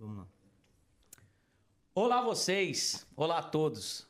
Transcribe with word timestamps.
Vamos 0.00 0.16
lá. 0.16 0.26
Olá 1.94 2.22
vocês, 2.22 3.06
olá 3.14 3.36
a 3.36 3.42
todos. 3.42 4.08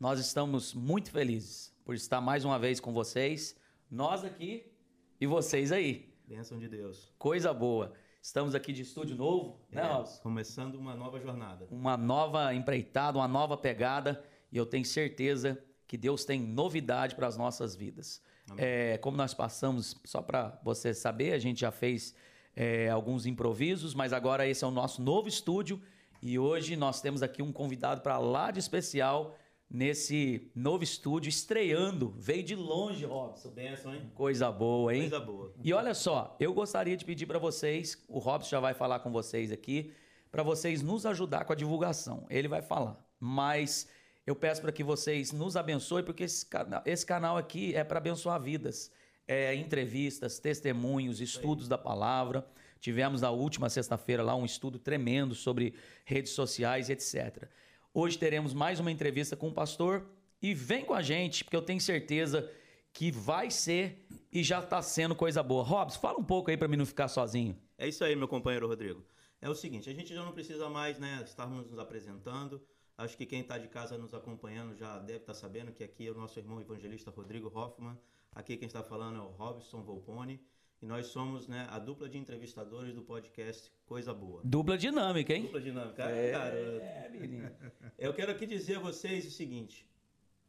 Nós 0.00 0.18
estamos 0.18 0.72
muito 0.72 1.10
felizes 1.10 1.74
por 1.84 1.94
estar 1.94 2.22
mais 2.22 2.46
uma 2.46 2.58
vez 2.58 2.80
com 2.80 2.90
vocês, 2.90 3.54
nós 3.90 4.24
aqui 4.24 4.72
e 5.20 5.26
vocês 5.26 5.72
aí. 5.72 6.10
Bênção 6.26 6.58
de 6.58 6.66
Deus. 6.66 7.12
Coisa 7.18 7.52
boa. 7.52 7.92
Estamos 8.22 8.54
aqui 8.54 8.72
de 8.72 8.80
estúdio 8.80 9.14
novo, 9.14 9.60
né, 9.70 9.82
É, 9.82 9.92
Robson? 9.92 10.22
Começando 10.22 10.76
uma 10.76 10.94
nova 10.94 11.20
jornada. 11.20 11.68
Uma 11.70 11.98
nova 11.98 12.54
empreitada, 12.54 13.18
uma 13.18 13.28
nova 13.28 13.58
pegada 13.58 14.24
e 14.50 14.56
eu 14.56 14.64
tenho 14.64 14.86
certeza 14.86 15.62
que 15.86 15.98
Deus 15.98 16.24
tem 16.24 16.40
novidade 16.40 17.14
para 17.14 17.26
as 17.26 17.36
nossas 17.36 17.76
vidas. 17.76 18.22
É, 18.56 18.96
como 18.98 19.18
nós 19.18 19.34
passamos, 19.34 20.00
só 20.02 20.22
para 20.22 20.58
você 20.64 20.94
saber, 20.94 21.34
a 21.34 21.38
gente 21.38 21.60
já 21.60 21.70
fez 21.70 22.14
é, 22.56 22.88
alguns 22.88 23.26
improvisos, 23.26 23.94
mas 23.94 24.14
agora 24.14 24.48
esse 24.48 24.64
é 24.64 24.66
o 24.66 24.70
nosso 24.70 25.02
novo 25.02 25.28
estúdio 25.28 25.80
e 26.22 26.38
hoje 26.38 26.74
nós 26.74 27.02
temos 27.02 27.22
aqui 27.22 27.42
um 27.42 27.52
convidado 27.52 28.00
para 28.00 28.18
lá 28.18 28.50
de 28.50 28.58
especial 28.58 29.36
nesse 29.68 30.50
novo 30.54 30.82
estúdio, 30.82 31.28
estreando. 31.28 32.14
Veio 32.16 32.42
de 32.42 32.54
longe, 32.54 33.04
Robson. 33.04 33.50
Bênção, 33.50 33.94
hein? 33.94 34.10
Coisa 34.14 34.50
boa, 34.50 34.94
hein? 34.94 35.02
Coisa 35.02 35.20
boa. 35.20 35.52
E 35.62 35.72
olha 35.72 35.92
só, 35.92 36.34
eu 36.40 36.54
gostaria 36.54 36.96
de 36.96 37.04
pedir 37.04 37.26
para 37.26 37.38
vocês, 37.38 38.02
o 38.08 38.18
Robson 38.18 38.50
já 38.50 38.60
vai 38.60 38.74
falar 38.74 39.00
com 39.00 39.12
vocês 39.12 39.52
aqui, 39.52 39.92
para 40.32 40.42
vocês 40.42 40.82
nos 40.82 41.04
ajudar 41.04 41.44
com 41.44 41.52
a 41.52 41.56
divulgação. 41.56 42.26
Ele 42.30 42.48
vai 42.48 42.62
falar, 42.62 42.98
mas 43.20 43.88
eu 44.26 44.34
peço 44.34 44.62
para 44.62 44.72
que 44.72 44.82
vocês 44.82 45.32
nos 45.32 45.56
abençoem, 45.56 46.04
porque 46.04 46.24
esse 46.24 46.46
canal, 46.46 46.82
esse 46.86 47.04
canal 47.04 47.36
aqui 47.36 47.74
é 47.74 47.84
para 47.84 47.98
abençoar 47.98 48.40
vidas. 48.40 48.90
É, 49.26 49.54
entrevistas, 49.54 50.38
testemunhos, 50.38 51.20
estudos 51.20 51.68
da 51.68 51.76
palavra. 51.76 52.46
Tivemos 52.78 53.20
na 53.20 53.30
última 53.30 53.68
sexta-feira 53.68 54.22
lá 54.22 54.36
um 54.36 54.44
estudo 54.44 54.78
tremendo 54.78 55.34
sobre 55.34 55.74
redes 56.04 56.32
sociais 56.32 56.88
etc. 56.88 57.48
Hoje 57.92 58.18
teremos 58.18 58.52
mais 58.52 58.78
uma 58.78 58.90
entrevista 58.92 59.34
com 59.34 59.48
o 59.48 59.52
pastor 59.52 60.06
e 60.40 60.54
vem 60.54 60.84
com 60.84 60.94
a 60.94 61.02
gente, 61.02 61.42
porque 61.42 61.56
eu 61.56 61.62
tenho 61.62 61.80
certeza 61.80 62.48
que 62.92 63.10
vai 63.10 63.50
ser 63.50 64.06
e 64.30 64.42
já 64.42 64.60
está 64.60 64.80
sendo 64.80 65.14
coisa 65.14 65.42
boa. 65.42 65.64
Robson, 65.64 65.98
fala 65.98 66.18
um 66.18 66.24
pouco 66.24 66.50
aí 66.50 66.56
para 66.56 66.68
mim 66.68 66.76
não 66.76 66.86
ficar 66.86 67.08
sozinho. 67.08 67.58
É 67.76 67.88
isso 67.88 68.04
aí, 68.04 68.14
meu 68.14 68.28
companheiro 68.28 68.66
Rodrigo. 68.66 69.04
É 69.40 69.48
o 69.50 69.54
seguinte, 69.54 69.90
a 69.90 69.92
gente 69.92 70.14
já 70.14 70.24
não 70.24 70.32
precisa 70.32 70.68
mais, 70.68 70.98
né, 70.98 71.22
estarmos 71.24 71.70
nos 71.70 71.78
apresentando. 71.78 72.60
Acho 72.96 73.16
que 73.16 73.26
quem 73.26 73.40
está 73.40 73.58
de 73.58 73.68
casa 73.68 73.98
nos 73.98 74.14
acompanhando 74.14 74.74
já 74.74 74.98
deve 74.98 75.18
estar 75.18 75.34
sabendo 75.34 75.72
que 75.72 75.84
aqui 75.84 76.06
é 76.06 76.10
o 76.10 76.14
nosso 76.14 76.38
irmão 76.38 76.60
evangelista 76.60 77.10
Rodrigo 77.10 77.52
Hoffman. 77.54 77.98
Aqui 78.36 78.54
quem 78.58 78.66
está 78.66 78.82
falando 78.82 79.16
é 79.16 79.20
o 79.22 79.28
Robson 79.28 79.82
Volpone. 79.82 80.38
E 80.82 80.84
nós 80.84 81.06
somos 81.06 81.48
né, 81.48 81.66
a 81.70 81.78
dupla 81.78 82.06
de 82.06 82.18
entrevistadores 82.18 82.94
do 82.94 83.00
podcast 83.02 83.72
Coisa 83.86 84.12
Boa. 84.12 84.42
Dupla 84.44 84.76
dinâmica, 84.76 85.32
hein? 85.32 85.44
Dupla 85.44 85.60
dinâmica. 85.62 86.02
É, 86.04 86.32
Cara, 86.32 87.10
menino. 87.18 87.50
Eu 87.98 88.12
quero 88.12 88.30
aqui 88.30 88.44
dizer 88.46 88.76
a 88.76 88.80
vocês 88.80 89.26
o 89.26 89.30
seguinte: 89.30 89.88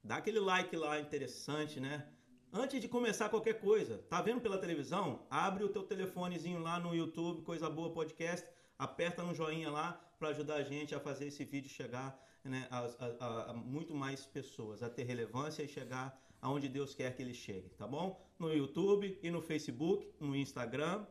dá 0.03 0.17
aquele 0.17 0.41
like 0.41 0.75
lá 0.75 0.99
interessante, 0.99 1.79
né? 1.79 2.05
Antes 2.51 2.81
de 2.81 2.89
começar 2.89 3.29
qualquer 3.29 3.61
coisa, 3.61 3.99
tá 4.09 4.21
vendo 4.21 4.41
pela 4.41 4.57
televisão? 4.57 5.25
Abre 5.29 5.63
o 5.63 5.69
teu 5.69 5.83
telefonezinho 5.83 6.59
lá 6.59 6.77
no 6.77 6.93
YouTube, 6.93 7.41
Coisa 7.43 7.69
Boa 7.69 7.91
Podcast, 7.93 8.45
aperta 8.77 9.23
no 9.23 9.33
joinha 9.33 9.69
lá 9.71 9.93
para 10.19 10.29
ajudar 10.29 10.55
a 10.55 10.63
gente 10.63 10.93
a 10.93 10.99
fazer 10.99 11.27
esse 11.27 11.45
vídeo 11.45 11.69
chegar 11.69 12.21
né, 12.43 12.67
a, 12.69 12.79
a- 12.79 13.51
a 13.51 13.53
muito 13.53 13.93
mais 13.95 14.25
pessoas, 14.25 14.83
a 14.83 14.89
ter 14.89 15.03
relevância 15.03 15.63
e 15.63 15.67
chegar 15.69 16.17
aonde 16.41 16.67
Deus 16.69 16.93
quer 16.95 17.15
que 17.15 17.21
ele 17.21 17.33
chegue, 17.33 17.69
tá 17.77 17.87
bom? 17.87 18.25
No 18.39 18.53
YouTube 18.53 19.17
e 19.21 19.29
no 19.31 19.41
Facebook, 19.41 20.07
no 20.19 20.35
Instagram 20.35 21.05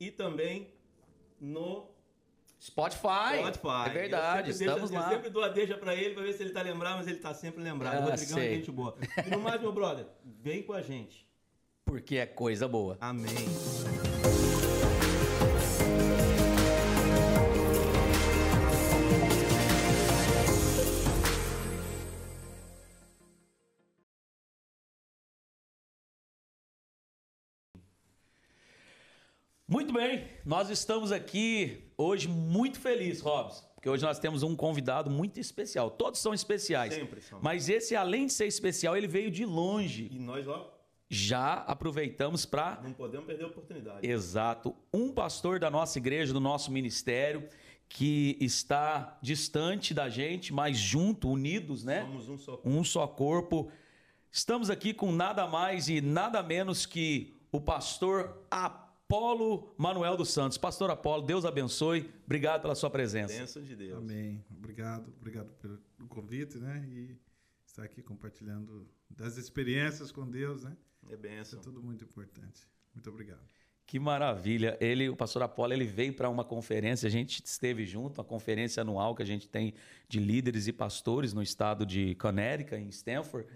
e 0.00 0.10
também 0.10 0.72
no 1.40 1.88
Spotify. 2.60 3.38
Spotify. 3.54 3.86
É 3.86 3.90
verdade, 3.90 4.50
Eu 4.50 4.52
estamos 4.52 4.90
deixo- 4.90 4.94
lá. 4.94 5.10
Eu 5.10 5.16
sempre 5.16 5.30
dou 5.30 5.42
a 5.42 5.48
deixa 5.48 5.76
pra 5.76 5.94
ele 5.94 6.14
pra 6.14 6.22
ver 6.22 6.32
se 6.32 6.42
ele 6.42 6.50
tá 6.52 6.62
lembrado, 6.62 6.96
mas 6.98 7.06
ele 7.08 7.18
tá 7.18 7.34
sempre 7.34 7.62
lembrado. 7.62 7.94
Ah, 7.96 8.00
o 8.06 8.10
Rodrigão 8.10 8.38
é 8.38 8.40
sei. 8.42 8.54
gente 8.56 8.70
boa. 8.70 8.96
E 9.26 9.30
no 9.30 9.40
mais, 9.40 9.60
meu 9.60 9.72
brother, 9.72 10.06
vem 10.24 10.62
com 10.62 10.72
a 10.72 10.80
gente. 10.82 11.26
Porque 11.84 12.16
é 12.16 12.26
coisa 12.26 12.68
boa. 12.68 12.96
Amém. 13.00 13.34
Muito 29.92 30.08
bem, 30.08 30.24
nós 30.42 30.70
estamos 30.70 31.12
aqui 31.12 31.84
hoje 31.98 32.26
muito 32.26 32.80
felizes, 32.80 33.20
Robson, 33.20 33.62
porque 33.74 33.90
hoje 33.90 34.02
nós 34.02 34.18
temos 34.18 34.42
um 34.42 34.56
convidado 34.56 35.10
muito 35.10 35.38
especial. 35.38 35.90
Todos 35.90 36.18
são 36.18 36.32
especiais. 36.32 36.94
Sempre 36.94 37.20
são. 37.20 37.38
Mas 37.42 37.68
esse, 37.68 37.94
além 37.94 38.24
de 38.24 38.32
ser 38.32 38.46
especial, 38.46 38.96
ele 38.96 39.06
veio 39.06 39.30
de 39.30 39.44
longe. 39.44 40.08
E 40.10 40.18
nós, 40.18 40.48
ó, 40.48 40.72
Já 41.10 41.56
aproveitamos 41.56 42.46
para 42.46 42.80
não 42.82 42.94
podemos 42.94 43.26
perder 43.26 43.44
a 43.44 43.48
oportunidade. 43.48 44.08
Exato. 44.08 44.74
Um 44.94 45.12
pastor 45.12 45.58
da 45.58 45.70
nossa 45.70 45.98
igreja, 45.98 46.32
do 46.32 46.40
nosso 46.40 46.72
ministério, 46.72 47.46
que 47.86 48.38
está 48.40 49.18
distante 49.20 49.92
da 49.92 50.08
gente, 50.08 50.54
mas 50.54 50.78
junto, 50.78 51.28
unidos, 51.28 51.84
né? 51.84 52.00
Somos 52.00 52.28
um 52.30 52.38
só. 52.38 52.60
Um 52.64 52.82
só 52.82 53.06
corpo. 53.06 53.70
Estamos 54.30 54.70
aqui 54.70 54.94
com 54.94 55.12
nada 55.12 55.46
mais 55.46 55.90
e 55.90 56.00
nada 56.00 56.42
menos 56.42 56.86
que 56.86 57.36
o 57.52 57.60
pastor 57.60 58.46
Apolo 59.12 59.74
Manuel 59.76 60.16
dos 60.16 60.30
Santos. 60.30 60.56
Pastor 60.56 60.90
Apolo, 60.90 61.20
Deus 61.20 61.44
abençoe. 61.44 62.10
Obrigado 62.24 62.62
pela 62.62 62.74
sua 62.74 62.88
presença. 62.88 63.38
Bênção 63.38 63.62
de 63.62 63.76
Deus. 63.76 63.98
Amém. 63.98 64.42
Obrigado, 64.50 65.12
obrigado 65.20 65.52
pelo 65.60 65.78
convite, 66.08 66.56
né? 66.56 66.82
E 66.88 67.14
estar 67.66 67.82
aqui 67.82 68.00
compartilhando 68.02 68.88
das 69.10 69.36
experiências 69.36 70.10
com 70.10 70.26
Deus, 70.26 70.62
né? 70.62 70.74
É 71.10 71.12
Isso 71.12 71.20
bênção. 71.20 71.58
é 71.58 71.62
tudo 71.62 71.82
muito 71.82 72.02
importante. 72.04 72.66
Muito 72.94 73.10
obrigado. 73.10 73.42
Que 73.84 73.98
maravilha. 73.98 74.78
Ele, 74.80 75.10
o 75.10 75.16
pastor 75.16 75.42
Apolo, 75.42 75.74
ele 75.74 75.84
veio 75.84 76.14
para 76.14 76.30
uma 76.30 76.42
conferência, 76.42 77.06
a 77.06 77.10
gente 77.10 77.42
esteve 77.44 77.84
junto, 77.84 78.18
uma 78.18 78.24
conferência 78.24 78.80
anual 78.80 79.14
que 79.14 79.22
a 79.22 79.26
gente 79.26 79.46
tem 79.46 79.74
de 80.08 80.20
líderes 80.20 80.68
e 80.68 80.72
pastores 80.72 81.34
no 81.34 81.42
estado 81.42 81.84
de 81.84 82.14
Connecticut, 82.14 82.80
em 82.80 82.88
Stanford. 82.88 83.46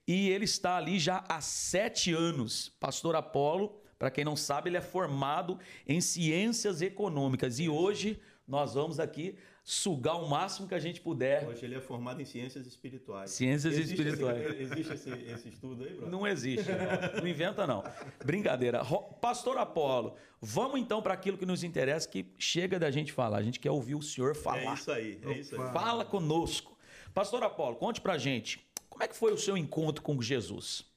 e 0.06 0.30
ele 0.30 0.44
está 0.44 0.76
ali 0.76 0.98
já 0.98 1.24
há 1.28 1.40
sete 1.40 2.12
anos. 2.12 2.70
Pastor 2.80 3.16
Apolo, 3.16 3.80
para 3.98 4.10
quem 4.10 4.24
não 4.24 4.36
sabe, 4.36 4.70
ele 4.70 4.76
é 4.76 4.82
formado 4.82 5.58
em 5.86 6.00
ciências 6.00 6.82
econômicas 6.82 7.58
e 7.58 7.68
hoje 7.68 8.20
nós 8.46 8.74
vamos 8.74 9.00
aqui 9.00 9.36
sugar 9.66 10.22
o 10.22 10.28
máximo 10.28 10.68
que 10.68 10.74
a 10.74 10.78
gente 10.78 11.00
puder. 11.00 11.48
Hoje 11.48 11.64
ele 11.64 11.74
é 11.74 11.80
formado 11.80 12.20
em 12.20 12.24
ciências 12.26 12.66
espirituais. 12.66 13.30
Ciências 13.30 13.72
Existe 13.72 13.94
espirituais. 13.94 14.44
Esse, 14.44 14.60
existe 14.60 14.92
esse, 14.92 15.10
esse 15.10 15.48
estudo 15.48 15.84
aí, 15.84 15.94
brother? 15.94 16.10
Não 16.10 16.26
existe, 16.26 16.70
não. 16.70 17.22
Não 17.22 17.26
inventa 17.26 17.66
não. 17.66 17.82
Brincadeira. 18.22 18.84
Pastor 19.22 19.56
Apolo, 19.56 20.16
vamos 20.38 20.78
então 20.78 21.00
para 21.00 21.14
aquilo 21.14 21.38
que 21.38 21.46
nos 21.46 21.64
interessa, 21.64 22.06
que 22.06 22.30
chega 22.38 22.78
da 22.78 22.90
gente 22.90 23.10
falar. 23.10 23.38
A 23.38 23.42
gente 23.42 23.58
quer 23.58 23.70
ouvir 23.70 23.94
o 23.94 24.02
senhor 24.02 24.36
falar. 24.36 24.58
É 24.58 24.74
isso 24.74 24.92
aí, 24.92 25.18
é 25.22 25.38
isso 25.38 25.58
aí. 25.58 25.72
Fala 25.72 26.04
conosco. 26.04 26.76
Pastor 27.14 27.42
Apolo, 27.42 27.76
conte 27.76 28.02
pra 28.02 28.18
gente, 28.18 28.66
como 28.94 29.02
é 29.02 29.08
que 29.08 29.16
foi 29.16 29.32
o 29.32 29.36
seu 29.36 29.56
encontro 29.56 30.00
com 30.04 30.22
Jesus? 30.22 30.88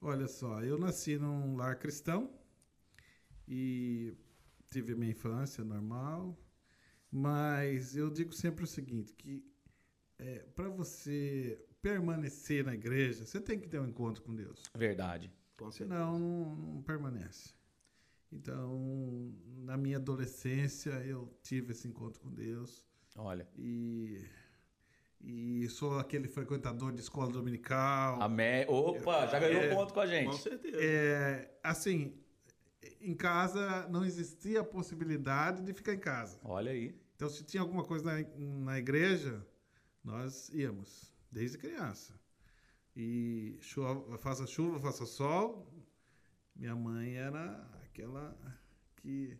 Olha 0.00 0.26
só, 0.26 0.62
eu 0.62 0.78
nasci 0.78 1.18
num 1.18 1.56
lar 1.56 1.78
cristão 1.78 2.32
e 3.46 4.14
tive 4.70 4.94
minha 4.94 5.10
infância 5.10 5.62
normal, 5.62 6.34
mas 7.12 7.94
eu 7.94 8.08
digo 8.08 8.32
sempre 8.32 8.64
o 8.64 8.66
seguinte, 8.66 9.12
que 9.12 9.44
é, 10.18 10.38
para 10.56 10.70
você 10.70 11.62
permanecer 11.82 12.64
na 12.64 12.74
igreja, 12.74 13.26
você 13.26 13.38
tem 13.38 13.60
que 13.60 13.68
ter 13.68 13.78
um 13.78 13.86
encontro 13.86 14.22
com 14.22 14.34
Deus. 14.34 14.62
Verdade. 14.74 15.30
Senão 15.72 16.18
não, 16.18 16.56
não 16.56 16.82
permanece. 16.82 17.52
Então, 18.32 19.34
na 19.58 19.76
minha 19.76 19.98
adolescência, 19.98 20.92
eu 21.04 21.30
tive 21.42 21.72
esse 21.72 21.86
encontro 21.86 22.22
com 22.22 22.32
Deus 22.32 22.86
Olha. 23.14 23.46
e, 23.54 24.24
e 25.20 25.68
sou 25.68 25.98
aquele 25.98 26.28
frequentador 26.28 26.92
de 26.92 27.00
escola 27.00 27.30
dominical. 27.30 28.20
Amém. 28.22 28.64
Opa, 28.68 29.26
já 29.26 29.38
ganhou 29.38 29.62
É. 29.62 29.74
ponto 29.74 29.92
com 29.92 30.00
a 30.00 30.04
Com 30.04 30.10
gente. 30.10 30.36
certeza. 30.38 30.76
É, 30.80 31.50
assim, 31.62 32.14
em 33.00 33.14
casa 33.14 33.86
não 33.88 34.04
existia 34.04 34.60
a 34.60 34.64
possibilidade 34.64 35.62
de 35.62 35.72
ficar 35.72 35.94
em 35.94 35.98
casa. 35.98 36.38
Olha 36.44 36.70
aí. 36.70 36.94
Então, 37.16 37.28
se 37.28 37.42
tinha 37.44 37.60
alguma 37.62 37.84
coisa 37.84 38.04
na, 38.04 38.24
na 38.38 38.78
igreja, 38.78 39.44
nós 40.04 40.48
íamos, 40.50 41.12
desde 41.30 41.58
criança. 41.58 42.14
E 42.96 43.58
chuva, 43.60 44.16
faça 44.18 44.46
chuva, 44.46 44.78
faça 44.78 45.04
sol, 45.04 45.68
minha 46.54 46.74
mãe 46.74 47.14
era 47.16 47.68
aquela 47.84 48.36
que 48.96 49.36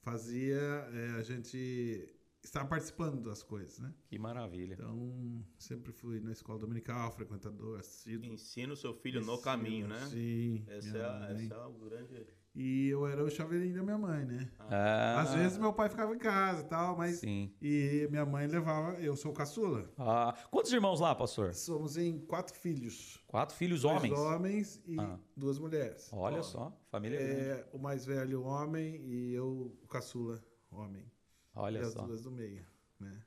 fazia 0.00 0.56
é, 0.92 1.18
a 1.18 1.22
gente 1.22 2.08
estar 2.46 2.64
participando 2.66 3.20
das 3.20 3.42
coisas, 3.42 3.78
né? 3.78 3.92
Que 4.08 4.18
maravilha. 4.18 4.74
Então, 4.74 5.44
sempre 5.58 5.92
fui 5.92 6.20
na 6.20 6.32
escola 6.32 6.58
dominical, 6.58 7.10
frequentador, 7.12 7.78
assíduo. 7.80 8.24
Ensina 8.32 8.72
o 8.72 8.76
seu 8.76 8.94
filho 8.94 9.20
no 9.20 9.26
Ensino, 9.32 9.42
caminho, 9.42 9.88
né? 9.88 10.06
Sim. 10.06 10.64
Essa 10.68 10.96
é, 10.98 11.04
a- 11.04 11.18
mãe. 11.18 11.44
essa 11.44 11.54
é 11.54 11.66
o 11.66 11.72
grande. 11.72 12.26
E 12.58 12.88
eu 12.88 13.06
era 13.06 13.22
o 13.22 13.28
chaveirinho 13.28 13.74
da 13.74 13.82
minha 13.82 13.98
mãe, 13.98 14.24
né? 14.24 14.50
Ah, 14.58 15.20
Às 15.20 15.34
vezes 15.34 15.58
meu 15.58 15.74
pai 15.74 15.90
ficava 15.90 16.14
em 16.14 16.18
casa 16.18 16.62
e 16.62 16.64
tal, 16.68 16.96
mas. 16.96 17.16
Sim. 17.18 17.52
E 17.60 18.06
minha 18.10 18.24
mãe 18.24 18.46
levava. 18.46 18.94
Eu 18.98 19.14
sou 19.14 19.30
o 19.30 19.34
caçula. 19.34 19.92
Ah, 19.98 20.34
quantos 20.50 20.72
irmãos 20.72 20.98
lá, 20.98 21.14
pastor? 21.14 21.52
Somos 21.52 21.98
em 21.98 22.18
quatro 22.20 22.54
filhos. 22.54 23.22
Quatro 23.26 23.54
filhos 23.54 23.82
Dois 23.82 23.94
homens. 23.98 24.18
homens 24.18 24.82
e 24.86 24.98
Ah. 24.98 25.18
duas 25.36 25.58
mulheres. 25.58 26.08
Olha 26.12 26.38
Ó. 26.38 26.42
só, 26.42 26.72
família 26.88 27.18
grande. 27.18 27.40
É, 27.40 27.68
o 27.74 27.78
mais 27.78 28.06
velho 28.06 28.42
homem 28.44 29.04
e 29.04 29.34
eu, 29.34 29.76
o 29.82 29.86
caçula 29.86 30.42
homem. 30.70 31.04
Olha 31.56 31.78
e 31.78 31.82
as 31.82 31.92
só. 31.92 32.02
duas 32.02 32.22
do 32.22 32.30
meio, 32.30 32.64
né? 33.00 33.22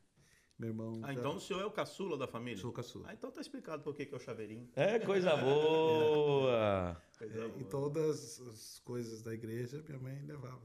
Meu 0.58 0.70
irmão. 0.70 1.00
Ah, 1.04 1.14
já- 1.14 1.20
então 1.20 1.36
o 1.36 1.40
senhor 1.40 1.62
é 1.62 1.66
o 1.66 1.72
caçula 1.72 2.18
da 2.18 2.28
família? 2.28 2.60
Sou 2.62 2.70
o 2.70 2.74
caçula. 2.74 3.08
Ah, 3.10 3.14
então 3.14 3.32
tá 3.32 3.40
explicado 3.42 3.82
por 3.82 3.96
que 3.96 4.06
que 4.06 4.14
é 4.14 4.18
o 4.18 4.20
chaveirinho. 4.20 4.70
É 4.76 5.00
coisa 5.00 5.36
boa. 5.38 7.02
Coisa 7.18 7.34
É, 7.46 7.48
boa. 7.48 7.62
e 7.62 7.64
todas 7.66 8.40
as 8.42 8.80
coisas 8.80 9.22
da 9.22 9.34
igreja 9.34 9.84
minha 9.88 10.00
mãe 10.00 10.22
levava. 10.24 10.62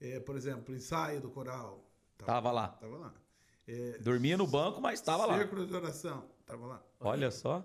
É, 0.00 0.20
por 0.20 0.36
exemplo, 0.36 0.74
ensaio 0.74 1.20
do 1.20 1.30
coral. 1.30 1.88
Tava 2.18 2.50
lá. 2.50 2.68
Tava 2.68 2.96
lá. 2.98 3.14
É, 3.68 3.98
Dormia 3.98 4.36
no 4.36 4.46
banco, 4.46 4.80
mas 4.80 5.00
estava 5.00 5.26
lá. 5.26 5.38
Círculo 5.38 5.66
de 5.66 5.74
oração. 5.74 6.28
Tava 6.44 6.66
lá. 6.66 6.84
Olha 7.00 7.30
só. 7.30 7.64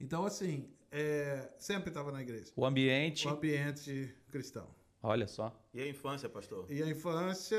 Então, 0.00 0.24
assim, 0.24 0.70
é, 0.90 1.50
sempre 1.58 1.88
estava 1.88 2.12
na 2.12 2.20
igreja. 2.22 2.52
O 2.54 2.64
ambiente. 2.66 3.26
O 3.26 3.30
ambiente 3.30 4.14
cristão. 4.30 4.68
Olha 5.08 5.28
só. 5.28 5.56
E 5.72 5.80
a 5.80 5.88
infância, 5.88 6.28
pastor? 6.28 6.66
E 6.68 6.82
a 6.82 6.88
infância 6.88 7.56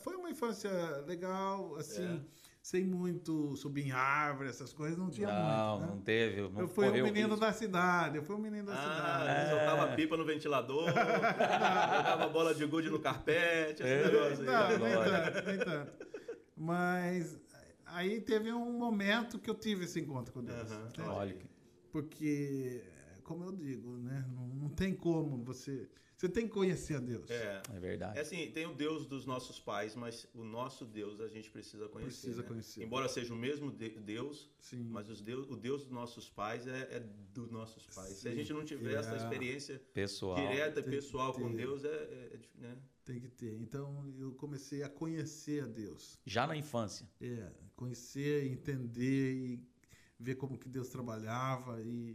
foi 0.00 0.16
uma 0.16 0.28
infância 0.28 0.70
legal, 1.06 1.74
assim, 1.76 2.22
sem 2.62 2.84
muito 2.84 3.56
subir 3.56 3.86
em 3.86 3.90
árvore, 3.90 4.50
essas 4.50 4.70
coisas, 4.74 4.98
não 4.98 5.08
tinha 5.08 5.28
Não, 5.28 5.78
muito. 5.78 5.80
né? 5.80 5.94
não 5.96 6.02
teve. 6.02 6.42
Não 6.42 6.60
eu 6.60 6.68
fui 6.68 6.84
um 6.84 6.88
correu 6.90 7.04
menino 7.06 7.36
da 7.38 7.52
cidade, 7.54 8.16
eu 8.18 8.22
fui 8.22 8.36
um 8.36 8.38
menino 8.38 8.66
da 8.66 8.74
Ah, 8.74 8.82
cidade. 8.82 9.50
soltava 9.50 9.96
pipa 9.96 10.14
no 10.18 10.26
ventilador, 10.26 10.84
jogava 10.92 12.28
bola 12.28 12.54
de 12.54 12.66
gude 12.66 12.90
no 12.90 12.98
carpete, 13.00 13.82
esse 13.82 13.90
É. 13.92 14.04
negócio 14.04 14.40
aí. 14.40 14.46
Não, 14.46 14.78
nem 14.78 14.94
tanto, 15.32 15.46
nem 15.46 15.58
tanto. 15.58 16.06
Mas 16.56 17.38
aí 17.86 18.20
teve 18.20 18.52
um 18.52 18.72
momento 18.78 19.38
que 19.38 19.48
eu 19.48 19.54
tive 19.54 19.84
esse 19.86 19.98
encontro 20.00 20.32
com 20.34 20.42
Deus. 20.44 20.70
Entende? 20.70 21.08
Olha 21.08 21.32
que- 21.32 21.48
Porque, 21.90 22.84
como 23.24 23.44
eu 23.44 23.52
digo, 23.52 23.96
né, 23.96 24.24
não, 24.34 24.46
não 24.48 24.68
tem 24.68 24.92
como 24.94 25.42
você... 25.42 25.88
Você 26.20 26.28
tem 26.28 26.46
que 26.46 26.52
conhecer 26.52 26.96
a 26.96 27.00
Deus. 27.00 27.30
É. 27.30 27.62
É 27.74 27.80
verdade. 27.80 28.18
É 28.18 28.20
assim, 28.20 28.50
tem 28.50 28.66
o 28.66 28.74
Deus 28.74 29.06
dos 29.06 29.24
nossos 29.24 29.58
pais, 29.58 29.96
mas 29.96 30.28
o 30.34 30.44
nosso 30.44 30.84
Deus 30.84 31.18
a 31.18 31.28
gente 31.28 31.50
precisa 31.50 31.88
conhecer. 31.88 32.10
Precisa 32.10 32.42
né? 32.42 32.48
conhecer. 32.48 32.82
Embora 32.82 33.08
seja 33.08 33.32
o 33.32 33.36
mesmo 33.38 33.72
de- 33.72 33.88
Deus, 34.00 34.50
Sim. 34.58 34.84
mas 34.90 35.08
os 35.08 35.22
Deus, 35.22 35.48
o 35.48 35.56
Deus 35.56 35.84
dos 35.84 35.90
nossos 35.90 36.28
pais 36.28 36.66
é, 36.66 36.96
é 36.96 37.00
dos 37.32 37.50
nossos 37.50 37.86
pais. 37.86 38.16
Se 38.18 38.28
a 38.28 38.32
Sim. 38.32 38.36
gente 38.36 38.52
não 38.52 38.62
tiver 38.66 38.96
essa 38.98 39.14
É. 39.14 39.16
experiência 39.16 39.78
Pessoal. 39.94 40.36
direta 40.36 40.80
e 40.80 40.82
Tem 40.82 40.92
pessoal 40.92 41.32
que 41.32 41.40
com 41.40 41.48
ter. 41.52 41.56
Deus, 41.56 41.84
é, 41.84 41.88
é- 41.88 42.30
é 42.34 42.60
né? 42.60 42.76
Tem 43.02 43.18
que 43.18 43.28
ter. 43.30 43.54
Então, 43.58 44.06
eu 44.18 44.34
comecei 44.34 44.82
a 44.82 44.90
conhecer 44.90 45.62
a 45.64 45.66
Deus. 45.66 46.20
Já 46.26 46.46
na 46.46 46.54
infância. 46.54 47.08
É, 47.18 47.50
conhecer, 47.74 48.44
entender 48.44 49.32
e 49.34 49.66
ver 50.18 50.34
como 50.34 50.58
que 50.58 50.68
Deus 50.68 50.90
trabalhava 50.90 51.80
e, 51.82 52.14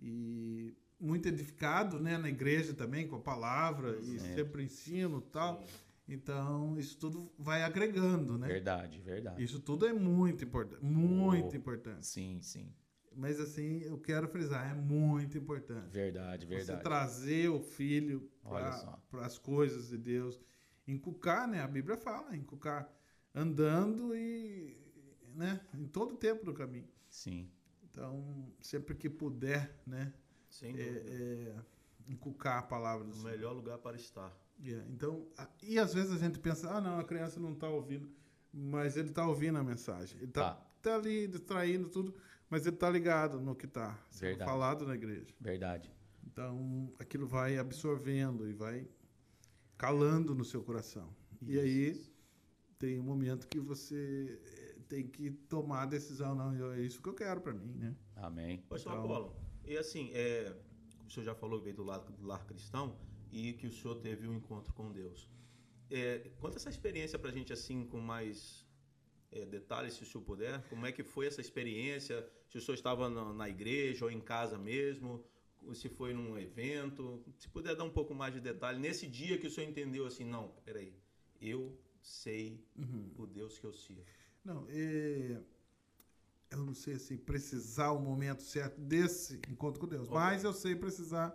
e 0.00 0.74
muito 1.00 1.28
edificado, 1.28 2.00
né, 2.00 2.18
na 2.18 2.28
igreja 2.28 2.74
também 2.74 3.06
com 3.06 3.16
a 3.16 3.20
palavra 3.20 3.98
e 4.00 4.18
Sim. 4.18 4.34
sempre 4.34 4.62
ensino 4.64 5.18
e 5.18 5.30
tal. 5.30 5.60
Sim. 5.62 5.66
Então, 6.10 6.78
isso 6.78 6.96
tudo 6.98 7.30
vai 7.38 7.62
agregando, 7.62 8.38
né? 8.38 8.46
Verdade, 8.48 8.98
verdade. 8.98 9.42
Isso 9.42 9.60
tudo 9.60 9.86
é 9.86 9.92
muito 9.92 10.42
importante, 10.42 10.82
muito 10.82 11.52
Oh. 11.52 11.56
importante. 11.56 12.06
Sim, 12.06 12.40
sim. 12.40 12.72
Mas 13.14 13.38
assim, 13.40 13.80
eu 13.82 13.98
quero 13.98 14.26
frisar, 14.28 14.70
é 14.70 14.74
muito 14.74 15.36
importante. 15.36 15.90
Verdade, 15.92 16.46
Você 16.46 16.54
verdade. 16.56 16.82
trazer 16.82 17.48
o 17.50 17.60
filho 17.60 18.30
para 18.42 18.96
as 19.24 19.36
coisas 19.38 19.88
de 19.88 19.98
Deus, 19.98 20.40
inculcar, 20.86 21.46
né? 21.46 21.60
A 21.60 21.68
Bíblia 21.68 21.96
fala, 21.98 22.34
inculcar 22.34 22.88
andando 23.34 24.14
e, 24.16 24.76
né? 25.34 25.60
Em 25.74 25.86
todo 25.86 26.14
o 26.14 26.16
tempo 26.16 26.44
do 26.44 26.54
caminho. 26.54 26.88
Sim. 27.08 27.50
Então, 27.90 28.50
sempre 28.62 28.94
que 28.94 29.10
puder, 29.10 29.78
né? 29.86 30.12
Sem 30.48 30.70
É, 30.78 30.84
dúvida. 30.84 31.12
é, 31.12 31.56
inculcar 32.12 32.58
a 32.58 32.62
palavra 32.62 33.06
do 33.06 33.14
o 33.14 33.22
melhor 33.22 33.52
lugar 33.52 33.78
para 33.78 33.96
estar. 33.96 34.34
Yeah, 34.60 34.84
Então, 34.90 35.28
a- 35.36 35.48
e 35.62 35.78
às 35.78 35.94
vezes 35.94 36.10
a 36.12 36.18
gente 36.18 36.38
pensa, 36.38 36.68
ah, 36.70 36.80
não, 36.80 36.98
a 36.98 37.04
criança 37.04 37.38
não 37.38 37.52
está 37.52 37.68
ouvindo, 37.68 38.08
mas 38.52 38.96
ele 38.96 39.10
está 39.10 39.26
ouvindo 39.26 39.56
a 39.58 39.62
mensagem. 39.62 40.16
Ele 40.18 40.26
está 40.30 40.54
Tá. 40.54 40.66
tá 40.82 40.94
ali 40.96 41.28
distraindo 41.28 41.88
tudo, 41.88 42.14
mas 42.50 42.66
ele 42.66 42.74
está 42.76 42.90
ligado 42.90 43.40
no 43.40 43.54
que 43.54 43.66
está 43.66 43.96
sendo 44.10 44.38
falado 44.38 44.84
na 44.86 44.94
igreja. 44.94 45.32
Verdade. 45.40 45.92
Então, 46.26 46.92
aquilo 46.98 47.26
vai 47.26 47.56
absorvendo 47.58 48.48
e 48.48 48.52
vai 48.52 48.88
calando 49.76 50.34
no 50.34 50.44
seu 50.44 50.62
coração. 50.62 51.14
E 51.42 51.58
aí 51.58 52.04
tem 52.78 52.98
um 52.98 53.02
momento 53.04 53.46
que 53.46 53.60
você 53.60 54.40
eh, 54.44 54.76
tem 54.88 55.06
que 55.06 55.30
tomar 55.30 55.82
a 55.82 55.86
decisão, 55.86 56.34
não, 56.34 56.72
é 56.72 56.80
isso 56.80 57.00
que 57.00 57.08
eu 57.08 57.14
quero 57.14 57.40
para 57.40 57.52
mim, 57.54 57.74
né? 57.76 57.94
Amém. 58.16 58.58
Pastor 58.68 58.92
Então- 58.92 59.04
Apolo, 59.04 59.36
e 59.68 59.76
assim, 59.76 60.10
é, 60.14 60.54
o 61.06 61.10
senhor 61.10 61.24
já 61.24 61.34
falou 61.34 61.58
que 61.58 61.64
veio 61.64 61.76
do 61.76 61.84
lado 61.84 62.12
do 62.12 62.26
lar 62.26 62.44
cristão 62.46 62.98
e 63.30 63.52
que 63.54 63.66
o 63.66 63.72
senhor 63.72 63.96
teve 63.96 64.26
um 64.28 64.34
encontro 64.34 64.72
com 64.74 64.90
Deus. 64.90 65.28
É, 65.90 66.30
conta 66.40 66.56
essa 66.56 66.70
experiência 66.70 67.18
pra 67.18 67.30
gente 67.30 67.52
assim 67.52 67.84
com 67.86 67.98
mais 67.98 68.66
é, 69.30 69.44
detalhes, 69.46 69.94
se 69.94 70.02
o 70.02 70.06
senhor 70.06 70.24
puder. 70.24 70.62
Como 70.68 70.86
é 70.86 70.92
que 70.92 71.02
foi 71.02 71.26
essa 71.26 71.40
experiência? 71.40 72.26
Se 72.48 72.58
o 72.58 72.60
senhor 72.60 72.74
estava 72.74 73.08
na, 73.08 73.32
na 73.32 73.48
igreja 73.48 74.04
ou 74.04 74.10
em 74.10 74.20
casa 74.20 74.58
mesmo? 74.58 75.24
Se 75.74 75.88
foi 75.88 76.12
num 76.14 76.38
evento? 76.38 77.22
Se 77.38 77.48
puder 77.48 77.74
dar 77.74 77.84
um 77.84 77.90
pouco 77.90 78.14
mais 78.14 78.32
de 78.32 78.40
detalhe. 78.40 78.78
Nesse 78.78 79.06
dia 79.06 79.36
que 79.38 79.46
o 79.46 79.50
senhor 79.50 79.68
entendeu 79.68 80.06
assim, 80.06 80.24
não, 80.24 80.48
peraí, 80.64 80.94
eu 81.40 81.76
sei 82.00 82.64
Uhum. 82.76 83.10
o 83.18 83.26
Deus 83.26 83.58
que 83.58 83.64
eu 83.66 83.72
sirvo. 83.72 84.04
Não, 84.44 84.66
é, 84.70 85.40
eu 86.50 86.58
não 86.58 86.74
sei 86.74 86.94
assim, 86.94 87.16
precisar 87.16 87.90
o 87.92 88.00
momento 88.00 88.42
certo 88.42 88.80
desse 88.80 89.40
encontro 89.50 89.80
com 89.80 89.86
Deus, 89.86 90.08
Ok. 90.08 90.14
mas 90.14 90.44
eu 90.44 90.52
sei 90.52 90.74
precisar 90.74 91.34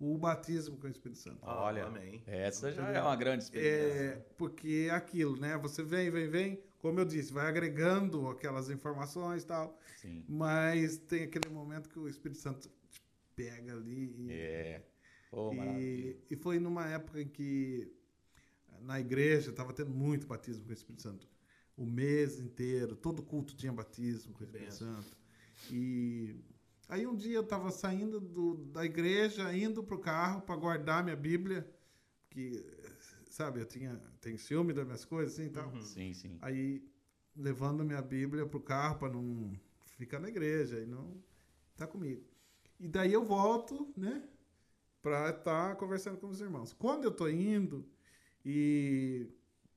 o 0.00 0.18
batismo 0.18 0.76
com 0.76 0.86
o 0.86 0.90
Espírito 0.90 1.18
Santo. 1.18 1.38
Ah, 1.42 1.62
Olha, 1.64 1.84
amém. 1.86 2.22
Essa 2.26 2.72
já 2.72 2.88
é 2.88 3.00
uma 3.00 3.14
grande 3.16 3.44
experiência. 3.44 3.98
É, 3.98 4.16
porque 4.36 4.86
é 4.88 4.94
aquilo, 4.94 5.36
né? 5.38 5.56
Você 5.58 5.82
vem, 5.82 6.10
vem, 6.10 6.28
vem, 6.28 6.60
como 6.78 6.98
eu 6.98 7.04
disse, 7.04 7.32
vai 7.32 7.46
agregando 7.46 8.28
aquelas 8.28 8.68
informações 8.70 9.42
e 9.42 9.46
tal, 9.46 9.78
Sim. 9.96 10.24
mas 10.28 10.98
tem 10.98 11.22
aquele 11.24 11.48
momento 11.54 11.88
que 11.88 11.98
o 11.98 12.08
Espírito 12.08 12.40
Santo 12.40 12.60
te 12.90 13.00
pega 13.36 13.72
ali 13.74 14.14
e, 14.18 14.32
É. 14.32 14.82
Maravilha. 15.32 15.80
e, 15.80 16.22
e 16.30 16.36
foi 16.36 16.58
numa 16.58 16.86
época 16.88 17.20
em 17.20 17.26
que 17.28 17.92
na 18.80 19.00
igreja 19.00 19.50
estava 19.50 19.72
tendo 19.72 19.90
muito 19.90 20.26
batismo 20.26 20.64
com 20.64 20.70
o 20.70 20.74
Espírito 20.74 21.02
Santo. 21.02 21.28
O 21.76 21.84
mês 21.84 22.38
inteiro, 22.38 22.94
todo 22.94 23.22
culto 23.22 23.56
tinha 23.56 23.72
batismo 23.72 24.32
com 24.32 24.40
o 24.40 24.44
Espírito 24.44 24.70
benção. 24.70 25.02
Santo. 25.02 25.16
E 25.70 26.36
aí 26.88 27.06
um 27.06 27.16
dia 27.16 27.34
eu 27.36 27.42
estava 27.42 27.70
saindo 27.70 28.20
do- 28.20 28.56
da 28.66 28.84
igreja, 28.84 29.56
indo 29.56 29.82
pro 29.82 29.98
carro 29.98 30.42
para 30.42 30.54
guardar 30.56 31.02
minha 31.02 31.16
Bíblia, 31.16 31.68
que 32.30 32.64
sabe, 33.30 33.60
eu 33.60 33.66
tinha 33.66 34.00
tenho 34.20 34.38
ciúme 34.38 34.72
das 34.72 34.84
minhas 34.84 35.04
coisas 35.04 35.34
assim, 35.34 35.46
e 35.46 35.50
tal. 35.50 35.68
Uhum. 35.70 35.82
Sim, 35.82 36.14
sim. 36.14 36.38
Aí 36.40 36.82
levando 37.36 37.84
minha 37.84 38.00
Bíblia 38.02 38.46
pro 38.46 38.60
carro 38.60 38.98
para 38.98 39.12
não 39.12 39.52
ficar 39.96 40.20
na 40.20 40.28
igreja 40.28 40.78
e 40.80 40.86
não 40.86 41.20
tá 41.76 41.86
comigo. 41.86 42.22
E 42.78 42.86
daí 42.88 43.12
eu 43.12 43.24
volto, 43.24 43.92
né, 43.96 44.28
para 45.02 45.30
estar 45.30 45.76
conversando 45.76 46.18
com 46.18 46.28
os 46.28 46.40
irmãos. 46.40 46.72
Quando 46.72 47.04
eu 47.04 47.10
tô 47.10 47.28
indo 47.28 47.84
e 48.44 49.28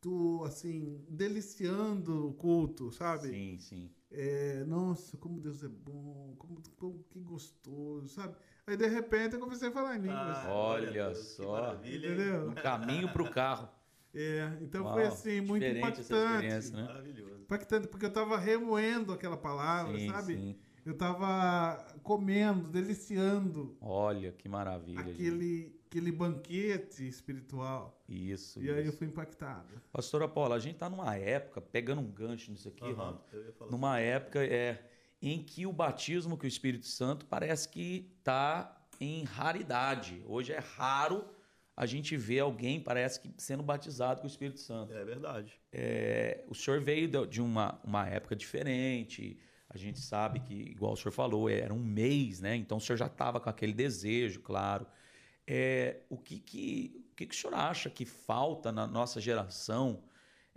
tô 0.01 0.43
assim 0.45 1.03
deliciando 1.09 2.29
o 2.29 2.33
culto, 2.33 2.91
sabe? 2.91 3.29
Sim, 3.29 3.57
sim. 3.59 3.89
é, 4.11 4.63
nossa, 4.65 5.17
como 5.17 5.39
Deus 5.39 5.63
é 5.63 5.67
bom, 5.67 6.35
como, 6.37 6.61
como 6.77 7.03
que 7.09 7.19
gostoso, 7.19 8.07
sabe? 8.09 8.35
Aí 8.65 8.75
de 8.77 8.87
repente 8.87 9.35
eu 9.35 9.39
comecei 9.39 9.69
a 9.69 9.71
falar 9.71 9.95
em 9.97 10.01
línguas. 10.01 10.37
Ah, 10.37 10.49
Olha 10.49 10.91
Deus, 10.91 11.17
só. 11.19 11.73
entendeu? 11.85 12.47
Um 12.49 12.53
caminho 12.55 13.09
para 13.09 13.23
o 13.23 13.29
carro. 13.29 13.69
É, 14.13 14.57
então 14.61 14.83
Uau, 14.83 14.93
foi 14.93 15.05
assim, 15.05 15.41
muito 15.41 15.63
impactante. 15.65 16.01
experiência, 16.01 16.77
né? 16.77 16.83
Maravilhoso. 16.87 17.41
Impactante, 17.43 17.87
porque 17.87 18.05
eu 18.05 18.13
tava 18.13 18.37
remoendo 18.37 19.13
aquela 19.13 19.37
palavra, 19.37 19.97
Sim, 19.99 20.07
sabe? 20.11 20.33
sim. 20.35 20.55
Eu 20.85 20.97
tava 20.97 21.85
comendo, 22.01 22.69
deliciando 22.69 23.77
Olha 23.81 24.31
que 24.31 24.47
maravilha. 24.49 25.13
gente. 25.13 25.76
Aquele, 25.87 26.11
banquete 26.11 27.07
espiritual. 27.07 28.01
Isso. 28.07 28.61
E 28.61 28.69
aí 28.69 28.77
eu 28.79 28.89
isso. 28.89 28.97
fui 28.97 29.07
impactado. 29.07 29.81
Pastora 29.91 30.27
Paula, 30.27 30.55
a 30.55 30.59
gente 30.59 30.75
está 30.75 30.89
numa 30.89 31.15
época, 31.15 31.61
pegando 31.61 32.01
um 32.01 32.11
gancho 32.11 32.51
nisso 32.51 32.67
aqui, 32.67 32.93
falar 32.93 33.19
numa 33.71 33.99
época 33.99 34.45
é, 34.45 34.83
em 35.21 35.43
que 35.43 35.65
o 35.65 35.73
batismo 35.73 36.37
com 36.37 36.43
o 36.43 36.47
Espírito 36.47 36.85
Santo 36.87 37.25
parece 37.25 37.67
que 37.69 38.11
está 38.19 38.85
em 38.99 39.23
raridade. 39.23 40.23
Hoje 40.27 40.53
é 40.53 40.59
raro 40.59 41.25
a 41.75 41.85
gente 41.85 42.17
ver 42.17 42.39
alguém, 42.39 42.79
parece 42.79 43.19
que 43.19 43.31
sendo 43.37 43.61
batizado 43.61 44.19
com 44.21 44.27
o 44.27 44.29
Espírito 44.29 44.59
Santo. 44.59 44.91
É 44.93 45.05
verdade. 45.05 45.59
É, 45.71 46.43
o 46.47 46.55
senhor 46.55 46.81
veio 46.81 47.07
de- 47.07 47.27
de 47.27 47.41
uma, 47.41 47.79
uma 47.83 48.07
época 48.07 48.35
diferente. 48.35 49.37
A 49.69 49.77
gente 49.77 49.99
sabe 49.99 50.39
que, 50.39 50.53
igual 50.53 50.93
o 50.93 50.95
senhor 50.97 51.11
falou, 51.11 51.47
era 51.49 51.71
um 51.73 51.83
mês, 51.83 52.39
né? 52.41 52.55
Então 52.55 52.77
o 52.77 52.81
senhor 52.81 52.97
já 52.97 53.05
estava 53.05 53.39
com 53.39 53.49
aquele 53.49 53.73
desejo, 53.73 54.39
claro. 54.41 54.87
É, 55.47 56.01
o 56.09 56.17
que, 56.17 56.39
que, 56.39 57.05
o 57.11 57.15
que, 57.15 57.25
que 57.25 57.33
o 57.35 57.37
senhor 57.37 57.53
acha 57.55 57.89
que 57.89 58.05
falta 58.05 58.71
na 58.71 58.85
nossa 58.85 59.21
geração? 59.21 60.03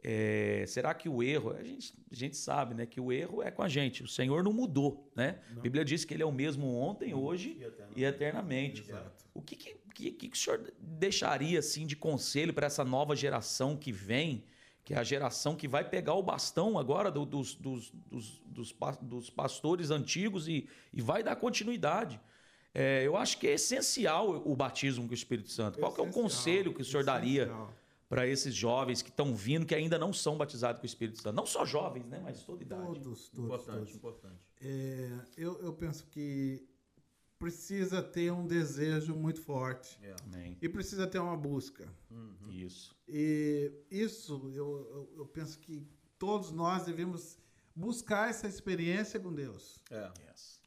É, 0.02 0.64
será 0.66 0.94
que 0.94 1.08
o 1.10 1.22
erro, 1.22 1.50
a 1.52 1.62
gente, 1.62 1.92
a 2.10 2.14
gente 2.14 2.36
sabe 2.36 2.74
né, 2.74 2.86
que 2.86 2.98
o 3.00 3.12
erro 3.12 3.42
é 3.42 3.50
com 3.50 3.62
a 3.62 3.68
gente, 3.68 4.02
o 4.02 4.08
Senhor 4.08 4.42
não 4.42 4.52
mudou. 4.52 5.12
Né? 5.14 5.38
A 5.54 5.60
Bíblia 5.60 5.84
diz 5.84 6.06
que 6.06 6.14
ele 6.14 6.22
é 6.22 6.26
o 6.26 6.32
mesmo 6.32 6.74
ontem, 6.74 7.12
hoje 7.12 7.50
E 7.58 7.64
eternamente. 7.64 8.00
e 8.00 8.04
eternamente. 8.04 8.80
Exato. 8.80 9.24
O 9.34 9.42
que, 9.42 9.56
que, 9.56 9.74
que, 9.94 10.10
que 10.12 10.28
o 10.32 10.36
senhor 10.36 10.72
deixaria 10.80 11.58
assim 11.58 11.86
de 11.86 11.94
conselho 11.96 12.52
para 12.54 12.66
essa 12.66 12.82
nova 12.82 13.14
geração 13.14 13.76
que 13.76 13.92
vem, 13.92 14.42
que 14.86 14.94
é 14.94 14.98
a 14.98 15.04
geração 15.04 15.54
que 15.54 15.68
vai 15.68 15.86
pegar 15.88 16.14
o 16.14 16.22
bastão 16.22 16.78
agora 16.78 17.10
do- 17.10 17.26
dos, 17.26 17.54
dos, 17.54 17.90
dos, 18.10 18.40
dos, 18.46 18.74
dos 19.02 19.28
pastores 19.30 19.90
antigos 19.90 20.48
e, 20.48 20.66
e 20.94 21.02
vai 21.02 21.22
dar 21.22 21.36
continuidade? 21.36 22.18
É, 22.72 23.04
eu 23.04 23.16
acho 23.16 23.38
que 23.38 23.48
é 23.48 23.52
essencial 23.54 24.42
o 24.46 24.54
batismo 24.54 25.04
com 25.06 25.10
o 25.10 25.14
Espírito 25.14 25.50
Santo. 25.50 25.78
Qual 25.78 25.92
que 25.92 26.00
é 26.00 26.04
o 26.04 26.10
conselho 26.12 26.72
que 26.72 26.82
o 26.82 26.84
senhor 26.84 27.04
daria 27.04 27.50
para 28.08 28.26
esses 28.26 28.54
jovens 28.54 29.02
que 29.02 29.08
estão 29.10 29.34
vindo, 29.34 29.66
que 29.66 29.74
ainda 29.74 29.98
não 29.98 30.12
são 30.12 30.36
batizados 30.36 30.80
com 30.80 30.84
o 30.84 30.86
Espírito 30.86 31.20
Santo? 31.20 31.34
Não 31.34 31.46
só 31.46 31.64
jovens, 31.64 32.06
né? 32.06 32.20
Mas 32.22 32.42
toda 32.42 32.62
idade. 32.62 32.82
Todos, 32.84 33.28
todos, 33.28 33.44
Importante, 33.44 33.76
todos. 33.78 33.94
importante. 33.94 34.46
É, 34.60 35.10
eu, 35.36 35.60
eu 35.62 35.72
penso 35.72 36.06
que 36.06 36.64
precisa 37.38 38.02
ter 38.02 38.30
um 38.30 38.46
desejo 38.46 39.16
muito 39.16 39.40
forte 39.40 39.98
É. 40.02 40.14
Amém. 40.24 40.58
e 40.60 40.68
precisa 40.68 41.06
ter 41.06 41.18
uma 41.18 41.36
busca. 41.36 41.88
Isso. 42.50 42.94
E 43.08 43.72
isso, 43.90 44.50
eu, 44.54 44.86
eu, 44.90 45.12
eu 45.18 45.26
penso 45.26 45.58
que 45.58 45.86
todos 46.18 46.50
nós 46.52 46.84
devemos 46.84 47.38
buscar 47.74 48.28
essa 48.28 48.46
experiência 48.46 49.18
com 49.18 49.32
Deus. 49.32 49.80
É. 49.90 50.10
Yes. 50.28 50.59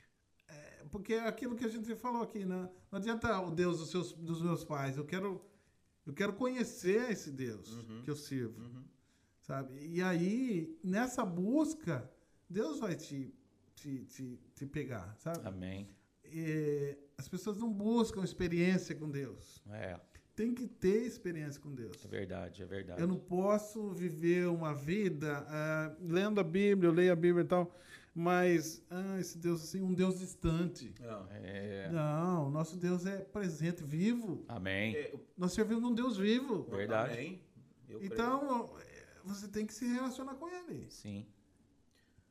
Porque 0.92 1.14
é 1.14 1.28
aquilo 1.28 1.56
que 1.56 1.66
a 1.66 1.70
gente 1.70 1.96
falou 1.96 2.22
aqui, 2.22 2.46
né? 2.46 2.70
Não 2.92 3.00
adianta 3.00 3.40
o 3.42 3.52
Deus 3.52 3.80
dos, 3.80 3.90
seus, 3.90 4.14
dos 4.14 4.42
meus 4.42 4.64
pais. 4.64 4.98
Eu 4.98 5.06
quero, 5.06 5.42
eu 6.06 6.14
quero 6.14 6.34
conhecer 6.34 7.10
esse 7.12 7.32
Deus 7.32 7.76
que 8.04 8.10
eu 8.10 8.16
sirvo. 8.16 8.62
Sabe? 9.42 9.74
E 9.86 10.02
aí, 10.02 10.78
nessa 10.84 11.26
busca, 11.26 12.10
Deus 12.50 12.80
vai 12.80 12.96
te, 12.96 13.34
te, 13.76 14.06
te, 14.06 14.40
te 14.56 14.66
pegar, 14.66 15.14
sabe? 15.18 15.46
Amém. 15.46 15.90
É, 16.24 16.98
as 17.18 17.28
pessoas 17.28 17.58
não 17.58 17.72
buscam 17.72 18.24
experiência 18.24 18.96
com 18.96 19.10
Deus. 19.10 19.62
É, 19.70 20.00
Tem 20.36 20.54
que 20.54 20.66
ter 20.66 21.04
experiência 21.06 21.62
com 21.62 21.74
Deus. 21.74 22.04
é 22.06 22.08
verdade, 22.08 22.64
é 22.64 22.66
verdade. 22.66 23.02
Eu 23.02 23.08
não 23.08 23.20
posso 23.20 23.92
viver 23.94 24.48
uma 24.48 24.74
vida 24.74 25.46
ah, 25.48 25.96
lendo 26.02 26.40
a 26.40 26.44
Bíblia, 26.44 26.88
eu 26.90 26.94
leio 26.94 27.12
a 27.12 27.16
Bíblia 27.16 27.44
e 27.44 27.48
tal, 27.48 27.76
mas 28.16 28.84
ah, 28.90 29.20
esse 29.20 29.38
Deus 29.38 29.64
assim, 29.64 29.82
um 29.82 29.94
Deus 29.94 30.20
distante. 30.20 30.94
É. 31.02 31.86
É, 31.86 31.90
Não, 31.92 32.50
nosso 32.50 32.78
Deus 32.78 33.06
é 33.06 33.18
presente, 33.20 33.84
vivo. 33.84 34.46
amém. 34.48 34.96
É, 34.96 35.14
Nós 35.38 35.54
servimos 35.54 35.84
um 35.84 35.94
Deus 35.94 36.18
vivo. 36.18 36.64
Verdade. 36.64 37.14
Amém. 37.14 37.42
Então, 38.02 38.76
eh, 38.80 39.06
você 39.24 39.48
tem 39.48 39.66
que 39.66 39.74
se 39.74 39.86
relacionar 39.86 40.36
com 40.36 40.48
ele. 40.50 40.88
Sim. 40.90 41.26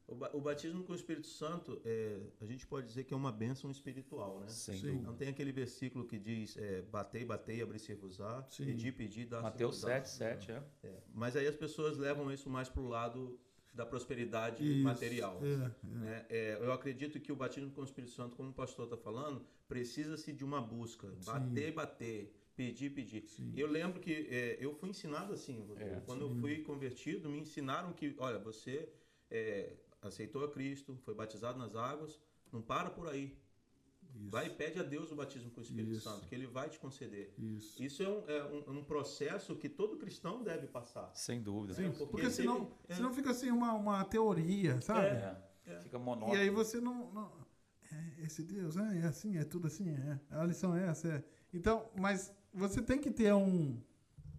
O, 0.08 0.14
ba- 0.14 0.30
o 0.34 0.40
batismo 0.40 0.82
com 0.84 0.92
o 0.92 0.96
Espírito 0.96 1.26
Santo, 1.28 1.80
é, 1.84 2.18
a 2.40 2.44
gente 2.44 2.66
pode 2.66 2.86
dizer 2.86 3.04
que 3.04 3.14
é 3.14 3.16
uma 3.16 3.30
bênção 3.32 3.70
espiritual, 3.70 4.40
né? 4.40 4.48
Sim. 4.48 5.00
Não 5.00 5.14
tem 5.14 5.28
aquele 5.28 5.52
versículo 5.52 6.04
que 6.04 6.18
diz 6.18 6.56
é, 6.58 6.82
batei, 6.82 7.24
batei, 7.24 7.62
abri-se-vos-á, 7.62 8.42
pedi, 8.58 8.92
pedi, 8.92 9.24
dá 9.24 9.40
Mateus 9.40 9.80
7, 9.80 10.08
7, 10.08 10.50
é. 10.52 10.62
É, 10.82 11.02
mas 11.14 11.34
aí 11.36 11.46
as 11.46 11.54
pessoas 11.56 11.96
levam 11.96 12.30
isso 12.32 12.50
mais 12.50 12.68
para 12.68 12.82
o 12.82 12.88
lado 12.88 13.38
da 13.72 13.86
prosperidade 13.86 14.62
Isso, 14.62 14.84
material. 14.84 15.40
é, 15.42 15.52
é. 15.52 15.88
né? 15.88 16.26
É, 16.28 16.58
eu 16.60 16.72
acredito 16.72 17.18
que 17.18 17.32
o 17.32 17.36
batismo 17.36 17.70
com 17.70 17.80
o 17.80 17.84
Espírito 17.84 18.12
Santo, 18.12 18.36
como 18.36 18.50
o 18.50 18.52
pastor 18.52 18.84
está 18.84 18.96
falando, 18.96 19.44
precisa-se 19.66 20.32
de 20.32 20.44
uma 20.44 20.60
busca. 20.60 21.08
Bater, 21.24 21.72
bater. 21.72 22.34
Pedir, 22.54 22.90
pedir. 22.90 23.24
E 23.54 23.58
eu 23.58 23.66
lembro 23.66 23.98
que 23.98 24.12
é, 24.12 24.58
eu 24.60 24.74
fui 24.74 24.90
ensinado 24.90 25.32
assim. 25.32 25.66
É, 25.78 26.02
Quando 26.04 26.22
eu 26.22 26.34
fui 26.34 26.58
convertido, 26.58 27.30
me 27.30 27.40
ensinaram 27.40 27.94
que, 27.94 28.14
olha, 28.18 28.38
você 28.38 28.90
é, 29.30 29.72
aceitou 30.02 30.44
a 30.44 30.50
Cristo, 30.50 30.98
foi 31.02 31.14
batizado 31.14 31.58
nas 31.58 31.74
águas, 31.74 32.20
não 32.52 32.60
para 32.60 32.90
por 32.90 33.08
aí. 33.08 33.34
Vai 34.30 34.46
e 34.46 34.50
pede 34.50 34.78
a 34.78 34.82
Deus 34.82 35.10
o 35.10 35.16
batismo 35.16 35.50
com 35.50 35.60
o 35.60 35.62
Espírito 35.62 35.92
Isso. 35.92 36.02
Santo, 36.08 36.26
que 36.28 36.34
Ele 36.34 36.46
vai 36.46 36.68
te 36.68 36.78
conceder. 36.78 37.34
Isso. 37.38 37.82
Isso 37.82 38.02
é 38.02 38.08
um, 38.08 38.28
é 38.28 38.44
um- 38.44 38.78
um 38.78 38.84
processo 38.84 39.54
que 39.56 39.68
todo 39.68 39.96
cristão 39.96 40.42
deve 40.42 40.66
passar. 40.66 41.10
Sem 41.14 41.42
dúvida. 41.42 41.74
Sim. 41.74 41.90
Porque, 41.90 42.06
Porque 42.06 42.30
se 42.30 42.36
senão, 42.36 42.56
ele- 42.56 42.68
é. 42.88 42.94
senão 42.94 43.12
fica 43.12 43.30
assim 43.30 43.50
uma, 43.50 43.72
uma 43.74 44.04
teoria, 44.04 44.80
sabe? 44.80 45.06
É. 45.06 45.80
Fica 45.80 45.98
monótono. 45.98 46.36
E 46.36 46.40
aí 46.42 46.50
você 46.50 46.80
não. 46.80 47.12
não 47.12 47.32
é, 47.90 48.24
esse 48.24 48.42
Deus, 48.42 48.76
é, 48.76 49.00
é 49.00 49.04
assim, 49.04 49.36
é 49.36 49.44
tudo 49.44 49.66
assim, 49.66 49.90
é. 49.90 50.18
A 50.30 50.44
lição 50.44 50.74
é 50.76 50.86
essa. 50.88 51.08
É. 51.08 51.24
Então, 51.52 51.90
mas 51.98 52.32
você 52.52 52.80
tem 52.82 52.98
que 52.98 53.10
ter 53.10 53.32
um. 53.34 53.80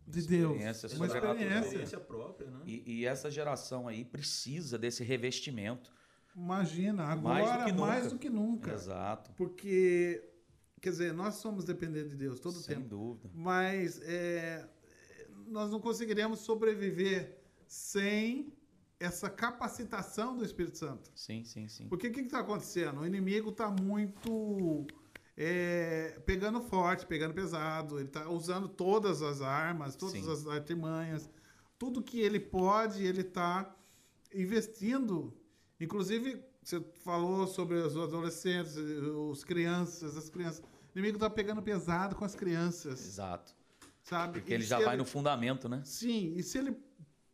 De 0.05 0.21
Deus. 0.27 0.51
Experiência 0.51 0.87
Uma 0.89 0.95
sobrenatural. 1.07 1.33
experiência. 1.35 1.65
experiência 1.65 1.99
própria, 2.01 2.49
né? 2.51 2.59
E, 2.65 2.83
e 2.99 3.05
essa 3.05 3.31
geração 3.31 3.87
aí 3.87 4.03
precisa 4.03 4.77
desse 4.77 5.01
revestimento. 5.01 5.89
Imagina, 6.35 7.15
Mais 7.15 7.45
do 7.45 7.51
agora 7.51 7.65
que 7.65 7.71
nunca. 7.71 7.85
mais 7.85 8.11
do 8.11 8.17
que 8.19 8.29
nunca. 8.29 8.73
Exato. 8.73 9.31
Porque, 9.33 10.23
quer 10.81 10.89
dizer, 10.89 11.13
nós 11.13 11.35
somos 11.35 11.63
dependentes 11.63 12.11
de 12.11 12.17
Deus 12.17 12.39
todo 12.39 12.55
o 12.55 12.59
Sem 12.59 12.75
tempo. 12.77 12.87
dúvida. 12.89 13.29
Mas 13.33 14.01
é, 14.03 14.67
nós 15.47 15.69
não 15.69 15.79
conseguiríamos 15.79 16.39
sobreviver 16.39 17.37
sem 17.67 18.53
essa 18.99 19.29
capacitação 19.29 20.35
do 20.37 20.43
Espírito 20.45 20.77
Santo. 20.77 21.11
Sim, 21.15 21.43
sim, 21.43 21.67
sim. 21.67 21.87
Porque 21.87 22.07
o 22.07 22.11
que 22.11 22.21
está 22.21 22.39
acontecendo? 22.39 23.01
O 23.01 23.05
inimigo 23.05 23.49
está 23.49 23.69
muito 23.69 24.87
é, 25.35 26.19
pegando 26.25 26.61
forte, 26.61 27.05
pegando 27.05 27.33
pesado. 27.33 27.99
Ele 27.99 28.07
está 28.07 28.29
usando 28.29 28.67
todas 28.69 29.21
as 29.21 29.41
armas, 29.41 29.95
todas 29.95 30.15
Sim. 30.23 30.31
as 30.31 30.47
artimanhas. 30.47 31.29
Tudo 31.77 32.01
que 32.01 32.19
ele 32.19 32.39
pode, 32.39 33.03
ele 33.05 33.21
está 33.21 33.75
investindo. 34.33 35.33
Inclusive, 35.83 36.41
você 36.63 36.79
falou 37.03 37.45
sobre 37.45 37.75
os 37.75 37.97
adolescentes, 37.97 38.75
os 38.77 39.43
crianças, 39.43 40.15
as 40.17 40.29
crianças. 40.29 40.61
O 40.61 40.97
inimigo 40.97 41.17
está 41.17 41.29
pegando 41.29 41.61
pesado 41.61 42.15
com 42.15 42.23
as 42.23 42.35
crianças, 42.35 43.05
Exato. 43.05 43.53
sabe? 44.01 44.39
Porque 44.39 44.51
E 44.51 44.55
ele 44.55 44.63
já 44.63 44.79
vai 44.79 44.95
no 44.95 45.03
fundamento, 45.05 45.67
né? 45.67 45.81
Sim, 45.83 46.33
e 46.35 46.43
se 46.43 46.57
ele 46.57 46.77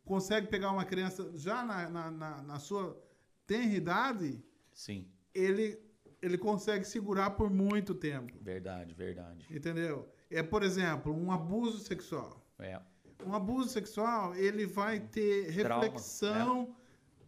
consegue 0.04 0.48
pegar 0.48 0.72
uma 0.72 0.84
criança 0.84 1.30
já 1.36 1.62
na, 1.64 1.88
na, 1.88 2.10
na, 2.10 2.42
na 2.42 2.58
sua 2.58 3.00
tenra 3.46 3.74
idade, 3.76 4.42
Sim. 4.72 5.06
ele, 5.32 5.78
ele 6.20 6.36
consegue 6.36 6.84
segurar 6.84 7.30
por 7.30 7.50
muito 7.50 7.94
tempo, 7.94 8.32
Verdade, 8.40 8.94
verdade. 8.94 9.46
entendeu? 9.50 10.08
É, 10.30 10.42
por 10.42 10.62
exemplo, 10.62 11.12
um 11.14 11.30
abuso 11.30 11.78
sexual. 11.78 12.44
É. 12.58 12.80
Um 13.24 13.34
abuso 13.34 13.68
sexual, 13.68 14.34
ele 14.34 14.66
vai 14.66 14.98
ter 14.98 15.52
Trauma, 15.54 15.84
reflexão 15.84 16.74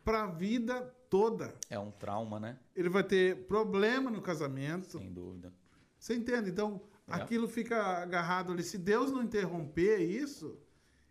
para 0.02 0.24
a 0.24 0.26
vida 0.26 0.92
toda. 1.12 1.54
É 1.68 1.78
um 1.78 1.90
trauma, 1.90 2.40
né? 2.40 2.58
Ele 2.74 2.88
vai 2.88 3.04
ter 3.04 3.44
problema 3.44 4.10
no 4.10 4.22
casamento. 4.22 4.96
Sem 4.98 5.12
dúvida. 5.12 5.52
Você 5.98 6.16
entende? 6.16 6.48
Então, 6.48 6.80
É. 7.06 7.16
aquilo 7.16 7.46
fica 7.46 7.76
agarrado 7.98 8.50
ali. 8.50 8.62
Se 8.62 8.78
Deus 8.78 9.12
não 9.12 9.22
interromper 9.22 9.98
isso, 9.98 10.58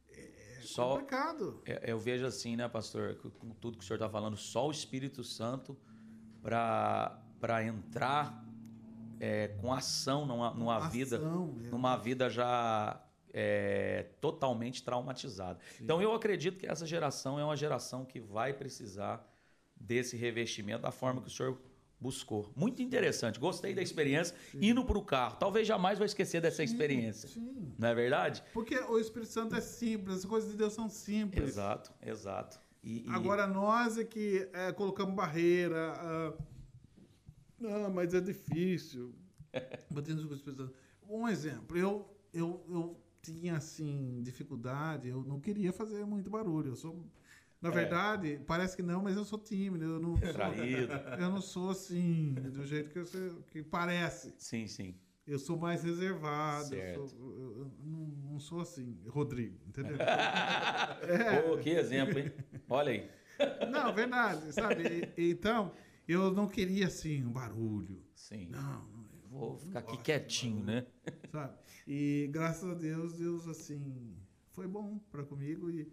é 0.09 0.61
Só, 0.63 0.93
complicado. 0.93 1.61
É, 1.67 1.91
Eu 1.91 1.99
vejo 1.99 2.25
assim, 2.25 2.55
né, 2.55 2.67
pastor, 2.67 3.13
com 3.37 3.51
tudo 3.51 3.77
que 3.77 3.83
o 3.83 3.87
senhor 3.87 3.97
está 3.97 4.09
falando, 4.09 4.35
só 4.35 4.67
o 4.67 4.71
Espírito 4.71 5.23
Santo 5.23 5.77
para 6.41 7.63
entrar 7.63 8.43
é, 9.19 9.49
com 9.49 9.71
ação 9.71 10.25
numa, 10.25 10.51
numa 10.51 10.77
Ação, 10.77 10.89
vida, 10.89 11.17
é. 11.17 11.69
numa 11.69 11.95
vida 11.95 12.27
já 12.27 12.99
é, 13.31 14.07
totalmente 14.19 14.83
traumatizada. 14.83 15.59
Então 15.79 16.01
eu 16.01 16.11
acredito 16.15 16.57
que 16.57 16.65
essa 16.65 16.87
geração 16.87 17.37
é 17.37 17.45
uma 17.45 17.55
geração 17.55 18.03
que 18.03 18.19
vai 18.19 18.51
precisar 18.51 19.30
desse 19.81 20.15
revestimento 20.15 20.83
da 20.83 20.91
forma 20.91 21.21
que 21.21 21.27
o 21.27 21.31
senhor 21.31 21.57
buscou. 21.99 22.51
Muito 22.55 22.81
interessante. 22.81 23.39
Gostei 23.39 23.73
da 23.75 23.81
experiência. 23.81 24.35
Indo 24.55 24.83
para 24.83 24.97
o 24.97 25.03
carro. 25.03 25.35
Talvez 25.37 25.67
jamais 25.67 25.97
vou 25.99 26.05
esquecer 26.05 26.41
dessa 26.41 26.63
experiência. 26.63 27.29
Sim. 27.29 27.73
Não 27.77 27.87
é 27.89 27.93
verdade? 27.93 28.43
Porque 28.53 28.75
o 28.77 28.97
Espírito 28.97 29.31
Santo 29.31 29.55
é 29.55 29.61
simples, 29.61 30.17
as 30.17 30.25
coisas 30.25 30.49
de 30.51 30.57
Deus 30.57 30.73
são 30.73 30.89
simples. 30.89 31.49
Exato, 31.49 31.91
exato. 32.01 32.59
E, 32.83 33.05
e- 33.07 33.09
Agora 33.09 33.45
nós 33.45 33.97
é 33.97 34.03
que 34.03 34.47
é, 34.53 34.71
colocamos 34.71 35.13
barreira. 35.15 35.93
ah, 35.95 36.33
não, 37.59 37.91
mas 37.91 38.13
é 38.13 38.19
difícil. 38.21 39.13
Batendo 39.89 40.25
com 40.27 40.33
o 40.33 40.35
Espírito 40.35 40.63
Santo. 40.63 40.73
Um 41.07 41.27
exemplo, 41.27 41.77
eu, 41.77 42.09
eu, 42.33 42.65
eu 42.69 42.99
tinha 43.21 43.57
assim 43.57 44.21
dificuldade, 44.23 45.09
eu 45.09 45.23
não 45.23 45.39
queria 45.39 45.71
fazer 45.71 46.05
muito 46.05 46.29
barulho. 46.29 46.69
Eu 46.71 46.75
sou, 46.75 47.05
na 47.61 47.69
É. 47.69 47.71
verdade, 47.71 48.41
parece 48.47 48.75
que 48.75 48.81
não, 48.83 49.01
mas 49.03 49.15
eu 49.15 49.23
sou 49.23 49.37
tímido. 49.39 49.85
Eu 49.85 49.99
não, 49.99 50.15
Traído. 50.15 50.93
eu 51.19 51.29
não 51.29 51.41
sou 51.41 51.69
assim 51.69 52.33
do 52.33 52.65
jeito 52.65 52.89
que, 52.89 52.99
eu 52.99 53.05
sou- 53.05 53.41
que 53.51 53.61
parece. 53.63 54.33
Sim, 54.37 54.67
sim. 54.67 54.95
Eu 55.27 55.37
sou 55.37 55.57
mais 55.57 55.83
reservado. 55.83 56.73
Eu, 56.75 57.07
sou- 57.07 57.19
eu- 57.19 57.57
eu 57.59 57.71
não, 57.83 58.05
não 58.31 58.39
sou 58.39 58.59
assim, 58.61 58.97
Rodrigo, 59.07 59.57
entendeu? 59.67 59.97
Pô, 61.47 61.57
que 61.57 61.69
exemplo, 61.69 62.19
hein? 62.19 62.31
Olha 62.69 62.91
aí. 62.91 63.09
Não, 63.71 63.93
verdade, 63.93 64.51
sabe? 64.53 65.11
Então, 65.17 65.71
eu 66.07 66.31
não 66.31 66.47
queria 66.47 66.87
assim 66.87 67.23
um 67.25 67.31
barulho. 67.31 68.03
Sim. 68.15 68.47
Não, 68.49 68.85
Vou 69.29 69.55
ficar 69.57 69.79
aqui 69.79 69.97
quietinho, 69.97 70.63
né? 70.63 70.85
sabe? 71.31 71.53
E 71.87 72.27
graças 72.31 72.69
a 72.69 72.73
Deus, 72.73 73.13
Deus 73.17 73.47
assim 73.47 74.13
foi 74.51 74.67
bom 74.67 74.99
para 75.09 75.23
comigo 75.23 75.69
e 75.71 75.89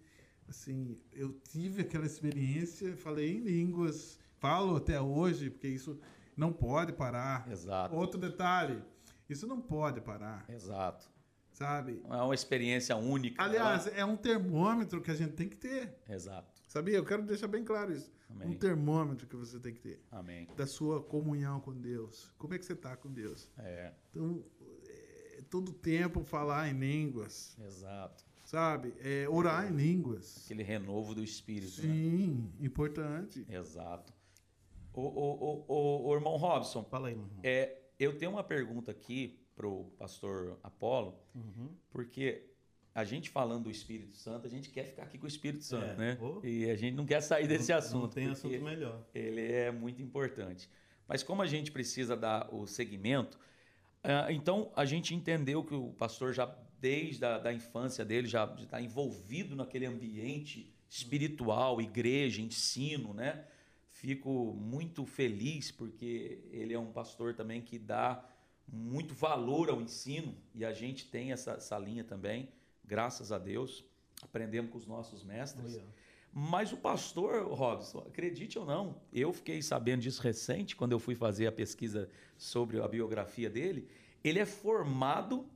assim, 0.48 0.96
eu 1.12 1.32
tive 1.50 1.82
aquela 1.82 2.06
experiência, 2.06 2.96
falei 2.96 3.36
em 3.36 3.40
línguas, 3.40 4.18
falo 4.38 4.76
até 4.76 5.00
hoje, 5.00 5.50
porque 5.50 5.68
isso 5.68 5.98
não 6.36 6.52
pode 6.52 6.92
parar. 6.92 7.50
Exato. 7.50 7.94
Outro 7.94 8.18
detalhe, 8.20 8.82
isso 9.28 9.46
não 9.46 9.60
pode 9.60 10.00
parar, 10.00 10.44
Exato. 10.48 11.08
sabe? 11.52 12.00
É 12.08 12.16
uma 12.22 12.34
experiência 12.34 12.96
única. 12.96 13.42
Aliás, 13.42 13.86
é 13.88 14.04
um 14.04 14.16
termômetro 14.16 15.00
que 15.02 15.10
a 15.10 15.14
gente 15.14 15.32
tem 15.34 15.48
que 15.48 15.56
ter. 15.56 15.94
Exato. 16.08 16.62
Sabia? 16.66 16.96
Eu 16.96 17.04
quero 17.04 17.22
deixar 17.22 17.48
bem 17.48 17.64
claro 17.64 17.92
isso. 17.92 18.10
Amém. 18.30 18.48
Um 18.48 18.54
termômetro 18.54 19.26
que 19.26 19.34
você 19.36 19.58
tem 19.58 19.72
que 19.72 19.80
ter. 19.80 20.02
Amém. 20.10 20.46
da 20.54 20.66
sua 20.66 21.02
comunhão 21.02 21.60
com 21.60 21.72
Deus. 21.72 22.30
Como 22.36 22.52
é 22.54 22.58
que 22.58 22.64
você 22.64 22.74
está 22.74 22.94
com 22.96 23.10
Deus? 23.10 23.48
É, 23.56 23.92
Então, 24.10 24.44
é, 24.86 25.42
todo 25.48 25.72
tempo 25.72 26.22
falar 26.22 26.68
em 26.68 26.78
línguas, 26.78 27.56
exato. 27.66 28.27
Sabe? 28.52 28.94
É, 29.00 29.28
orar 29.28 29.70
em 29.70 29.76
línguas. 29.76 30.42
Aquele 30.44 30.62
renovo 30.62 31.14
do 31.14 31.22
espírito, 31.22 31.82
né? 31.86 31.92
Sim, 31.94 32.50
importante. 32.60 33.44
Exato. 33.48 34.10
O, 34.94 35.02
o, 35.02 35.04
o, 35.06 35.64
o, 35.68 36.08
o 36.08 36.14
irmão 36.14 36.36
Robson, 36.36 36.82
Fala 36.84 37.08
aí, 37.08 37.14
irmão. 37.14 37.28
é, 37.42 37.76
eu 37.98 38.16
tenho 38.16 38.30
uma 38.32 38.42
pergunta 38.42 38.90
aqui 38.90 39.38
pro 39.54 39.84
pastor 39.98 40.58
Apolo, 40.62 41.14
Uhum. 41.34 41.68
porque 41.90 42.46
a 42.94 43.04
gente 43.04 43.28
falando 43.28 43.64
do 43.64 43.70
Espírito 43.70 44.16
Santo, 44.16 44.46
a 44.46 44.50
gente 44.50 44.70
quer 44.70 44.84
ficar 44.84 45.02
aqui 45.02 45.18
com 45.18 45.26
o 45.26 45.28
Espírito 45.28 45.62
Santo, 45.64 45.84
É. 45.92 45.96
né? 45.96 46.18
Oh. 46.20 46.40
E 46.44 46.70
a 46.70 46.74
gente 46.74 46.94
não 46.94 47.04
quer 47.04 47.20
sair 47.20 47.46
desse 47.46 47.70
Não- 47.70 47.78
assunto. 47.78 48.02
Não 48.02 48.08
tem 48.08 48.28
assunto 48.28 48.60
melhor. 48.62 49.04
Ele 49.14 49.42
é 49.52 49.70
muito 49.70 50.00
importante. 50.00 50.68
Mas 51.06 51.22
como 51.22 51.42
a 51.42 51.46
gente 51.46 51.70
precisa 51.70 52.16
dar 52.16 52.48
o 52.52 52.66
segmento, 52.66 53.38
ah, 54.02 54.32
então 54.32 54.72
a 54.74 54.84
gente 54.86 55.14
entendeu 55.14 55.62
que 55.62 55.74
o 55.74 55.92
pastor 55.92 56.32
já 56.32 56.46
desde 56.80 57.24
a 57.24 57.38
da 57.38 57.52
infância 57.52 58.04
dele 58.04 58.26
já 58.26 58.44
está 58.58 58.80
envolvido 58.80 59.56
naquele 59.56 59.86
ambiente 59.86 60.72
espiritual, 60.88 61.80
igreja, 61.80 62.40
ensino, 62.40 63.12
né? 63.12 63.44
Fico 63.90 64.54
muito 64.54 65.04
feliz 65.04 65.70
porque 65.70 66.40
ele 66.50 66.72
é 66.72 66.78
um 66.78 66.92
pastor 66.92 67.34
também 67.34 67.60
que 67.60 67.78
dá 67.78 68.24
muito 68.66 69.14
valor 69.14 69.70
ao 69.70 69.80
ensino 69.80 70.34
e 70.54 70.64
a 70.64 70.72
gente 70.72 71.06
tem 71.06 71.32
essa, 71.32 71.52
essa 71.52 71.78
linha 71.78 72.04
também, 72.04 72.48
graças 72.84 73.32
a 73.32 73.38
Deus. 73.38 73.84
Aprendemos 74.22 74.70
com 74.70 74.78
os 74.78 74.86
nossos 74.86 75.24
mestres. 75.24 75.76
Aí, 75.76 75.82
ó. 75.84 76.08
Mas 76.32 76.72
o 76.72 76.76
pastor 76.76 77.52
Robson, 77.52 77.98
acredite 78.06 78.58
ou 78.58 78.66
não, 78.66 79.00
eu 79.12 79.32
fiquei 79.32 79.62
sabendo 79.62 80.02
disso 80.02 80.22
recente, 80.22 80.76
quando 80.76 80.92
eu 80.92 80.98
fui 80.98 81.14
fazer 81.14 81.46
a 81.46 81.52
pesquisa 81.52 82.08
sobre 82.36 82.80
a 82.80 82.86
biografia 82.86 83.48
dele. 83.48 83.88
Ele 84.22 84.38
é 84.38 84.46
formado 84.46 85.48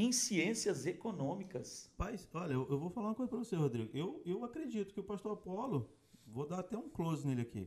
em 0.00 0.12
ciências 0.12 0.86
econômicas. 0.86 1.90
Paz, 1.96 2.28
olha, 2.32 2.52
eu, 2.54 2.66
eu 2.70 2.78
vou 2.78 2.90
falar 2.90 3.08
uma 3.08 3.14
coisa 3.14 3.28
pra 3.30 3.38
você, 3.38 3.56
Rodrigo. 3.56 3.90
Eu, 3.96 4.22
eu 4.24 4.44
acredito 4.44 4.92
que 4.94 5.00
o 5.00 5.04
pastor 5.04 5.32
Apolo, 5.32 5.90
vou 6.26 6.46
dar 6.46 6.60
até 6.60 6.76
um 6.76 6.88
close 6.88 7.26
nele 7.26 7.42
aqui, 7.42 7.66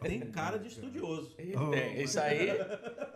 tem 0.00 0.20
cara 0.32 0.58
de 0.58 0.68
estudioso. 0.68 1.36
Oh, 1.38 1.72
É, 1.74 2.02
isso 2.02 2.18
aí, 2.20 2.48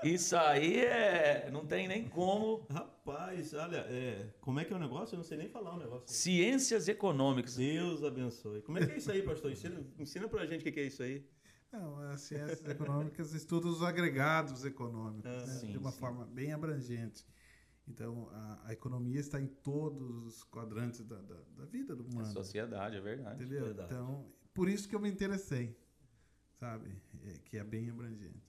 isso 0.04 0.36
aí 0.36 0.78
é, 0.84 1.50
não 1.52 1.66
tem 1.66 1.88
nem 1.88 2.08
como. 2.08 2.66
Rapaz, 2.70 3.52
olha, 3.54 3.78
é, 3.88 4.28
como 4.40 4.60
é 4.60 4.64
que 4.64 4.72
é 4.72 4.76
o 4.76 4.78
negócio? 4.78 5.14
Eu 5.14 5.18
não 5.18 5.24
sei 5.24 5.36
nem 5.36 5.48
falar 5.48 5.74
o 5.74 5.78
negócio. 5.78 6.04
Ciências 6.08 6.86
econômicas. 6.88 7.56
Deus 7.56 8.02
abençoe. 8.04 8.62
Como 8.62 8.78
é 8.78 8.86
que 8.86 8.92
é 8.92 8.96
isso 8.96 9.10
aí, 9.10 9.22
pastor? 9.22 9.50
Ensina, 9.50 9.84
ensina 9.98 10.28
pra 10.28 10.46
gente 10.46 10.60
o 10.60 10.64
que 10.64 10.72
que 10.72 10.80
é 10.80 10.84
isso 10.84 11.02
aí. 11.02 11.26
Não, 11.72 11.98
as 12.10 12.20
ciências 12.20 12.64
econômicas 12.68 13.34
estudam 13.34 13.68
os 13.68 13.82
agregados 13.82 14.64
econômicos, 14.64 15.28
Ah, 15.28 15.38
né? 15.44 15.46
sim, 15.58 15.72
de 15.72 15.76
uma 15.78 15.90
sim. 15.90 15.98
forma 15.98 16.24
bem 16.24 16.52
abrangente. 16.52 17.26
Então, 17.86 18.28
a, 18.32 18.68
a 18.68 18.72
economia 18.72 19.20
está 19.20 19.40
em 19.40 19.46
todos 19.46 20.10
os 20.26 20.42
quadrantes 20.44 21.04
da, 21.04 21.20
da, 21.20 21.36
da 21.56 21.64
vida 21.66 21.94
do 21.94 22.02
A 22.04 22.06
humano. 22.06 22.32
sociedade, 22.32 22.96
é 22.96 23.00
verdade. 23.00 23.42
Entendeu? 23.42 23.66
Verdade. 23.66 23.92
Então, 23.92 24.26
por 24.54 24.68
isso 24.68 24.88
que 24.88 24.94
eu 24.96 25.00
me 25.00 25.10
interessei, 25.10 25.76
sabe? 26.58 26.96
É, 27.24 27.38
que 27.44 27.58
é 27.58 27.64
bem 27.64 27.90
abrangente. 27.90 28.42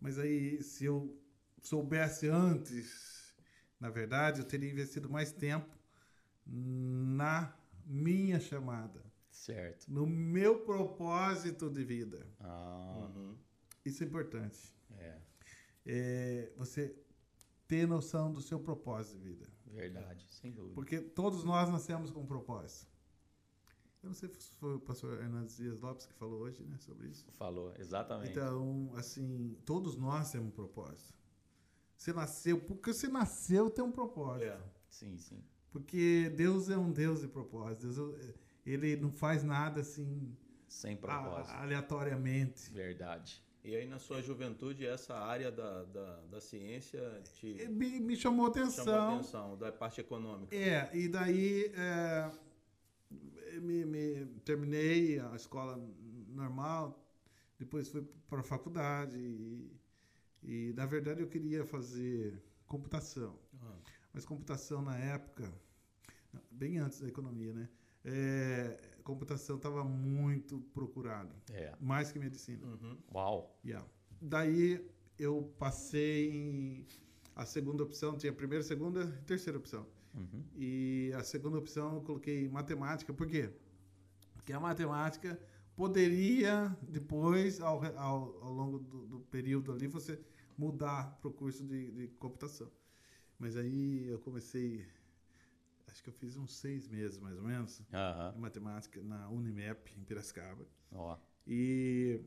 Mas 0.00 0.18
aí, 0.18 0.62
se 0.62 0.84
eu 0.86 1.20
soubesse 1.60 2.28
antes, 2.28 3.34
na 3.78 3.90
verdade, 3.90 4.40
eu 4.40 4.44
teria 4.46 4.70
investido 4.70 5.08
mais 5.10 5.32
tempo 5.32 5.76
na 6.46 7.54
minha 7.84 8.40
chamada, 8.40 9.02
Certo. 9.30 9.86
no 9.90 10.06
meu 10.06 10.60
propósito 10.60 11.68
de 11.70 11.84
vida. 11.84 12.26
Ah, 12.40 13.08
Uhum. 13.14 13.36
Isso 13.84 14.02
é 14.02 14.06
importante. 14.06 14.58
é 14.98 15.18
É 15.84 16.52
você 16.56 16.94
ter 17.72 17.86
noção 17.88 18.30
do 18.30 18.42
seu 18.42 18.60
propósito 18.60 19.16
de 19.18 19.30
vida. 19.30 19.46
verdade, 19.66 20.26
sem 20.30 20.52
dúvida. 20.52 20.74
Porque 20.74 21.00
todos 21.00 21.42
nós 21.42 21.70
nascemos 21.70 22.10
com 22.10 22.20
um 22.20 22.26
propósito. 22.26 22.86
Eu 24.02 24.08
não 24.08 24.14
sei 24.14 24.28
se 24.28 24.50
foi 24.56 24.74
o 24.74 24.80
pastor 24.80 25.22
Hernandes 25.22 25.56
Dias 25.56 25.80
Lopes 25.80 26.04
que 26.04 26.12
falou 26.12 26.40
hoje 26.40 26.62
né, 26.64 26.76
sobre 26.76 27.08
isso. 27.08 27.24
Falou, 27.38 27.72
exatamente. 27.78 28.30
Então, 28.32 28.92
assim, 28.94 29.56
todos 29.64 29.96
nós 29.96 30.30
temos 30.30 30.48
um 30.48 30.50
propósito. 30.50 31.14
Você 31.96 32.12
nasceu, 32.12 32.60
porque 32.60 32.92
você 32.92 33.08
nasceu 33.08 33.70
tem 33.70 33.82
um 33.82 33.92
propósito. 33.92 34.44
É. 34.50 34.60
Sim, 34.90 35.16
sim. 35.16 35.42
Porque 35.70 36.30
Deus 36.36 36.68
é 36.68 36.76
um 36.76 36.92
Deus 36.92 37.20
de 37.22 37.28
propósito. 37.28 37.86
Deus, 37.90 38.20
é- 38.28 38.34
ele 38.66 38.96
não 38.96 39.10
faz 39.12 39.42
nada 39.42 39.80
assim 39.80 40.36
Sem 40.68 40.94
a- 40.94 40.98
propósito. 40.98 41.54
aleatoriamente. 41.54 42.70
Verdade. 42.70 43.42
E 43.64 43.76
aí, 43.76 43.86
na 43.86 43.98
sua 43.98 44.20
juventude, 44.20 44.84
essa 44.86 45.14
área 45.14 45.50
da, 45.50 45.84
da, 45.84 46.16
da 46.22 46.40
ciência 46.40 47.00
te 47.34 47.46
E 47.62 47.68
Me, 47.68 48.00
me 48.00 48.16
chamou 48.16 48.46
chamou 48.74 48.98
a 49.00 49.02
atenção. 49.02 49.14
atenção, 49.14 49.56
da 49.56 49.70
parte 49.70 50.00
econômica. 50.00 50.54
É, 50.56 50.90
e 50.96 51.08
daí 51.08 51.72
é, 51.74 52.30
me, 53.60 53.84
me- 53.84 54.26
terminei 54.44 55.18
a 55.20 55.34
escola 55.36 55.78
normal, 56.28 56.98
depois 57.58 57.88
fui 57.88 58.02
para 58.28 58.40
a 58.40 58.44
faculdade 58.44 59.18
e, 59.18 59.70
e, 60.42 60.72
na 60.74 60.86
verdade 60.86 61.22
eu 61.22 61.28
queria 61.28 61.64
fazer 61.64 62.42
computação. 62.66 63.38
Ah, 63.62 63.76
Mas 64.12 64.24
computação 64.24 64.82
na 64.82 64.96
época, 64.98 65.52
bem 66.50 66.78
antes 66.78 67.00
da 67.00 67.08
economia, 67.08 67.52
né? 67.52 67.68
É, 68.04 68.78
computação 69.02 69.56
estava 69.56 69.84
muito 69.84 70.60
procurado, 70.72 71.34
É. 71.52 71.74
mais 71.80 72.10
que 72.12 72.18
medicina. 72.18 72.66
uhum. 72.66 72.96
Uau. 73.14 73.58
Yeah. 73.64 73.86
Daí 74.20 74.84
eu 75.18 75.52
passei 75.58 76.30
em 76.30 76.86
a 77.34 77.44
segunda 77.46 77.82
opção, 77.82 78.16
tinha 78.16 78.30
a 78.32 78.34
primeira, 78.34 78.62
segunda 78.62 79.04
e 79.20 79.24
terceira 79.24 79.58
opção. 79.58 79.86
Uhum. 80.14 80.44
E 80.56 81.10
a 81.16 81.22
segunda 81.24 81.58
opção 81.58 81.94
eu 81.96 82.00
coloquei 82.02 82.48
matemática, 82.48 83.12
por 83.12 83.26
quê? 83.26 83.50
Porque 84.34 84.52
a 84.52 84.60
matemática 84.60 85.38
poderia, 85.74 86.76
depois, 86.82 87.60
ao, 87.60 87.82
ao, 87.96 88.44
ao 88.44 88.52
longo 88.52 88.78
do, 88.78 89.06
do 89.06 89.20
período 89.20 89.72
ali, 89.72 89.86
você 89.86 90.20
mudar 90.58 91.18
para 91.20 91.28
o 91.28 91.32
curso 91.32 91.64
de, 91.64 91.90
de 91.92 92.08
computação. 92.18 92.70
Mas 93.38 93.56
aí 93.56 94.06
eu 94.08 94.18
comecei, 94.18 94.86
acho 95.92 96.02
que 96.02 96.08
eu 96.08 96.14
fiz 96.14 96.36
uns 96.36 96.56
seis 96.56 96.88
meses 96.88 97.18
mais 97.20 97.36
ou 97.36 97.44
menos, 97.44 97.82
Aham. 97.92 98.32
de 98.32 98.38
matemática 98.40 99.02
na 99.02 99.28
Unimep, 99.30 99.94
em 99.98 100.04
Piracicaba. 100.04 100.66
Ó. 100.92 101.18
E, 101.46 102.20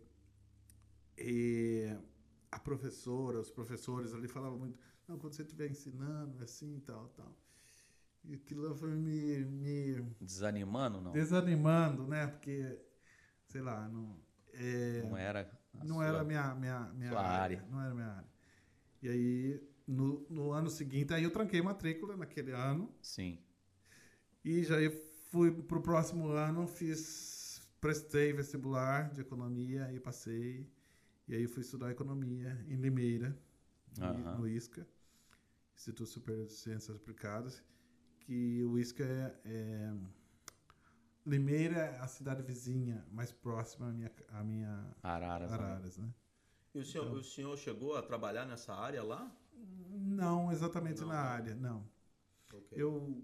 e 1.18 1.96
a 2.52 2.60
professora, 2.60 3.40
os 3.40 3.52
professores 3.52 4.14
ali 4.14 4.28
falavam 4.28 4.60
muito, 4.60 4.78
não, 5.08 5.18
quando 5.18 5.34
você 5.34 5.44
estiver 5.44 5.70
ensinando, 5.70 6.40
é 6.40 6.44
assim, 6.44 6.80
tal, 6.86 7.10
tal. 7.10 7.36
E 8.24 8.34
aquilo 8.36 8.76
foi 8.76 8.92
me, 8.96 9.46
me 9.46 10.04
Desanimando, 10.22 11.02
não? 11.02 11.12
desanimando, 11.14 12.08
né? 12.08 12.28
Porque, 12.28 12.78
sei 13.48 13.62
lá, 13.62 13.88
não, 13.88 14.20
é, 14.54 15.04
Não 15.10 15.18
era. 15.18 15.52
a 15.80 15.86
não 15.86 15.96
sua- 15.96 16.06
era 16.06 16.24
minha, 16.24 16.56
minha, 16.56 16.80
minha 16.94 17.10
sua 17.12 17.22
área. 17.22 17.66
Não 17.70 17.82
era 17.82 17.94
minha 17.94 18.08
área. 18.08 18.30
E 19.02 19.10
aí, 19.10 19.70
no, 19.88 20.26
no 20.30 20.52
ano 20.52 20.70
seguinte, 20.70 21.14
aí 21.14 21.24
eu 21.24 21.32
tranquei 21.32 21.62
matrícula 21.62 22.18
naquele 22.18 22.52
ano. 22.52 22.94
Sim. 23.02 23.40
E 24.46 24.64
já 24.64 24.76
fui 25.32 25.52
pro 25.52 25.82
próximo 25.82 26.28
ano, 26.30 26.68
fiz, 26.68 27.60
prestei 27.82 28.32
vestibular 28.32 29.12
de 29.12 29.22
economia 29.22 29.92
e 29.92 30.00
passei. 30.00 30.70
E 31.28 31.34
aí 31.36 31.48
fui 31.48 31.62
estudar 31.64 31.90
economia 31.90 32.64
em 32.70 32.76
Limeira, 32.76 33.36
no- 33.98 34.06
Aham. 34.06 34.38
no 34.38 34.48
ISCA, 34.48 34.88
Instituto 35.76 36.08
Superior 36.08 36.46
de 36.46 36.54
Ciências 36.54 36.96
Aplicadas, 36.96 37.64
que 38.20 38.64
o 38.64 38.78
ISCA 38.78 39.04
é, 39.04 39.42
é- 39.46 39.94
Limeira 41.26 41.78
é 41.80 42.00
a 42.00 42.08
cidade 42.08 42.44
vizinha 42.44 43.04
mais 43.12 43.32
próxima 43.32 43.88
à 43.90 43.92
minha, 43.92 44.12
à 44.30 44.44
minha 44.44 44.96
Araras. 45.02 45.50
né? 45.50 45.58
Araras, 45.58 45.98
né? 45.98 46.14
E 46.76 46.80
o 46.80 46.86
senhor, 46.86 47.12
o 47.12 47.24
senhor 47.24 47.58
chegou 47.58 47.96
a 47.98 48.04
trabalhar 48.04 48.46
nessa 48.46 48.76
área 48.76 49.02
lá? 49.02 49.36
Não 49.90 50.52
exatamente 50.52 51.02
Não, 51.02 51.08
na 51.08 51.14
não. 51.16 51.20
área, 51.22 51.56
não. 51.56 51.90
Ok. 52.54 52.78
Eu 52.80 53.24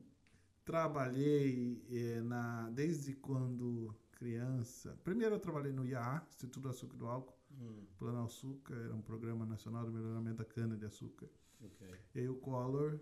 trabalhei 0.63 1.83
eh, 1.89 2.21
na, 2.21 2.69
desde 2.71 3.13
quando 3.15 3.93
criança. 4.11 4.97
Primeiro 5.03 5.35
eu 5.35 5.39
trabalhei 5.39 5.71
no 5.71 5.85
IAA, 5.85 6.23
Instituto 6.29 6.59
do 6.61 6.69
Açúcar 6.69 6.95
e 6.95 6.97
do 6.99 7.07
Álcool, 7.07 7.37
Hum, 7.59 7.83
Plano 7.97 8.23
Açúcar, 8.23 8.75
era 8.75 8.95
um 8.95 9.01
programa 9.01 9.45
nacional 9.45 9.85
de 9.85 9.91
melhoramento 9.91 10.37
da 10.37 10.45
cana-de-açúcar. 10.45 11.27
ok. 11.61 11.87
E 12.15 12.19
aí 12.19 12.29
o 12.29 12.35
Collor 12.35 12.97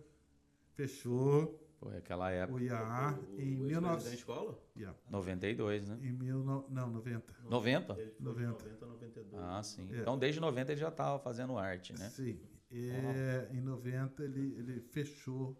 fechou 0.73 1.65
Foi 1.79 1.97
aquela 1.97 2.31
época. 2.31 2.57
o 2.57 2.61
IAA 2.61 3.11
O- 3.19 3.35
o 3.35 3.39
em 3.39 3.69
ex-presidente 3.69 3.77
19... 3.77 4.23
Collor? 4.25 4.57
Yeah, 4.75 4.97
92, 5.09 5.87
né? 5.87 5.99
em 6.01 6.11
mil, 6.11 6.43
no- 6.43 6.65
não, 6.69 6.89
90. 6.89 7.33
90? 7.47 7.93
Ele 7.93 8.09
foi 8.11 8.17
de 8.17 8.23
90. 8.23 8.51
90 8.63 8.85
a 8.85 8.87
92. 8.87 9.43
Ah, 9.43 9.63
sim. 9.63 9.87
É. 9.91 10.01
Então, 10.01 10.17
desde 10.17 10.39
90 10.41 10.71
ele 10.71 10.81
já 10.81 10.89
estava 10.89 11.19
fazendo 11.19 11.57
arte, 11.57 11.93
né? 11.97 12.09
Sim. 12.09 12.39
É, 12.71 13.49
em 13.51 13.61
90 13.61 14.23
ele, 14.23 14.55
ele 14.57 14.79
fechou. 14.81 15.55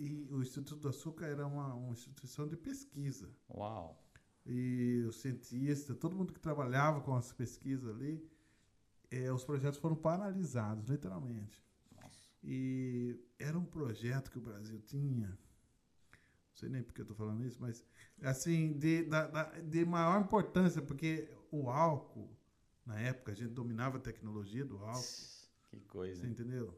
E 0.00 0.28
o 0.30 0.40
Instituto 0.40 0.80
do 0.80 0.88
Açúcar 0.88 1.26
era 1.26 1.46
uma, 1.46 1.74
uma 1.74 1.92
instituição 1.92 2.46
de 2.46 2.56
pesquisa. 2.56 3.28
Uau. 3.50 4.00
e 4.46 5.04
os 5.08 5.16
cientistas, 5.20 5.96
todo 5.98 6.14
mundo 6.16 6.32
que 6.32 6.40
trabalhava 6.40 7.00
com 7.00 7.14
as 7.14 7.32
pesquisas 7.32 7.86
ali, 7.94 8.26
eh, 9.10 9.30
os 9.32 9.44
projetos 9.44 9.78
foram 9.78 9.96
paralisados, 9.96 10.88
literalmente. 10.88 11.62
E 12.42 13.18
era 13.38 13.58
um 13.58 13.64
projeto 13.64 14.30
que 14.30 14.38
o 14.38 14.40
Brasil 14.40 14.80
tinha, 14.86 15.28
não 15.28 15.36
sei 16.54 16.68
nem 16.68 16.82
porque 16.82 17.00
eu 17.00 17.04
estou 17.04 17.16
falando 17.16 17.44
isso, 17.44 17.60
mas 17.60 17.84
assim, 18.22 18.72
de, 18.78 19.02
da- 19.04 19.26
da- 19.26 19.60
de 19.60 19.84
maior 19.84 20.20
importância, 20.22 20.80
porque 20.80 21.28
o 21.50 21.68
álcool, 21.68 22.30
na 22.86 22.98
época, 23.00 23.32
a 23.32 23.34
gente 23.34 23.50
dominava 23.52 23.96
a 23.98 24.00
tecnologia 24.00 24.64
do 24.64 24.78
álcool, 24.78 25.26
Que 25.68 25.80
coisa. 25.80 26.20
você 26.22 26.26
entendeu? 26.28 26.72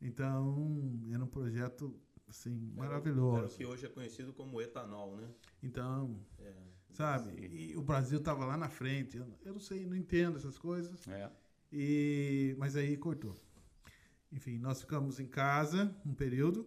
Então, 0.00 1.00
era 1.10 1.22
um 1.24 1.28
projeto, 1.28 1.98
assim, 2.28 2.72
Era 2.76 2.84
maravilhoso. 2.88 3.36
Era 3.38 3.46
o 3.46 3.50
que 3.50 3.64
hoje 3.66 3.86
é 3.86 3.88
conhecido 3.88 4.32
como 4.32 4.60
etanol, 4.60 5.16
né? 5.16 5.28
Então, 5.62 6.18
É. 6.38 6.52
sabe? 6.92 7.30
Sim. 7.30 7.54
E 7.54 7.76
o 7.76 7.82
Brasil 7.82 8.18
estava 8.18 8.44
lá 8.44 8.56
na 8.56 8.68
frente. 8.68 9.16
Eu, 9.16 9.26
eu 9.44 9.52
não 9.52 9.60
sei, 9.60 9.86
não 9.86 9.96
entendo 9.96 10.36
essas 10.38 10.58
coisas. 10.58 11.06
É. 11.08 11.30
E 11.72 12.54
mas 12.58 12.76
aí 12.76 12.96
cortou. 12.96 13.34
Enfim, 14.30 14.58
nós 14.58 14.80
ficamos 14.80 15.20
em 15.20 15.26
casa 15.26 15.94
um 16.06 16.14
período, 16.14 16.66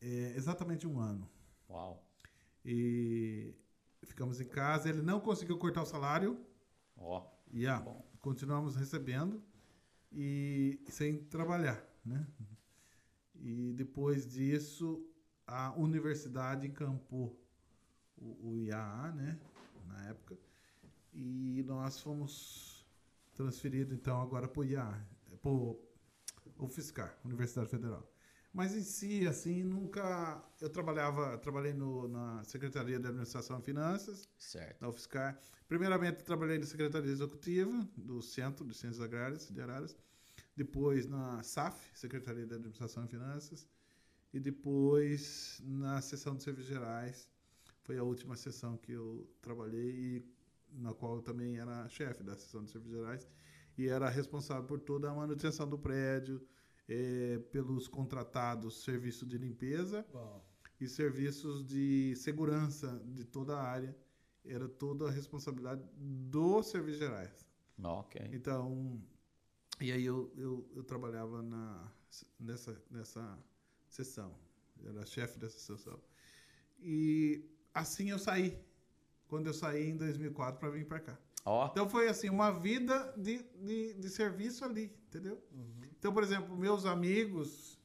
é, 0.00 0.34
exatamente 0.36 0.86
um 0.86 0.98
ano. 0.98 1.30
Uau. 1.68 2.06
E 2.64 3.54
ficamos 4.04 4.40
em 4.40 4.46
casa. 4.46 4.88
Ele 4.88 5.02
não 5.02 5.20
conseguiu 5.20 5.58
cortar 5.58 5.82
o 5.82 5.86
salário. 5.86 6.38
Ó. 6.96 7.26
E 7.52 7.66
ah, 7.66 7.80
Bom. 7.80 8.04
continuamos 8.20 8.76
recebendo 8.76 9.42
e 10.12 10.78
sem 10.88 11.18
trabalhar, 11.24 11.82
né? 12.04 12.26
E 13.44 13.74
depois 13.74 14.26
disso, 14.26 15.06
a 15.46 15.74
universidade 15.78 16.66
encampou 16.66 17.38
o, 18.16 18.52
o 18.52 18.58
IAA, 18.58 19.12
né? 19.12 19.38
Na 19.86 20.08
época. 20.08 20.38
E 21.12 21.62
nós 21.66 22.00
fomos 22.00 22.86
transferidos, 23.34 23.92
então, 23.92 24.18
agora 24.22 24.48
para 24.48 24.60
o 24.60 24.64
IAA, 24.64 25.06
para 25.42 25.50
o 25.50 26.68
FISCAR, 26.70 27.18
Universidade 27.22 27.68
Federal. 27.68 28.10
Mas 28.50 28.74
em 28.74 28.82
si, 28.82 29.26
assim, 29.26 29.62
nunca... 29.62 30.42
Eu 30.58 30.70
trabalhava, 30.70 31.36
trabalhei 31.36 31.74
no, 31.74 32.08
na 32.08 32.42
Secretaria 32.44 32.98
de 32.98 33.06
Administração 33.06 33.58
e 33.58 33.62
Finanças, 33.62 34.26
Certo. 34.38 34.80
da 34.80 34.88
UFSCar. 34.88 35.38
Primeiramente, 35.68 36.24
trabalhei 36.24 36.58
na 36.58 36.64
Secretaria 36.64 37.10
Executiva 37.10 37.86
do 37.94 38.22
Centro 38.22 38.64
de 38.64 38.72
Ciências 38.72 39.04
Agrárias 39.04 39.50
de 39.50 39.60
Araras. 39.60 39.94
Depois 40.56 41.06
na 41.06 41.42
SAF, 41.42 41.90
Secretaria 41.94 42.46
de 42.46 42.54
Administração 42.54 43.04
e 43.04 43.08
Finanças. 43.08 43.68
E 44.32 44.40
depois 44.40 45.60
na 45.64 46.00
seção 46.00 46.36
de 46.36 46.42
serviços 46.42 46.70
gerais. 46.70 47.28
Foi 47.82 47.98
a 47.98 48.02
última 48.02 48.34
sessão 48.36 48.76
que 48.78 48.92
eu 48.92 49.28
trabalhei 49.42 49.90
e 49.90 50.34
na 50.72 50.92
qual 50.94 51.16
eu 51.16 51.22
também 51.22 51.58
era 51.58 51.88
chefe 51.88 52.22
da 52.22 52.34
seção 52.34 52.64
de 52.64 52.70
serviços 52.70 52.96
gerais 52.96 53.28
e 53.76 53.88
era 53.88 54.08
responsável 54.08 54.64
por 54.64 54.80
toda 54.80 55.10
a 55.10 55.14
manutenção 55.14 55.68
do 55.68 55.78
prédio, 55.78 56.40
eh, 56.88 57.40
pelos 57.50 57.88
contratados 57.88 58.82
serviço 58.84 59.26
de 59.26 59.36
limpeza 59.36 60.04
e 60.80 60.88
serviços 60.88 61.64
de 61.64 62.14
segurança 62.16 63.02
de 63.06 63.24
toda 63.24 63.56
a 63.56 63.62
área. 63.62 63.96
Era 64.44 64.68
toda 64.68 65.08
a 65.08 65.10
responsabilidade 65.10 65.82
dos 65.96 66.66
serviços 66.66 67.00
gerais. 67.00 67.46
Ok. 67.82 68.20
Então, 68.32 69.02
e 69.80 69.90
aí 69.92 70.04
eu, 70.04 70.32
eu, 70.36 70.68
eu 70.74 70.84
trabalhava 70.84 71.42
na, 71.42 71.92
nessa, 72.38 72.80
nessa 72.90 73.38
sessão. 73.88 74.34
Eu 74.82 74.90
era 74.90 75.04
chefe 75.06 75.38
dessa 75.38 75.58
sessão. 75.58 76.00
E 76.78 77.44
assim 77.72 78.10
eu 78.10 78.18
saí. 78.18 78.58
Quando 79.26 79.46
eu 79.46 79.54
saí 79.54 79.88
em 79.90 79.96
2004 79.96 80.60
para 80.60 80.70
vir 80.70 80.86
para 80.86 81.00
cá. 81.00 81.18
Ó. 81.44 81.66
Então 81.66 81.88
foi 81.88 82.08
assim, 82.08 82.30
uma 82.30 82.50
vida 82.50 83.12
de, 83.16 83.42
de, 83.60 83.94
de 83.94 84.08
serviço 84.08 84.64
ali, 84.64 84.94
entendeu? 85.08 85.42
Então, 85.98 86.12
por 86.12 86.22
exemplo, 86.22 86.56
meus 86.56 86.86
amigos 86.86 87.78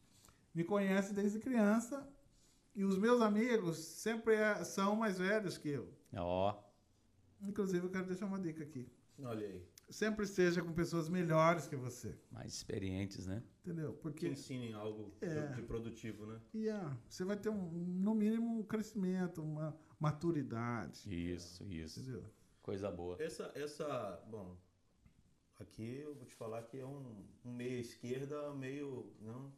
me 0.54 0.64
conhecem 0.64 1.14
desde 1.14 1.40
criança 1.40 2.08
e 2.76 2.84
os 2.84 2.98
meus 2.98 3.22
amigos 3.22 3.78
sempre 3.78 4.36
é- 4.36 4.64
são 4.64 4.96
mais 4.96 5.18
velhos 5.18 5.58
que 5.58 5.70
eu. 5.70 5.94
Ó. 6.16 6.58
Inclusive, 7.42 7.86
eu 7.86 7.92
quero 7.92 8.06
deixar 8.06 8.26
uma 8.26 8.40
dica 8.40 8.64
aqui. 8.64 8.90
Olha 9.20 9.46
aí. 9.46 9.66
Sempre 9.90 10.26
esteja 10.26 10.62
com 10.62 10.72
pessoas 10.72 11.10
melhores 11.10 11.68
que 11.68 11.76
você, 11.76 12.16
Mais 12.32 12.54
experientes, 12.54 13.26
né? 13.26 13.42
entendeu? 13.64 13.94
Que 13.94 14.00
Porque 14.02 14.28
ensinem 14.28 14.74
algo 14.74 15.12
É. 15.20 15.48
de 15.54 15.64
produtivo, 15.64 16.26
né? 16.28 16.40
yeah, 16.54 16.96
você 17.10 17.24
vai 17.26 17.36
ter, 17.36 17.50
um, 17.50 17.70
no 17.72 18.14
mínimo, 18.14 18.60
um 18.60 18.64
crescimento, 18.64 19.42
uma 19.42 19.76
maturidade, 20.00 21.02
Isso, 21.34 21.64
isso. 21.72 22.00
entendeu? 22.02 22.24
Coisa 22.62 22.92
boa. 22.92 23.18
Essa, 23.20 23.52
essa, 23.56 24.24
bom, 24.30 24.56
aqui 25.60 26.02
eu 26.02 26.14
vou 26.14 26.26
te 26.26 26.36
falar 26.36 26.62
que 26.64 26.78
é 26.80 26.86
um, 26.86 27.26
um 27.44 27.52
meia 27.52 27.80
esquerda, 27.80 28.54
meio, 28.54 29.12
não, 29.22 29.52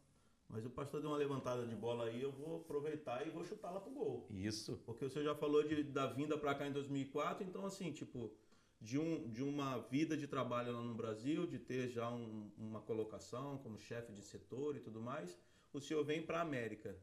mas 0.47 0.65
o 0.65 0.69
pastor 0.69 1.01
deu 1.01 1.09
uma 1.09 1.17
levantada 1.17 1.65
de 1.67 1.75
bola 1.75 2.05
aí, 2.05 2.21
eu 2.21 2.31
vou 2.31 2.57
aproveitar 2.61 3.25
e 3.25 3.29
vou 3.29 3.43
chutar 3.43 3.71
lá 3.71 3.79
pro 3.81 3.91
gol. 3.91 4.27
Isso. 4.29 4.81
Porque 4.85 5.03
o 5.05 5.09
senhor 5.09 5.25
já 5.25 5.35
falou 5.35 5.61
de, 5.67 5.83
da 5.83 6.07
vinda 6.07 6.37
pra 6.37 6.55
cá 6.55 6.67
em 6.67 6.71
2004, 6.71 7.45
então 7.45 7.65
assim, 7.65 7.91
tipo, 7.91 8.31
de, 8.81 8.97
um, 8.97 9.29
de 9.29 9.43
uma 9.43 9.77
vida 9.77 10.17
de 10.17 10.27
trabalho 10.27 10.73
lá 10.73 10.81
no 10.81 10.95
Brasil, 10.95 11.45
de 11.45 11.59
ter 11.59 11.87
já 11.89 12.09
um- 12.11 12.51
uma 12.57 12.81
colocação 12.81 13.57
como 13.59 13.77
chefe 13.79 14.11
de 14.11 14.23
setor 14.23 14.75
e 14.75 14.79
tudo 14.79 14.99
mais, 14.99 15.37
o 15.71 15.79
senhor 15.79 16.03
vem 16.03 16.25
pra 16.25 16.41
América. 16.41 16.97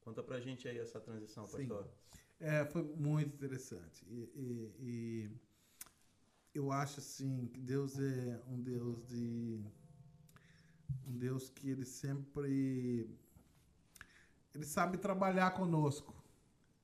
Conta 0.00 0.22
pra 0.22 0.40
gente 0.40 0.68
aí 0.68 0.78
essa 0.78 1.00
transição, 1.00 1.44
Sim. 1.46 1.66
pastor. 1.68 1.88
É, 2.38 2.64
foi 2.66 2.82
muito 2.82 3.34
interessante. 3.34 4.04
E, 4.08 4.30
e- 4.34 4.72
e 4.80 5.30
eu 6.54 6.70
acho 6.70 7.00
assim 7.00 7.48
que 7.48 7.60
Deus 7.60 7.98
é 7.98 8.40
um 8.46 8.60
Deus 8.62 9.04
de 9.06 9.60
um 11.06 11.16
Deus 11.18 11.48
que 11.50 11.68
ele 11.68 11.84
sempre 11.84 13.08
ele 14.54 14.64
sabe 14.64 14.98
trabalhar 14.98 15.50
conosco. 15.52 16.14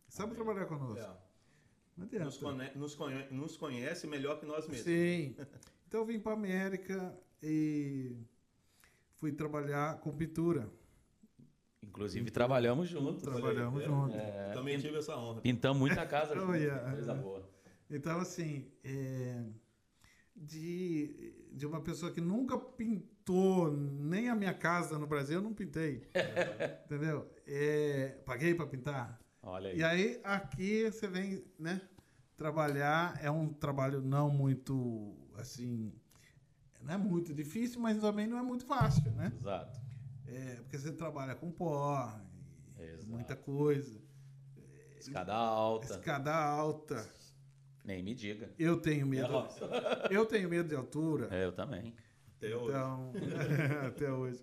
Sabe 0.09 0.33
Amém. 0.33 0.45
trabalhar 0.45 0.67
conosco. 0.67 0.99
É. 1.05 1.30
Não 1.97 2.07
adianta. 2.07 2.25
Nos, 2.25 2.39
conhe- 2.39 2.73
nos 2.75 2.95
conhe- 2.95 3.29
nos 3.31 3.57
conhece 3.57 4.07
melhor 4.07 4.39
que 4.41 4.47
nós 4.47 4.67
mesmos. 4.67 4.85
Sim. 4.85 5.37
Então 5.89 6.03
eu 6.03 6.07
vim 6.07 6.21
para 6.21 6.35
América 6.35 7.13
e 7.43 8.17
fui 9.17 9.33
trabalhar 9.33 9.99
com 9.99 10.17
pintura. 10.17 10.71
Inclusive, 11.83 12.31
trabalhamos 12.31 12.89
juntos. 12.89 13.23
Trabalhamos 13.25 13.83
É, 13.83 13.87
juntos. 13.87 14.15
Eu 14.17 14.55
Também 14.55 14.79
tive 14.79 14.99
essa 14.99 15.17
honra. 15.17 15.41
Pintamos 15.41 15.81
muita 15.81 16.07
casa 16.07 16.33
juntos. 16.37 16.51
Oh, 16.51 16.55
yeah. 16.55 16.93
Coisa 16.93 17.15
boa. 17.15 17.51
Então, 17.91 18.21
assim, 18.21 18.71
é, 18.85 19.43
de, 20.37 21.35
de 21.53 21.67
uma 21.67 21.81
pessoa 21.81 22.13
que 22.13 22.21
nunca 22.21 22.57
pintou 22.57 23.73
nem 23.73 24.29
a 24.29 24.37
minha 24.37 24.55
casa 24.55 24.97
no 24.97 25.09
Brasil, 25.09 25.39
eu 25.39 25.43
não 25.43 25.53
pintei. 25.53 26.09
entendeu? 26.87 27.29
É, 27.49 28.17
paguei 28.25 28.55
para 28.55 28.67
pintar. 28.67 29.20
Olha 29.43 29.71
aí. 29.71 29.79
E 29.79 29.85
aí, 29.85 30.21
aqui 30.25 30.91
você 30.91 31.07
vem, 31.07 31.45
né? 31.59 31.81
trabalhar 32.41 33.23
é 33.23 33.31
um 33.31 33.53
trabalho 33.53 34.01
não 34.01 34.31
muito, 34.31 35.15
assim, 35.37 35.93
não 36.81 36.95
é 36.95 36.97
muito 36.97 37.35
difícil, 37.35 37.79
mas 37.83 38.01
também 38.01 38.27
não 38.27 38.39
é 38.39 38.43
muito 38.43 38.65
fácil, 38.65 39.11
né? 39.13 39.31
Exato. 39.39 39.79
É, 40.27 40.55
porque 40.55 40.79
você 40.79 40.91
trabalha 40.91 41.35
com 41.35 41.53
pó, 41.53 42.19
Exato. 42.79 43.07
muita 43.07 43.37
coisa, 43.37 44.01
Escada 44.99 45.35
alta. 45.35 45.93
escada 45.93 46.35
alta. 46.35 47.07
Nem 47.85 48.03
me 48.03 48.15
diga. 48.15 48.55
Eu 48.59 48.81
tenho 48.81 49.07
medo, 49.07 49.33
Nossa. 49.33 49.67
eu 50.11 50.25
tenho 50.25 50.49
medo 50.49 50.71
de 50.71 50.75
altura. 50.75 51.29
É, 51.31 51.45
eu 51.45 51.53
também. 51.53 51.95
Até 52.39 52.57
hoje. 52.57 52.69
Então, 52.71 53.13
até 53.87 54.13
hoje. 54.13 54.43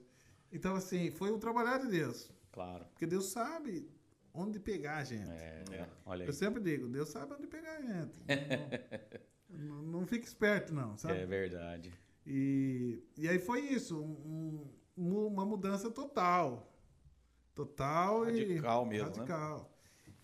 Então, 0.51 0.75
assim, 0.75 1.09
foi 1.09 1.31
um 1.31 1.39
trabalhar 1.39 1.79
de 1.79 1.87
Deus. 1.87 2.31
Claro. 2.51 2.85
Porque 2.91 3.07
Deus 3.07 3.25
sabe 3.25 3.89
onde 4.37 4.59
pegar 4.59 4.97
a 4.97 5.03
gente. 5.03 5.29
É, 5.29 5.63
olha 6.05 6.23
aí. 6.23 6.27
Eu 6.27 6.33
sempre 6.33 6.61
digo, 6.61 6.87
Deus 6.87 7.09
sabe 7.09 7.33
onde 7.33 7.47
pegar 7.47 7.77
a 7.77 7.81
gente. 7.81 8.19
Não, 9.49 9.75
não, 9.75 9.81
não 10.01 10.05
fique 10.05 10.25
esperto, 10.27 10.73
não, 10.73 10.97
sabe? 10.97 11.19
É 11.21 11.25
verdade. 11.25 11.93
E, 12.25 13.01
e 13.17 13.29
aí 13.29 13.39
foi 13.39 13.61
isso, 13.61 13.97
um- 13.97 14.67
um- 14.97 15.27
uma 15.27 15.45
mudança 15.45 15.89
total. 15.89 16.69
Total 17.55 18.29
e. 18.29 18.41
Radical 18.41 18.85
mesmo, 18.85 19.07
né? 19.07 19.13
Radical. 19.15 19.71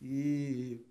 E 0.02 0.86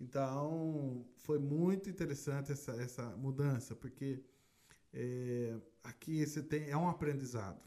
então 0.00 1.06
foi 1.18 1.38
muito 1.38 1.88
interessante 1.88 2.50
essa, 2.52 2.72
essa 2.82 3.16
mudança, 3.16 3.74
porque 3.76 4.20
é, 4.92 5.56
aqui 5.82 6.26
você 6.26 6.42
tem, 6.42 6.68
é 6.68 6.76
um 6.76 6.88
aprendizado. 6.88 7.62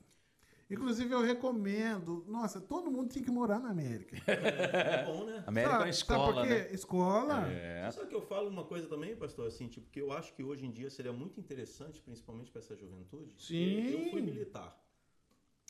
Inclusive, 0.69 1.13
eu 1.13 1.21
recomendo. 1.21 2.25
Nossa, 2.27 2.59
todo 2.59 2.91
mundo 2.91 3.09
tinha 3.09 3.23
que 3.23 3.31
morar 3.31 3.59
na 3.59 3.69
América. 3.69 4.17
É 4.27 5.05
bom, 5.05 5.23
né? 5.25 5.43
América 5.47 5.73
é 5.73 5.77
uma 5.77 5.79
Sabe- 5.79 5.89
escola, 5.91 6.33
sabe 6.35 6.47
por 6.49 6.57
quê? 6.57 6.63
né? 6.69 6.73
Escola. 6.73 7.47
É. 7.51 7.91
Só 7.91 8.05
que 8.05 8.13
eu 8.15 8.21
falo 8.21 8.49
uma 8.49 8.65
coisa 8.65 8.87
também, 8.87 9.15
pastor, 9.15 9.47
assim, 9.47 9.67
tipo, 9.69 9.89
que 9.89 10.01
eu 10.01 10.11
acho 10.11 10.33
que 10.33 10.43
hoje 10.43 10.65
em 10.65 10.71
dia 10.71 10.89
seria 10.89 11.13
muito 11.13 11.39
interessante, 11.39 12.01
principalmente 12.01 12.51
para 12.51 12.59
essa 12.61 12.75
juventude. 12.75 13.31
porque 13.31 13.43
Sim. 13.43 13.91
Eu 13.91 14.11
fui 14.11 14.21
militar. 14.21 14.77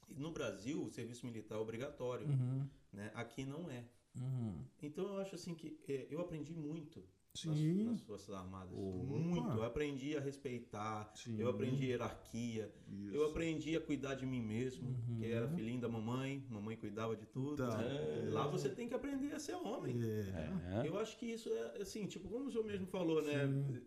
E 0.09 0.19
no 0.19 0.31
Brasil, 0.31 0.83
o 0.83 0.89
serviço 0.89 1.25
militar 1.25 1.55
é 1.55 1.59
obrigatório, 1.59 2.25
Uhum, 2.27 2.65
né? 2.93 3.11
Aqui 3.13 3.45
não 3.45 3.69
é. 3.69 3.83
uhum. 4.17 4.63
Então 4.81 5.05
eu 5.05 5.17
acho 5.19 5.35
assim 5.35 5.53
que 5.53 5.77
é, 5.87 6.07
eu 6.09 6.19
aprendi 6.21 6.53
muito 6.53 7.03
Sim. 7.39 7.83
nas 7.85 8.01
Forças 8.01 8.33
Armadas. 8.33 8.71
Opa. 8.73 9.05
Muito. 9.17 9.49
Eu 9.49 9.63
aprendi 9.63 10.15
a 10.17 10.19
respeitar, 10.19 11.11
Sim. 11.15 11.39
eu 11.39 11.49
aprendi 11.49 11.85
hierarquia, 11.85 12.71
Isso. 12.89 13.15
eu 13.15 13.25
aprendi 13.25 13.75
a 13.75 13.81
cuidar 13.81 14.15
de 14.15 14.25
mim 14.25 14.41
mesmo, 14.41 14.87
Uhum. 14.87 15.17
que 15.19 15.25
era 15.31 15.47
filhinho 15.49 15.79
da 15.81 15.87
mamãe, 15.89 16.43
mamãe 16.49 16.75
cuidava 16.75 17.15
de 17.15 17.25
tudo. 17.25 17.63
Então, 17.63 17.81
É, 17.81 18.29
Lá 18.29 18.47
você 18.47 18.69
tem 18.69 18.87
que 18.87 18.93
aprender 18.93 19.33
a 19.33 19.39
ser 19.39 19.53
homem. 19.55 19.95
É. 20.03 20.83
É. 20.83 20.87
Eu 20.87 20.97
acho 20.99 21.17
que 21.17 21.25
isso 21.25 21.49
é 21.49 21.81
assim, 21.81 22.05
tipo, 22.07 22.27
como 22.27 22.45
o 22.47 22.51
senhor 22.51 22.65
mesmo 22.65 22.85
falou, 22.87 23.21
né? 23.21 23.33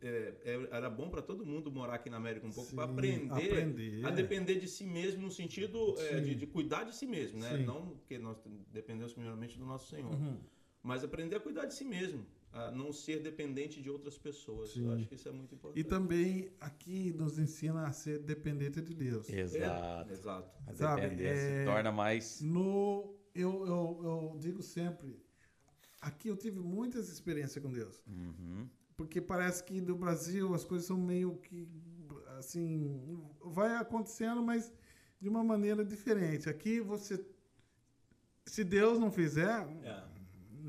É, 0.02 0.34
é, 0.44 0.68
era 0.70 0.88
bom 0.90 1.08
para 1.10 1.22
todo 1.22 1.44
mundo 1.44 1.70
morar 1.70 1.94
aqui 1.94 2.08
na 2.10 2.16
América 2.16 2.46
um 2.46 2.52
pouco 2.52 2.74
para 2.74 2.84
aprender, 2.84 3.30
aprender. 3.32 4.04
a 4.06 4.10
depender 4.10 4.56
de 4.58 4.68
si 4.68 4.84
mesmo 4.84 5.22
no 5.22 5.30
sentido 5.30 5.94
é, 5.98 6.20
de, 6.20 6.34
de 6.34 6.46
cuidar 6.46 6.84
de 6.84 6.94
si 6.94 7.06
mesmo, 7.06 7.38
né? 7.40 7.56
Sim. 7.58 7.64
Não 7.64 7.88
porque 7.90 8.18
nós 8.18 8.38
dependemos 8.72 9.12
primeiramente 9.12 9.58
do 9.58 9.64
nosso 9.66 9.88
Senhor, 9.88 10.10
Uhum. 10.12 10.38
mas 10.82 11.04
aprender 11.04 11.36
a 11.36 11.40
cuidar 11.40 11.66
de 11.66 11.74
si 11.74 11.84
mesmo, 11.84 12.24
a 12.52 12.70
não 12.70 12.92
ser 12.92 13.20
dependente 13.22 13.80
de 13.80 13.88
outras 13.88 14.18
pessoas. 14.18 14.74
Eu 14.76 14.82
Sim. 14.84 14.94
acho 14.94 15.06
que 15.08 15.14
isso 15.14 15.28
é 15.28 15.32
muito 15.32 15.54
importante. 15.54 15.80
E 15.80 15.84
também 15.84 16.50
aqui 16.60 17.12
nos 17.12 17.38
ensina 17.38 17.86
a 17.86 17.92
ser 17.92 18.18
dependente 18.18 18.80
de 18.80 18.92
Deus. 18.94 19.28
Exato. 19.28 20.10
É, 20.10 20.12
exato. 20.12 20.50
A 20.66 20.74
Sabe, 20.74 21.00
dependência 21.02 21.40
é- 21.48 21.64
torna 21.64 21.92
mais. 21.92 22.40
No, 22.40 23.14
eu, 23.34 23.64
eu, 23.66 24.00
eu 24.02 24.36
digo 24.38 24.62
sempre, 24.62 25.22
aqui 26.00 26.28
eu 26.28 26.36
tive 26.36 26.58
muitas 26.58 27.08
experiências 27.08 27.62
com 27.62 27.72
Deus. 27.72 28.02
Uhum. 28.06 28.68
Porque 28.96 29.20
parece 29.20 29.62
que 29.64 29.80
no 29.80 29.96
Brasil 29.96 30.52
as 30.52 30.64
coisas 30.64 30.86
são 30.86 30.98
meio 30.98 31.36
que, 31.38 31.66
assim, 32.36 33.18
vai 33.42 33.76
acontecendo, 33.76 34.42
mas 34.42 34.72
de 35.20 35.28
uma 35.28 35.42
maneira 35.44 35.84
diferente. 35.84 36.48
Aqui 36.50 36.80
você, 36.80 37.24
se 38.44 38.64
Deus 38.64 38.98
não 38.98 39.10
fizer, 39.10 39.66
É, 39.84 40.04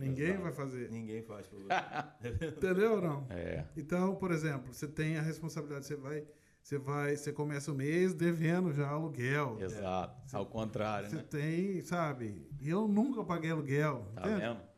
ninguém 0.01 0.27
Exato. 0.29 0.43
vai 0.43 0.51
fazer. 0.51 0.89
ninguém 0.91 1.21
faz 1.21 1.47
por 1.47 1.59
você. 1.61 1.69
Entendeu 2.47 2.93
ou 2.95 3.01
não? 3.01 3.27
É. 3.29 3.65
Então, 3.77 4.15
por 4.15 4.31
exemplo, 4.31 4.73
você 4.73 4.87
tem 4.87 5.17
a 5.17 5.21
responsabilidade, 5.21 5.85
você 5.85 5.95
vai, 5.95 6.25
você 6.61 6.77
vai, 6.77 7.15
você 7.15 7.31
começa 7.31 7.71
o 7.71 7.75
mês 7.75 8.13
devendo 8.13 8.73
já 8.73 8.87
aluguel. 8.89 9.57
Exato. 9.59 10.35
Ao 10.35 10.45
contrário, 10.45 11.09
Você 11.09 11.15
né? 11.17 11.23
tem, 11.29 11.81
sabe? 11.81 12.47
Eu 12.61 12.87
nunca 12.87 13.23
paguei 13.23 13.51
aluguel. 13.51 14.11
Tá 14.15 14.21
entende? 14.21 14.41
vendo? 14.41 14.70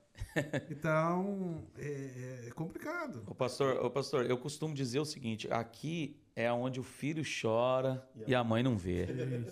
Então, 0.70 1.64
é, 1.78 2.46
é 2.48 2.52
complicado. 2.52 3.24
Ô 3.28 3.36
pastor, 3.36 3.84
ô 3.84 3.90
pastor, 3.90 4.26
eu 4.26 4.38
costumo 4.38 4.74
dizer 4.74 5.00
o 5.00 5.06
seguinte: 5.06 5.48
aqui 5.52 6.20
é 6.36 6.52
onde 6.52 6.80
o 6.80 6.84
filho 6.84 7.24
chora 7.24 8.08
e 8.26 8.34
a 8.34 8.44
mãe 8.44 8.64
não 8.64 8.78
vê. 8.78 9.08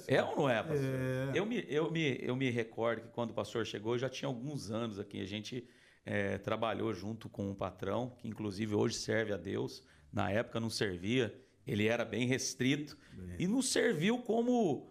É 0.08 0.24
ou 0.24 0.36
não 0.36 0.50
é, 0.50 0.62
pastor? 0.62 0.80
É. 0.80 1.32
Eu, 1.36 1.46
me, 1.46 1.66
eu, 1.70 1.92
me, 1.92 2.18
eu 2.22 2.36
me 2.36 2.50
recordo 2.50 3.02
que 3.04 3.10
quando 3.10 3.32
o 3.32 3.34
pastor 3.34 3.66
chegou, 3.66 3.98
já 3.98 4.10
tinha 4.10 4.28
alguns 4.28 4.72
anos 4.72 5.00
aqui. 5.00 5.22
A 5.22 5.26
gente 5.26 5.68
eh, 6.06 6.38
trabalhou 6.40 6.94
junto 6.94 7.30
com 7.30 7.50
um 7.50 7.56
patrão, 7.56 8.16
que 8.18 8.28
inclusive 8.28 8.74
hoje 8.74 8.96
serve 8.96 9.34
a 9.34 9.38
Deus. 9.38 9.84
Na 10.12 10.32
época 10.32 10.60
não 10.60 10.70
servia, 10.70 11.34
ele 11.66 11.88
era 11.88 12.04
bem 12.04 12.26
restrito. 12.26 12.98
E 13.38 13.48
nos 13.48 13.72
serviu 13.72 14.18
como, 14.20 14.91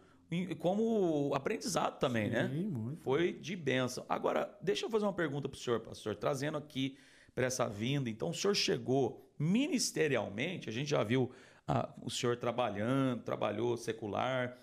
como 0.58 1.34
aprendizado 1.34 1.98
também, 1.98 2.30
né? 2.30 2.48
Sim, 2.48 2.68
muito. 2.68 3.02
Foi 3.02 3.32
de 3.32 3.56
bênção. 3.56 4.04
Agora, 4.08 4.56
deixa 4.62 4.86
eu 4.86 4.90
fazer 4.90 5.04
uma 5.04 5.12
pergunta 5.12 5.48
para 5.48 5.56
o 5.56 5.60
senhor, 5.60 5.80
pastor, 5.80 6.14
trazendo 6.14 6.56
aqui 6.56 6.96
para 7.34 7.46
essa 7.46 7.68
vinda. 7.68 8.08
Então, 8.08 8.30
o 8.30 8.34
senhor 8.34 8.54
chegou 8.54 9.28
ministerialmente, 9.38 10.68
a 10.68 10.72
gente 10.72 10.90
já 10.90 11.02
viu 11.02 11.30
ah, 11.66 11.92
o 12.02 12.10
senhor 12.10 12.36
trabalhando, 12.36 13.22
trabalhou 13.22 13.76
secular, 13.76 14.56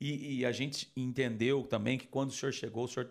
e, 0.00 0.38
e 0.38 0.44
a 0.44 0.52
gente 0.52 0.90
entendeu 0.96 1.62
também 1.62 1.96
que 1.96 2.06
quando 2.06 2.30
o 2.30 2.32
senhor 2.32 2.52
chegou, 2.52 2.84
o 2.84 2.88
senhor 2.88 3.10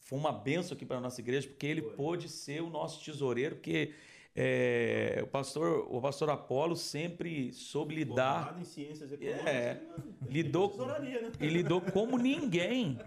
foi 0.00 0.18
uma 0.18 0.32
benção 0.32 0.74
aqui 0.74 0.84
para 0.84 0.98
a 0.98 1.00
nossa 1.00 1.20
igreja, 1.20 1.48
porque 1.48 1.66
ele 1.66 1.82
pôde 1.82 2.28
ser 2.28 2.62
o 2.62 2.70
nosso 2.70 3.04
tesoureiro, 3.04 3.56
porque 3.56 3.92
é, 4.36 5.20
o, 5.22 5.26
pastor, 5.26 5.86
o 5.90 6.00
pastor 6.00 6.28
Apolo 6.30 6.76
sempre 6.76 7.52
soube 7.52 7.94
lidar 7.94 8.44
Formado 8.44 8.60
em 8.60 8.64
ciências 8.64 9.10
econômicas. 9.10 9.46
É. 9.46 9.80
lidou 10.28 10.76
né? 10.86 11.32
e 11.40 11.46
lidou 11.48 11.80
como 11.80 12.18
ninguém 12.18 12.98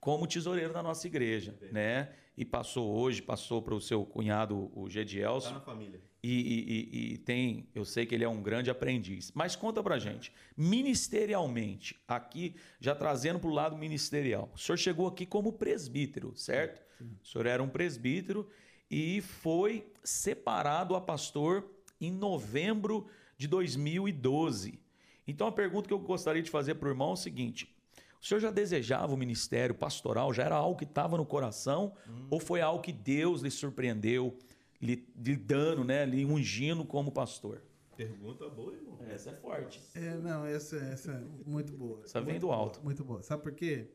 como 0.00 0.26
tesoureiro 0.26 0.72
da 0.74 0.82
nossa 0.82 1.06
igreja, 1.06 1.56
né? 1.72 2.10
E 2.36 2.44
passou 2.44 2.92
hoje, 2.94 3.22
passou 3.22 3.62
para 3.62 3.74
o 3.74 3.80
seu 3.80 4.04
cunhado, 4.04 4.70
o 4.74 4.84
Tá 4.84 4.90
Gedielson, 4.90 5.52
na 5.54 5.60
família. 5.60 5.98
e, 6.22 6.30
e- 6.32 6.98
e- 7.10 7.12
e 7.14 7.18
tem, 7.18 7.68
eu 7.74 7.84
sei 7.86 8.04
que 8.04 8.14
ele 8.14 8.24
é 8.24 8.28
um 8.28 8.42
grande 8.42 8.68
aprendiz. 8.68 9.30
Mas 9.34 9.54
conta 9.56 9.82
pra 9.82 9.98
gente, 9.98 10.30
ministerialmente, 10.56 11.96
aqui, 12.06 12.54
já 12.80 12.94
trazendo 12.94 13.38
para 13.38 13.48
o 13.48 13.52
lado 13.54 13.76
ministerial, 13.78 14.50
o 14.54 14.58
senhor 14.58 14.76
chegou 14.76 15.06
aqui 15.06 15.24
como 15.24 15.52
presbítero, 15.52 16.34
certo? 16.36 16.82
O 17.22 17.26
senhor 17.26 17.46
era 17.46 17.62
um 17.62 17.68
presbítero 17.68 18.48
e 18.90 19.20
foi 19.20 19.90
separado 20.02 20.94
a 20.94 21.00
pastor 21.00 21.68
em 22.00 22.10
novembro 22.10 23.06
de 23.36 23.48
2012. 23.48 24.78
Então 25.26 25.46
a 25.46 25.52
pergunta 25.52 25.88
que 25.88 25.94
eu 25.94 25.98
gostaria 25.98 26.42
de 26.42 26.50
fazer 26.50 26.74
para 26.74 26.88
o 26.88 26.92
irmão 26.92 27.10
é 27.10 27.12
o 27.14 27.16
seguinte: 27.16 27.74
o 28.20 28.26
senhor 28.26 28.40
já 28.40 28.50
desejava 28.50 29.12
o 29.12 29.16
ministério 29.16 29.74
pastoral? 29.74 30.32
Já 30.32 30.44
era 30.44 30.56
algo 30.56 30.78
que 30.78 30.84
estava 30.84 31.16
no 31.16 31.26
coração? 31.26 31.92
Ou 32.30 32.40
foi 32.40 32.60
algo 32.60 32.82
que 32.82 32.92
Deus 32.92 33.40
lhe 33.40 33.50
surpreendeu, 33.50 34.36
lhe, 34.80 35.06
lhe 35.16 35.36
dando, 35.36 35.84
né, 35.84 36.04
lhe 36.04 36.24
ungindo 36.24 36.84
como 36.84 37.10
pastor? 37.10 37.62
Pergunta 37.96 38.48
boa, 38.48 38.74
irmão. 38.74 38.98
Essa 39.08 39.30
é 39.30 39.34
forte. 39.34 39.80
É, 39.94 40.16
não, 40.16 40.44
essa, 40.44 40.76
essa 40.76 41.12
é 41.12 41.48
muito 41.48 41.72
boa. 41.72 42.02
Essa 42.04 42.20
vem 42.20 42.32
Muito 42.32 42.40
do 42.40 42.46
boa, 42.48 42.56
alto. 42.56 42.82
Muito 42.82 43.04
boa. 43.04 43.22
Sabe 43.22 43.42
por 43.42 43.52
quê? 43.52 43.88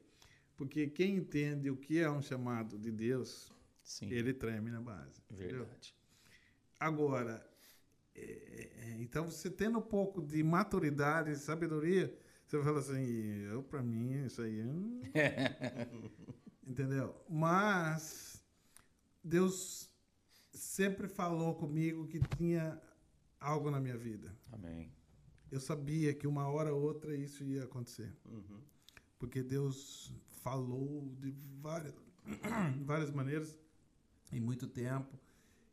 Porque 0.56 0.88
quem 0.88 1.16
entende 1.16 1.70
o 1.70 1.76
que 1.76 2.00
é 2.00 2.10
um 2.10 2.22
chamado 2.22 2.78
de 2.78 2.92
Deus, 2.92 3.52
Sim, 3.90 4.12
ele 4.12 4.34
treme 4.34 4.70
na 4.70 4.80
base. 4.80 5.20
entendeu? 5.32 5.66
verdade. 5.66 5.96
Agora, 6.80 7.44
é, 8.16 8.22
é, 8.22 8.98
então 9.02 9.30
você 9.32 9.50
tendo 9.50 9.80
um 9.80 9.82
pouco 9.82 10.22
de 10.22 10.44
maturidade, 10.44 11.36
sabedoria, 11.38 12.16
você 12.46 12.62
fala 12.64 12.80
assim, 12.80 13.42
eu 13.52 13.64
para 13.64 13.82
mim 13.82 14.26
isso 14.26 14.42
aí, 14.44 14.62
hum, 14.64 15.02
entendeu? 16.66 17.16
Mas 17.30 18.44
Deus 19.24 19.90
sempre 20.54 21.08
falou 21.08 21.56
comigo 21.56 22.08
que 22.08 22.20
tinha 22.38 22.80
algo 23.40 23.72
na 23.72 23.80
minha 23.80 23.98
vida. 23.98 24.36
Amém. 24.52 24.92
Eu 25.52 25.60
sabia 25.60 26.14
que 26.14 26.28
uma 26.28 26.48
hora 26.48 26.72
ou 26.74 26.82
outra 26.82 27.16
isso 27.16 27.44
ia 27.44 27.64
acontecer, 27.64 28.16
Uhum. 28.26 28.62
porque 29.18 29.42
Deus 29.42 30.14
falou 30.44 31.12
de 31.20 31.32
várias, 31.60 31.94
várias 32.86 33.10
maneiras 33.12 33.58
em 34.32 34.40
muito 34.40 34.68
tempo 34.68 35.20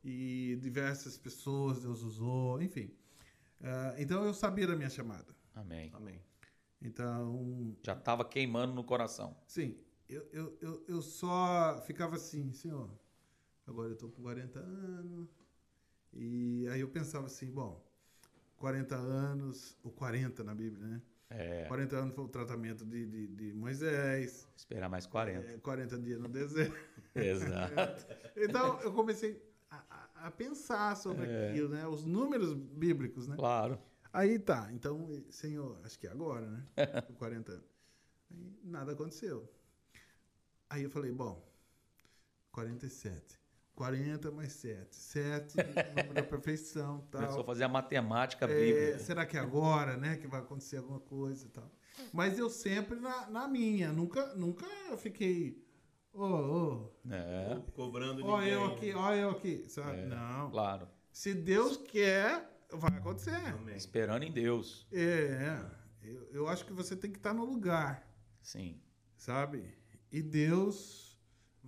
e 0.05 0.59
diversas 0.61 1.17
pessoas 1.19 1.81
Deus 1.81 2.03
usou, 2.03 2.63
enfim. 2.63 2.91
Ah, 3.63 3.95
então 3.99 4.25
eu 4.25 4.35
sabia 4.35 4.67
da 4.67 4.77
minha 4.77 4.91
chamada. 4.91 5.35
Amém. 5.55 5.91
Amém. 5.93 6.23
Então, 6.81 7.77
Já 7.83 7.95
estava 7.95 8.25
queimando 8.25 8.75
no 8.75 8.85
coração. 8.85 9.37
sim, 9.47 9.77
eu, 10.09 10.29
eu, 10.33 10.59
eu, 10.61 10.85
eu 10.89 11.03
só 11.03 11.81
ficava 11.87 12.17
assim, 12.17 12.53
Senhor, 12.53 12.91
agora 13.67 13.89
eu 13.91 13.95
estou 13.95 14.11
com 14.11 14.23
40 14.23 14.61
anos 14.61 15.29
E 16.13 16.69
aí 16.71 16.81
eu 16.81 16.89
pensava 16.89 17.27
assim, 17.27 17.51
bom, 17.51 17.85
40 18.57 18.97
anos, 18.97 19.77
ou 19.85 19.93
40 19.93 20.45
na 20.45 20.55
Bíblia, 20.55 20.87
né? 20.87 21.03
É, 21.29 21.65
40 21.67 21.97
anos 21.97 22.15
foi 22.15 22.25
o 22.25 22.29
tratamento 22.29 22.85
de, 22.87 23.05
de, 23.07 23.27
de 23.29 23.53
Moisés, 23.53 24.49
esperar 24.57 24.89
mais 24.89 25.07
40. 25.07 25.51
é, 25.51 25.59
40 25.59 25.99
dias 25.99 26.21
no 26.21 26.29
deserto. 26.29 26.77
Exato. 27.15 28.07
Então 28.37 28.79
eu 28.83 28.93
comecei 28.93 29.43
a, 29.71 30.27
a- 30.27 30.31
pensar 30.31 30.95
sobre 30.97 31.27
É. 31.27 31.51
aquilo, 31.51 31.69
né? 31.71 31.87
Os 31.87 32.05
números 32.05 32.53
bíblicos, 32.55 33.27
né? 33.27 33.35
Claro. 33.37 33.79
Aí 34.13 34.39
tá, 34.39 34.69
então, 34.73 35.25
senhor, 35.31 35.81
acho 35.85 35.99
que 35.99 36.07
é 36.07 36.11
agora, 36.11 36.47
né? 36.49 36.67
Com 37.09 37.15
40 37.15 37.53
anos. 37.53 37.65
Aí 38.31 38.53
nada 38.63 38.93
aconteceu. 38.93 39.51
Aí 40.71 40.83
eu 40.85 40.91
falei, 40.91 41.11
bom, 41.13 41.43
47. 42.53 43.39
40 43.77 44.31
mais 44.33 44.53
7. 44.55 44.89
7, 44.97 45.55
número 45.95 46.15
da 46.15 46.23
perfeição 46.23 47.07
Começou 47.13 47.35
a 47.35 47.37
tal. 47.37 47.45
fazer 47.47 47.65
a 47.65 47.69
matemática 47.69 48.47
É, 48.47 48.49
bíblica. 48.49 48.99
será 48.99 49.25
que 49.25 49.37
é 49.37 49.41
agora, 49.41 49.97
né, 49.97 50.17
que 50.17 50.27
vai 50.27 50.41
acontecer 50.41 50.79
alguma 50.79 50.99
coisa 50.99 51.47
e 51.47 51.51
tal? 51.51 51.71
Mas 52.13 52.39
eu 52.39 52.51
sempre 52.51 52.99
na, 52.99 53.31
na 53.31 53.47
minha, 53.47 53.93
nunca, 53.93 54.35
nunca 54.35 54.67
fiquei, 54.97 55.63
ô, 56.13 56.25
ô, 56.25 56.93
É, 57.11 57.63
Cobrando 57.75 58.25
ó 58.27 58.39
ninguém. 58.39 58.53
eu 58.55 58.65
aqui, 58.67 58.93
ó 58.95 59.15
eu 59.15 59.31
aqui, 59.31 59.65
sabe? 59.69 60.01
É. 60.01 60.07
Não. 60.07 60.51
claro. 60.51 60.89
Se 61.13 61.33
Deus 61.33 61.77
quer, 61.79 62.51
vai 62.71 62.93
acontecer. 62.99 63.35
Amém. 63.35 63.77
Esperando 63.77 64.23
em 64.25 64.33
Deus. 64.33 64.87
É, 64.93 65.59
eu, 66.03 66.29
eu 66.33 66.49
acho 66.49 66.65
que 66.67 66.73
você 66.73 66.95
tem 66.97 67.11
que 67.11 67.17
estar 67.19 67.33
no 67.33 67.45
lugar, 67.45 68.07
Sim. 68.43 68.81
sabe? 69.17 69.75
E 70.13 70.21
Deus 70.23 71.06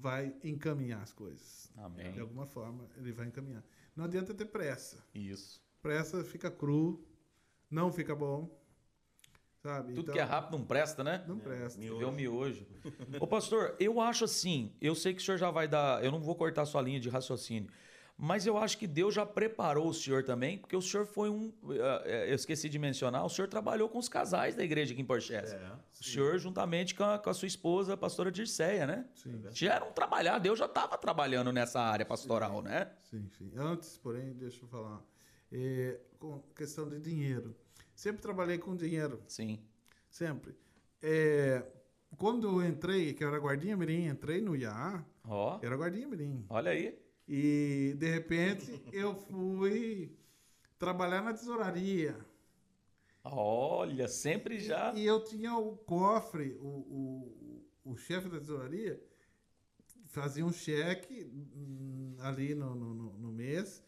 vai 0.01 0.33
encaminhar 0.45 1.03
as 1.03 1.13
coisas. 1.13 1.71
Amém. 1.77 2.13
De 2.13 2.21
alguma 2.21 2.47
forma, 2.47 2.89
ele 2.97 3.13
vai 3.13 3.27
encaminhar. 3.27 3.63
Não 3.97 4.05
adianta 4.05 4.33
ter 4.33 4.47
pressa. 4.47 5.05
Isso. 5.15 5.61
Pressa 5.83 6.23
fica 6.25 6.51
cru, 6.51 7.05
não 7.71 7.93
fica 7.93 8.15
bom, 8.15 8.49
sabe? 9.63 9.95
Tudo 9.95 10.03
Então, 10.03 10.15
que 10.15 10.21
é 10.21 10.25
rápido 10.25 10.59
não 10.59 10.65
presta, 10.65 11.03
né? 11.05 11.25
Não 11.27 11.39
presta. 11.39 11.79
miojo. 11.79 11.99
Vê 11.99 12.05
o 12.05 12.13
miojo. 12.13 12.67
Ô, 13.21 13.27
pastor, 13.27 13.77
eu 13.79 14.01
acho 14.01 14.25
assim, 14.25 14.73
eu 14.81 14.95
sei 14.95 15.15
que 15.15 15.21
o 15.21 15.25
senhor 15.25 15.39
já 15.39 15.51
vai 15.51 15.67
dar, 15.69 16.05
eu 16.05 16.11
não 16.11 16.21
vou 16.21 16.35
cortar 16.35 16.65
sua 16.65 16.83
linha 16.83 17.01
de 17.01 17.09
raciocínio, 17.09 17.71
mas 18.21 18.45
eu 18.47 18.59
acho 18.59 18.77
que 18.77 18.87
Deus 18.89 19.15
já 19.15 19.25
preparou 19.25 19.89
o 19.89 19.95
senhor 19.95 20.25
também, 20.25 20.59
porque 20.59 20.75
o 20.75 20.83
senhor 20.83 21.07
foi 21.07 21.31
um, 21.31 21.53
eh, 21.71 22.03
eh, 22.05 22.31
eu 22.31 22.35
esqueci 22.35 22.69
de 22.69 22.77
mencionar, 22.77 23.25
o 23.25 23.29
senhor 23.29 23.47
trabalhou 23.47 23.89
com 23.89 23.97
os 23.97 24.09
casais 24.09 24.57
da 24.57 24.65
igreja 24.65 24.93
aqui 24.93 25.01
em 25.01 25.05
Porchester. 25.05 25.61
É. 25.61 25.73
O 26.01 26.05
senhor, 26.05 26.37
juntamente 26.37 26.97
com 26.97 27.05
a, 27.05 27.17
com 27.17 27.31
a 27.31 27.35
sua 27.35 27.47
esposa, 27.47 27.95
a 27.95 27.97
pastora 27.97 28.33
Dirceia, 28.33 28.89
né? 28.89 29.07
Sim, 29.15 29.41
Já 29.53 29.75
eram 29.77 29.93
trabalhar, 29.93 30.41
Deus 30.41 30.59
já 30.59 30.67
estava 30.67 30.99
trabalhando 30.99 31.53
nessa 31.53 31.81
área 31.81 32.05
pastoral, 32.05 32.61
né? 32.61 32.91
sim, 33.05 33.31
sim. 33.39 33.53
Antes, 33.57 33.97
porém, 33.99 34.33
deixa 34.33 34.65
eu 34.65 34.69
falar. 34.69 35.01
É, 35.53 36.01
com 36.19 36.41
questão 36.57 36.89
de 36.89 36.99
dinheiro. 36.99 37.57
Sempre 37.95 38.21
trabalhei 38.21 38.59
com 38.59 38.75
dinheiro. 38.75 39.23
Sim. 39.29 39.61
Sempre. 40.11 40.57
É, 41.01 41.65
quando 42.17 42.49
eu 42.49 42.67
entrei, 42.69 43.15
que 43.15 43.23
eu 43.23 43.29
era 43.29 43.39
guardinha 43.39 43.77
mirim, 43.77 44.07
entrei 44.07 44.41
no 44.41 44.57
IAA, 44.57 45.05
Ó, 45.25 45.61
era 45.63 45.77
guardinha 45.77 46.09
mirim. 46.09 46.45
olha 46.51 46.73
aí. 46.73 46.99
E, 47.29 47.95
de 47.99 48.11
repente, 48.11 48.83
eu 48.93 49.15
fui 49.15 50.17
trabalhar 50.79 51.23
na 51.23 51.35
tesouraria. 51.35 52.17
Olha, 53.25 54.09
sempre 54.09 54.59
já. 54.59 54.93
E 54.95 55.05
eu 55.07 55.23
tinha 55.23 55.57
o 55.57 55.77
cofre, 55.77 56.57
o, 56.61 57.65
o, 57.85 57.93
o 57.93 57.97
chefe 57.97 58.29
da 58.29 58.39
tesouraria 58.39 59.01
fazia 60.07 60.45
um 60.45 60.53
cheque 60.53 61.25
hum, 61.55 62.17
ali 62.21 62.55
no, 62.55 62.75
no- 62.75 63.19
no 63.19 63.33
mês 63.33 63.83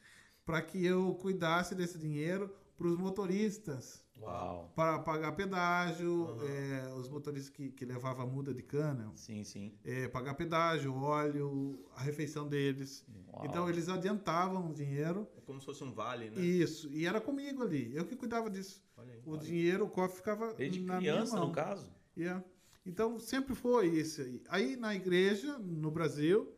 para 0.44 0.61
que 0.62 0.85
eu 0.85 1.14
cuidasse 1.16 1.74
desse 1.74 1.98
dinheiro 1.98 2.55
para 2.76 2.87
os 2.88 2.96
motoristas. 2.98 4.03
Uau. 4.20 4.70
Para 4.76 4.98
pagar 4.98 5.33
pedágio, 5.33 6.24
Aham. 6.28 6.46
é, 6.46 6.94
os 6.94 7.09
motoristas 7.09 7.50
que, 7.50 7.70
que 7.72 7.85
levavam 7.85 8.26
muda 8.26 8.52
de 8.52 8.62
cana, 8.62 9.11
Sim, 9.14 9.42
sim. 9.44 9.72
é, 9.85 10.09
pagar 10.09 10.35
pedágio, 10.35 10.94
óleo, 10.94 11.85
a 11.96 12.02
refeição 12.02 12.46
deles. 12.48 13.04
Uau. 13.33 13.46
Então 13.46 13.68
eles 13.68 13.88
adiantavam 13.88 14.70
o 14.70 14.74
dinheiro. 14.74 15.26
É 15.37 15.40
como 15.40 15.59
se 15.61 15.66
fosse 15.66 15.83
um 15.83 15.92
vale, 15.92 16.30
né? 16.30 16.40
Isso, 16.40 16.88
e 16.92 17.06
era 17.06 17.20
comigo 17.20 17.62
ali, 17.62 17.94
eu 17.94 18.04
que 18.04 18.14
cuidava 18.16 18.50
disso. 18.50 18.83
Olha 18.96 19.14
aí. 19.14 19.22
O 19.24 19.37
dinheiro, 19.37 19.85
o 19.87 19.88
cofre 19.90 20.16
ficava 20.16 20.52
Desde 20.54 20.80
na 20.80 20.98
criança, 20.98 21.33
minha 21.33 21.40
mão. 21.40 21.48
no 21.48 21.54
caso. 21.54 21.87
Yeah. 22.16 22.44
Então 22.85 23.18
sempre 23.18 23.54
foi 23.54 23.87
isso 23.88 24.20
aí. 24.20 24.42
Aí 24.48 24.76
na 24.76 24.94
igreja, 24.94 25.59
no 25.59 25.90
Brasil, 25.90 26.52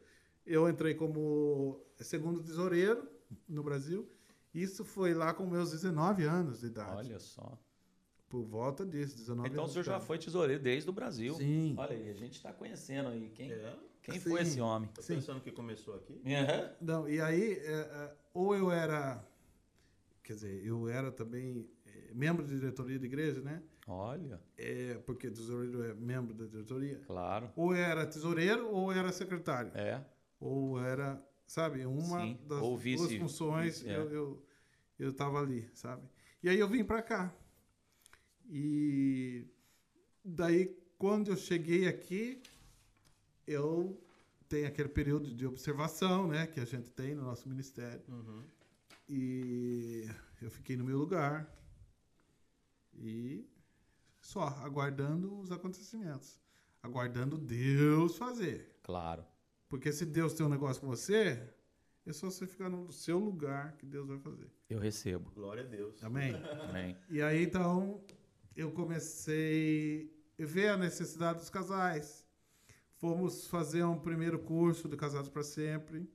eu 0.44 0.68
entrei 0.68 0.94
como 0.94 1.81
segundo 2.01 2.42
tesoureiro 2.42 3.07
no 3.48 3.62
Brasil. 3.62 4.09
Isso 4.55 4.85
foi 4.85 5.15
lá 5.15 5.33
com 5.33 5.47
meus 5.47 5.71
19 5.71 6.25
anos 6.25 6.61
de 6.61 6.67
idade. 6.67 7.09
Olha 7.09 7.19
só. 7.19 7.59
Por 8.29 8.45
volta 8.45 8.85
disso, 8.87 9.17
19 9.17 9.49
Então 9.49 9.61
o 9.61 9.62
anos. 9.65 9.73
senhor 9.73 9.83
de 9.83 9.87
já 9.87 9.93
idade. 9.95 10.07
foi 10.07 10.19
tesoureiro 10.19 10.62
desde 10.62 10.88
o 10.88 10.93
Brasil. 10.93 11.35
Sim. 11.35 11.75
Olha 11.79 11.97
aí, 11.97 12.09
a 12.11 12.15
gente 12.15 12.33
está 12.37 12.53
conhecendo 12.53 13.09
aí 13.11 13.31
quem, 13.31 13.53
É. 13.53 13.77
quem 14.03 14.15
Sim. 14.19 14.31
foi 14.31 14.41
esse 14.43 14.61
homem. 14.61 14.88
Tô 14.95 15.03
Sim. 15.03 15.17
pensando 15.17 15.41
que 15.41 15.51
começou 15.53 15.95
aqui. 15.97 16.21
Aham. 16.27 16.71
Não, 16.81 17.09
e 17.09 17.21
aí, 17.21 17.53
é, 17.59 17.73
é, 17.73 18.15
ou 18.33 18.55
eu 18.55 18.71
era. 18.71 19.23
Quer 20.23 20.35
dizer, 20.35 20.65
eu 20.65 20.88
era 20.88 21.11
também 21.12 21.69
é, 21.85 22.15
membro 22.15 22.45
de 22.47 22.55
diretoria 22.59 22.99
da 22.99 23.05
igreja, 23.05 23.41
né? 23.43 23.62
Olha, 23.87 24.41
É, 24.57 24.95
porque 25.05 25.29
tesoureiro 25.31 25.83
é 25.83 25.93
membro 25.93 26.33
da 26.33 26.47
diretoria. 26.47 27.01
claro. 27.07 27.51
Ou 27.57 27.75
era 27.75 28.07
tesoureiro 28.07 28.69
ou 28.71 28.93
era 28.93 29.11
secretário. 29.12 29.73
É, 29.75 30.01
ou 30.41 30.81
era, 30.81 31.21
sabe, 31.53 31.85
uma 31.85 32.21
Sim, 32.23 32.38
das 32.49 32.62
ou 32.62 32.79
duas 32.79 33.15
funções 33.15 33.81
vice, 33.81 33.91
é. 33.91 33.99
eu, 33.99 34.11
eu, 34.11 34.47
eu 34.99 35.12
tava 35.12 35.38
ali, 35.38 35.69
sabe? 35.75 36.09
E 36.43 36.49
aí 36.49 36.59
eu 36.59 36.67
vim 36.67 36.83
para 36.83 37.03
cá. 37.03 37.31
E 38.49 39.45
daí, 40.25 40.75
quando 40.97 41.31
eu 41.31 41.37
cheguei 41.37 41.87
aqui, 41.87 42.43
eu 43.47 44.03
tenho 44.49 44.67
aquele 44.67 44.88
período 44.88 45.35
de 45.35 45.47
observação, 45.47 46.27
né, 46.27 46.47
que 46.47 46.59
a 46.59 46.65
gente 46.65 46.88
tem 46.88 47.15
no 47.15 47.23
nosso 47.23 47.47
ministério. 47.47 48.03
Uhum. 48.09 48.45
E 49.07 50.09
eu 50.41 50.51
fiquei 50.51 50.75
no 50.75 50.85
meu 50.85 50.97
lugar 50.97 51.55
e 52.95 53.47
só 54.23 54.45
aguardando 54.65 55.38
os 55.38 55.53
acontecimentos, 55.53 56.41
aguardando 56.83 57.37
Deus 57.37 58.17
fazer. 58.17 58.75
claro. 58.83 59.32
Porque 59.73 59.91
se 59.91 60.05
Deus 60.05 60.35
tem 60.35 60.45
um 60.45 60.51
negócio 60.51 60.83
com 60.83 60.87
você, 60.87 61.43
é 62.05 62.13
só 62.13 62.31
você 62.31 62.47
ficar 62.47 62.69
no 62.69 62.93
seu 62.93 63.19
lugar 63.19 63.75
que 63.79 63.87
Deus 63.87 64.07
vai 64.07 64.19
fazer. 64.19 64.51
Eu 64.69 64.79
recebo. 64.79 65.31
Glória 65.31 65.63
a 65.63 65.67
Deus. 65.67 66.05
Amém? 66.05 66.35
Amém. 66.69 66.95
E 67.09 67.23
aí, 67.23 67.45
então, 67.45 68.05
eu 68.55 68.71
comecei 68.71 70.15
a 70.39 70.45
ver 70.45 70.69
a 70.69 70.77
necessidade 70.77 71.39
dos 71.39 71.49
casais. 71.49 72.23
Fomos 72.97 73.47
fazer 73.47 73.83
um 73.83 73.99
primeiro 73.99 74.39
curso 74.41 74.91
de 74.91 74.97
Casados 74.99 75.31
para 75.31 75.43
Sempre. 75.43 76.07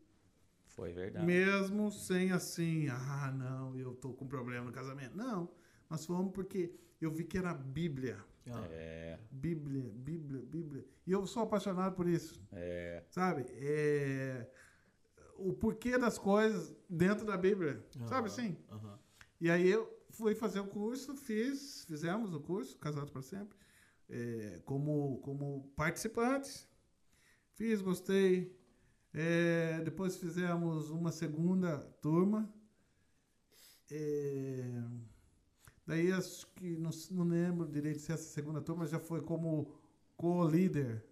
Foi 0.67 0.93
verdade. 0.93 1.25
Mesmo 1.25 1.91
sem 1.91 2.31
assim, 2.31 2.87
ah, 2.89 3.33
não, 3.35 3.75
eu 3.75 3.95
tô 3.95 4.13
com 4.13 4.27
problema 4.27 4.65
no 4.65 4.71
casamento. 4.71 5.17
Não, 5.17 5.49
nós 5.89 6.05
fomos 6.05 6.31
porque 6.31 6.75
eu 7.01 7.09
vi 7.09 7.23
que 7.23 7.39
era 7.39 7.49
a 7.49 7.55
Bíblia. 7.55 8.23
É, 8.69 9.19
Bíblia, 9.31 9.91
Bíblia, 9.95 10.41
Bíblia. 10.45 10.85
E 11.05 11.11
eu 11.11 11.25
sou 11.25 11.43
apaixonado 11.43 11.95
por 11.95 12.07
isso. 12.07 12.41
é, 12.51 13.03
sabe? 13.09 13.45
É, 13.49 14.47
o 15.35 15.53
porquê 15.53 15.97
das 15.97 16.17
coisas 16.17 16.75
dentro 16.89 17.25
da 17.25 17.37
Bíblia, 17.37 17.85
sabe 18.07 18.27
assim? 18.27 18.57
Aham. 18.71 18.99
E 19.39 19.49
aí 19.49 19.69
eu 19.69 19.87
fui 20.09 20.33
fazer 20.33 20.59
o 20.59 20.67
curso, 20.67 21.15
fiz, 21.15 21.85
fizemos 21.85 22.33
o 22.33 22.39
curso, 22.39 22.77
Casados 22.77 23.11
para 23.11 23.21
Sempre, 23.21 23.57
é, 24.09 24.59
como, 24.65 25.19
como 25.19 25.71
participantes. 25.75 26.67
Fiz, 27.53 27.81
gostei. 27.81 28.55
É, 29.13 29.81
depois 29.83 30.15
fizemos 30.17 30.89
uma 30.89 31.11
segunda 31.11 31.79
turma. 32.01 32.51
É, 33.91 34.83
daí 35.87 36.11
acho 36.11 36.45
que 36.55 36.75
não, 36.77 36.91
não 37.11 37.23
lembro 37.23 37.67
direito 37.67 37.99
se 37.99 38.11
essa 38.11 38.23
segunda 38.23 38.61
turma 38.61 38.85
já 38.85 38.99
foi 38.99 39.21
como 39.21 39.73
co-líder, 40.15 41.03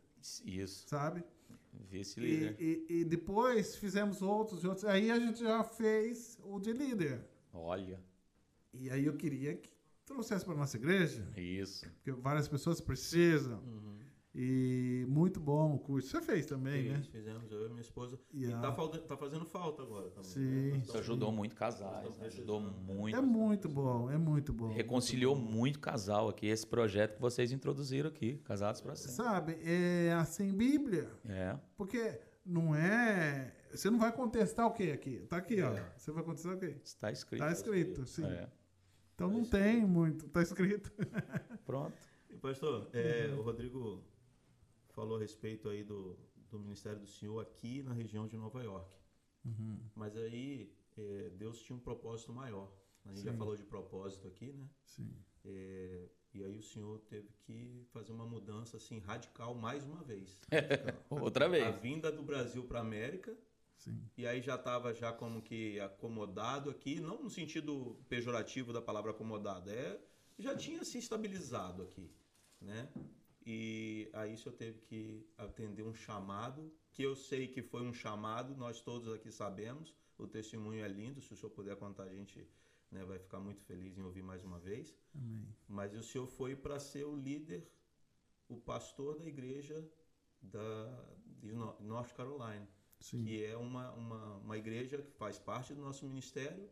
isso. 0.46 0.86
sabe? 0.88 1.24
Vice-líder. 1.90 2.56
E, 2.60 2.86
e- 2.90 3.00
e 3.02 3.06
depois 3.06 3.76
fizemos 3.76 4.22
outros 4.22 4.64
e 4.64 4.68
outros. 4.68 4.86
Aí 4.86 5.12
a 5.12 5.20
gente 5.20 5.40
já 5.40 5.64
fez 5.64 6.38
o 6.44 6.60
de 6.60 6.72
líder. 6.74 7.26
Olha, 7.54 8.00
E 8.74 8.90
aí 8.90 9.06
eu 9.06 9.16
queria 9.16 9.56
que 9.56 9.70
trouxesse 10.06 10.44
para 10.46 10.54
nossa 10.56 10.76
igreja, 10.78 11.26
isso. 11.38 11.90
porque 11.96 12.12
várias 12.12 12.48
pessoas 12.48 12.80
precisam. 12.82 13.60
Uhum. 13.60 13.98
E 14.38 15.06
muito 15.08 15.40
bom 15.40 15.76
o 15.76 15.80
curso. 15.80 16.10
Você 16.10 16.22
fez 16.22 16.46
também, 16.46 16.90
né? 16.90 16.98
Fiz, 16.98 17.08
Fizemos, 17.08 17.50
eu 17.50 17.68
e 17.68 17.70
minha 17.70 17.80
esposa. 17.82 18.20
E 18.34 18.44
E 18.46 18.54
a- 18.54 18.60
tá, 18.60 18.74
falta- 18.74 19.00
tá 19.00 19.16
fazendo 19.16 19.46
falta 19.46 19.82
agora 19.82 20.10
também. 20.10 20.30
Sim, 20.30 20.72
né? 20.72 20.78
Isso 20.84 20.98
ajudou 20.98 21.32
muito 21.32 21.56
casais, 21.56 21.90
né? 22.18 22.28
ajudou 22.28 22.60
precisando. 22.62 22.72
muito. 22.82 23.16
É 23.18 23.22
muito 23.22 23.70
bom, 23.70 24.12
é 24.12 24.18
muito 24.18 24.52
bom. 24.52 24.74
Reconciliou 24.74 25.38
muito 25.38 25.80
casal 25.80 26.28
aqui, 26.28 26.48
esse 26.48 26.68
projeto 26.68 27.16
que 27.16 27.22
vocês 27.22 27.54
introduziram 27.54 28.10
aqui, 28.10 28.36
Casados 28.44 28.82
para 28.82 28.94
Sempre. 28.96 29.12
Sabe, 29.14 29.58
é 29.64 30.12
assim, 30.14 30.52
Bíblia. 30.52 31.10
É, 31.30 31.58
Porque 31.78 32.20
não 32.46 32.76
é 32.76 33.54
Você 33.72 33.90
não 33.90 33.98
vai 34.00 34.12
contestar 34.12 34.68
o 34.68 34.72
quê 34.74 34.92
aqui? 34.94 35.20
Tá 35.30 35.38
aqui, 35.38 35.62
ó. 35.62 35.72
É. 35.74 35.94
Você 35.98 36.12
vai 36.12 36.24
contestar 36.24 36.56
o 36.56 36.60
quê? 36.60 36.76
Está 36.84 37.10
escrito. 37.10 37.40
Tá 37.42 37.52
escrito, 37.54 38.06
sim. 38.06 38.26
É. 38.26 38.50
Então 39.16 39.30
não 39.30 39.46
tem 39.46 39.86
muito, 39.86 40.28
tá 40.28 40.42
escrito. 40.42 40.92
Pronto. 41.66 41.96
E, 42.30 42.36
pastor, 42.36 42.90
é, 42.92 43.34
o 43.38 43.42
Rodrigo 43.42 44.04
falou 44.96 45.18
a 45.18 45.20
respeito 45.20 45.70
aí 45.70 45.84
do, 45.84 46.18
do 46.50 46.60
ministério 46.60 47.00
do 47.00 47.08
senhor 47.08 47.40
aqui 47.42 47.84
na 47.84 47.94
região 47.94 48.28
de 48.28 48.38
Nova 48.38 48.64
York. 48.64 48.96
Mas 49.94 50.16
aí 50.18 50.74
é, 50.98 51.30
Deus 51.32 51.62
tinha 51.62 51.76
um 51.76 51.80
propósito 51.80 52.34
maior. 52.34 52.72
A 53.06 53.10
gente 53.10 53.24
já 53.24 53.32
Sim. 53.32 53.38
falou 53.38 53.56
de 53.56 53.64
propósito 53.64 54.28
aqui, 54.28 54.52
né? 54.52 54.68
Sim. 54.84 55.16
É, 55.44 56.10
e 56.34 56.44
aí 56.44 56.58
o 56.58 56.64
senhor 56.64 57.00
teve 57.02 57.30
que 57.44 57.86
fazer 57.94 58.12
uma 58.12 58.26
mudança 58.26 58.78
assim 58.78 58.98
radical 59.00 59.54
mais 59.54 59.86
uma 59.86 60.02
vez. 60.04 60.42
Outra 61.10 61.46
A 61.46 61.50
vez. 61.50 61.78
vinda 61.78 62.12
do 62.12 62.24
Brasil 62.24 62.64
para 62.64 62.80
a 62.80 62.82
América 62.82 63.38
Sim. 63.78 64.02
e 64.18 64.26
aí 64.26 64.42
já 64.42 64.56
estava 64.56 64.92
já 64.94 65.14
como 65.14 65.42
que 65.42 65.80
acomodado 65.80 66.70
aqui, 66.72 67.00
não 67.00 67.22
no 67.22 67.30
sentido 67.30 68.00
pejorativo 68.10 68.74
da 68.74 68.82
palavra 68.82 69.12
acomodado, 69.12 69.70
é 69.70 70.00
já 70.40 70.56
tinha 70.56 70.84
se 70.84 70.98
estabilizado 70.98 71.84
aqui, 71.84 72.12
né? 72.60 72.92
E 73.46 74.10
aí 74.14 74.34
o 74.34 74.38
senhor 74.38 74.56
teve 74.56 74.80
que 74.82 75.26
atender 75.38 75.84
um 75.84 75.94
chamado, 75.94 76.72
que 76.92 77.04
eu 77.04 77.16
sei 77.16 77.48
que 77.48 77.62
foi 77.62 77.82
um 77.84 77.94
chamado, 77.94 78.56
nós 78.56 78.82
todos 78.82 79.14
aqui 79.14 79.32
sabemos, 79.32 79.94
o 80.18 80.26
testemunho 80.28 80.84
é 80.84 80.88
lindo, 80.88 81.22
se 81.22 81.34
o 81.34 81.38
senhor 81.38 81.52
puder 81.52 81.76
contar, 81.76 82.04
a 82.04 82.16
gente 82.16 82.48
né, 82.90 83.04
vai 83.06 83.20
ficar 83.20 83.40
muito 83.40 83.62
feliz 83.62 83.98
em 83.98 84.02
ouvir 84.02 84.24
mais 84.24 84.44
uma 84.44 84.60
vez. 84.60 84.96
Amém. 85.14 85.48
Mas 85.68 85.94
o 85.94 86.02
senhor 86.02 86.26
foi 86.26 86.56
para 86.56 86.80
ser 86.80 87.04
o 87.06 87.16
líder, 87.16 87.70
o 88.50 88.58
pastor 88.58 89.18
da 89.20 89.26
igreja 89.28 89.88
da, 90.42 91.06
de 91.40 91.52
No- 91.54 91.78
North 91.82 92.14
Carolina 92.14 92.68
Sim. 93.00 93.24
que 93.24 93.44
é 93.44 93.56
uma, 93.58 93.92
uma, 93.94 94.36
uma 94.38 94.58
igreja 94.58 94.98
que 95.02 95.12
faz 95.12 95.38
parte 95.38 95.74
do 95.74 95.82
nosso 95.82 96.06
ministério 96.08 96.68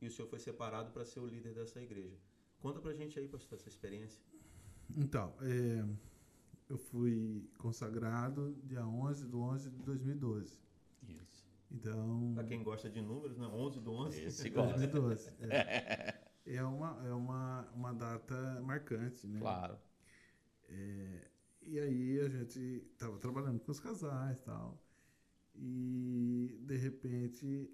e 0.00 0.06
o 0.06 0.10
senhor 0.10 0.28
foi 0.28 0.38
separado 0.38 0.90
para 0.92 1.04
ser 1.04 1.20
o 1.20 1.26
líder 1.26 1.54
dessa 1.54 1.80
igreja. 1.80 2.18
Conta 2.58 2.80
pra 2.80 2.92
gente 2.92 3.18
aí, 3.18 3.26
pastor, 3.28 3.58
essa 3.58 3.68
experiência. 3.68 4.20
Então, 4.96 5.34
é, 5.40 5.86
eu 6.70 6.78
fui 6.78 7.48
consagrado 7.58 8.56
dia 8.64 8.86
11 8.86 9.26
de 9.26 9.36
11 9.36 9.70
de 9.70 9.82
2012. 9.82 10.58
Isso. 11.08 11.46
Então, 11.70 12.32
Pra 12.34 12.44
quem 12.44 12.62
gosta 12.62 12.88
de 12.88 13.00
números, 13.00 13.36
né? 13.36 13.46
11 13.46 13.80
do 13.80 13.92
11. 13.92 14.22
Esse 14.22 14.48
gosta. 14.50 14.78
2012. 14.78 15.30
É, 15.40 16.14
é 16.46 16.64
uma, 16.64 17.06
é 17.06 17.12
uma, 17.12 17.68
uma 17.74 17.92
data 17.92 18.60
marcante, 18.62 19.26
né? 19.26 19.40
Claro. 19.40 19.76
E 21.62 21.78
aí 21.78 22.20
a 22.20 22.28
gente 22.28 22.58
estava 22.92 23.18
trabalhando 23.18 23.60
com 23.60 23.70
os 23.70 23.80
casais 23.80 24.36
e 24.36 24.40
tal. 24.40 24.82
E 25.54 26.58
de 26.62 26.76
repente, 26.76 27.70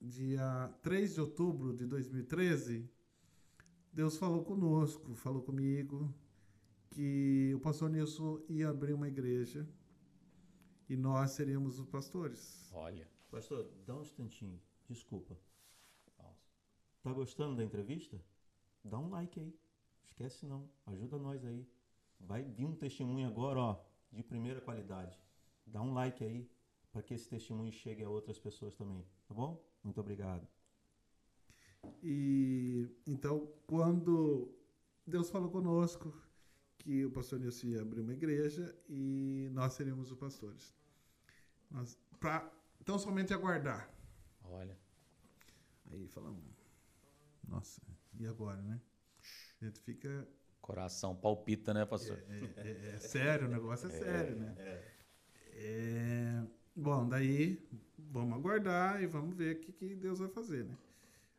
dia 0.00 0.68
3 0.82 1.14
de 1.14 1.20
outubro 1.20 1.74
de 1.74 1.86
2013, 1.86 2.88
Deus 3.92 4.16
falou 4.16 4.44
conosco, 4.44 5.14
falou 5.14 5.42
comigo, 5.42 6.14
que 6.90 7.52
o 7.54 7.60
pastor 7.60 7.90
Nilson 7.90 8.40
ia 8.48 8.68
abrir 8.68 8.92
uma 8.92 9.08
igreja 9.08 9.68
e 10.88 10.96
nós 10.96 11.32
seríamos 11.32 11.78
os 11.78 11.86
pastores. 11.86 12.70
Olha. 12.72 13.08
Pastor, 13.30 13.70
dá 13.84 13.96
um 13.96 14.02
instantinho. 14.02 14.60
Desculpa. 14.88 15.36
Pausa. 16.16 16.40
Tá 17.02 17.12
gostando 17.12 17.56
da 17.56 17.64
entrevista? 17.64 18.20
Dá 18.84 18.98
um 18.98 19.10
like 19.10 19.40
aí. 19.40 19.54
Esquece 20.04 20.46
não. 20.46 20.70
Ajuda 20.86 21.18
nós 21.18 21.44
aí. 21.44 21.66
Vai 22.20 22.42
vir 22.42 22.64
um 22.64 22.74
testemunho 22.74 23.26
agora, 23.26 23.58
ó, 23.58 23.84
de 24.12 24.22
primeira 24.22 24.60
qualidade. 24.60 25.20
Dá 25.66 25.82
um 25.82 25.92
like 25.92 26.24
aí 26.24 26.48
para 26.92 27.02
que 27.02 27.12
esse 27.12 27.28
testemunho 27.28 27.72
chegue 27.72 28.02
a 28.02 28.08
outras 28.08 28.38
pessoas 28.38 28.74
também, 28.74 29.04
tá 29.26 29.34
bom? 29.34 29.62
Muito 29.84 30.00
obrigado. 30.00 30.48
E 32.02 32.88
então, 33.06 33.52
quando 33.66 34.50
Deus 35.06 35.28
falou 35.28 35.50
conosco 35.50 36.14
que 36.86 37.04
o 37.04 37.10
pastor 37.10 37.40
Nilson 37.40 37.66
ia 37.66 37.82
abrir 37.82 38.00
uma 38.00 38.12
igreja 38.12 38.72
e 38.88 39.48
nós 39.52 39.72
seríamos 39.72 40.12
os 40.12 40.16
pastores. 40.16 40.72
Nós, 41.68 41.98
pra, 42.20 42.48
então, 42.80 42.96
somente 42.96 43.34
aguardar. 43.34 43.90
Olha. 44.44 44.78
Aí 45.90 46.06
falamos, 46.06 46.44
nossa, 47.48 47.82
e 48.20 48.26
agora, 48.26 48.62
né? 48.62 48.80
A 49.60 49.64
gente 49.64 49.80
fica. 49.80 50.28
Coração 50.60 51.14
palpita, 51.16 51.74
né, 51.74 51.84
pastor? 51.84 52.18
É, 52.28 52.68
é- 52.68 52.94
é 52.94 52.98
sério, 52.98 53.48
o 53.48 53.50
negócio 53.50 53.88
é 53.88 53.90
sério, 53.90 54.36
né? 54.36 54.54
É, 55.54 56.44
bom, 56.76 57.08
daí 57.08 57.60
vamos 57.98 58.38
aguardar 58.38 59.02
e 59.02 59.06
vamos 59.06 59.34
ver 59.36 59.56
o 59.56 59.60
que, 59.60 59.72
que 59.72 59.94
Deus 59.96 60.20
vai 60.20 60.28
fazer, 60.28 60.64
né? 60.64 60.76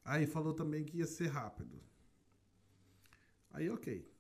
Aí 0.04 0.26
falou 0.26 0.54
também 0.54 0.84
que 0.84 0.98
ia 0.98 1.08
ser 1.08 1.28
rápido. 1.28 1.80
Aí, 3.52 3.70
ok. 3.70 4.17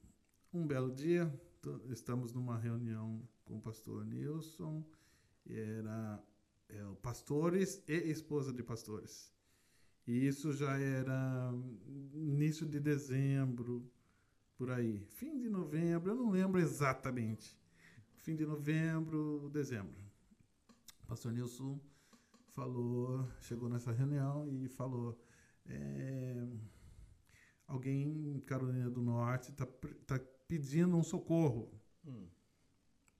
Um 0.53 0.65
belo 0.65 0.89
dia, 0.89 1.29
estamos 1.89 2.33
numa 2.33 2.57
reunião 2.57 3.21
com 3.43 3.57
o 3.57 3.61
pastor 3.61 4.05
Nilson, 4.05 4.81
era 5.45 6.23
é, 6.69 6.83
pastores 7.01 7.83
e 7.85 7.93
esposa 8.09 8.53
de 8.53 8.63
pastores. 8.63 9.29
E 10.07 10.25
isso 10.25 10.53
já 10.53 10.79
era 10.79 11.53
início 12.13 12.65
de 12.65 12.79
dezembro, 12.79 13.91
por 14.57 14.71
aí. 14.71 15.05
Fim 15.09 15.37
de 15.37 15.49
novembro, 15.49 16.11
eu 16.11 16.15
não 16.15 16.29
lembro 16.29 16.61
exatamente. 16.61 17.59
Fim 18.15 18.33
de 18.33 18.45
novembro, 18.45 19.49
dezembro. 19.51 19.99
O 21.03 21.07
pastor 21.07 21.33
Nilson 21.33 21.77
falou, 22.51 23.27
chegou 23.41 23.67
nessa 23.67 23.91
reunião 23.91 24.47
e 24.49 24.69
falou: 24.69 25.21
é, 25.65 26.47
alguém 27.67 28.35
em 28.35 28.39
Carolina 28.39 28.89
do 28.89 29.01
Norte 29.01 29.51
está 29.51 29.65
tá 30.05 30.19
pedindo 30.47 30.95
um 30.95 31.03
socorro. 31.03 31.71
Hum. 32.05 32.27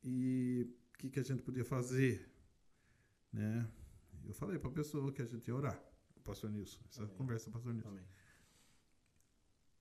E 0.04 0.68
o 0.94 0.98
que, 0.98 1.10
que 1.10 1.20
a 1.20 1.24
gente 1.24 1.42
podia 1.44 1.66
fazer? 1.66 2.30
Né? 3.32 3.68
Eu 4.26 4.34
falei 4.34 4.58
para 4.58 4.70
a 4.70 4.74
pessoa 4.74 5.12
que 5.12 5.22
a 5.22 5.26
gente 5.26 5.48
ia 5.48 5.56
orar, 5.56 5.82
o 6.16 6.20
pastor 6.22 6.50
Nilson. 6.50 6.80
Essa 6.90 7.04
Amém. 7.04 7.16
conversa 7.16 7.52
pastor 7.52 7.74
Nilson. 7.74 7.90
Amém. 7.90 8.06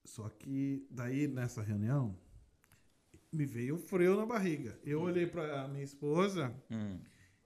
Só 0.04 0.28
que 0.28 0.86
daí 0.90 1.26
nessa 1.26 1.62
reunião 1.62 2.16
me 3.32 3.44
veio 3.44 3.74
um 3.74 3.78
freio 3.78 4.16
na 4.16 4.24
barriga. 4.24 4.78
Eu 4.84 5.02
olhei 5.02 5.26
para 5.26 5.66
minha 5.68 5.84
esposa 5.84 6.54
Hum. 6.70 7.00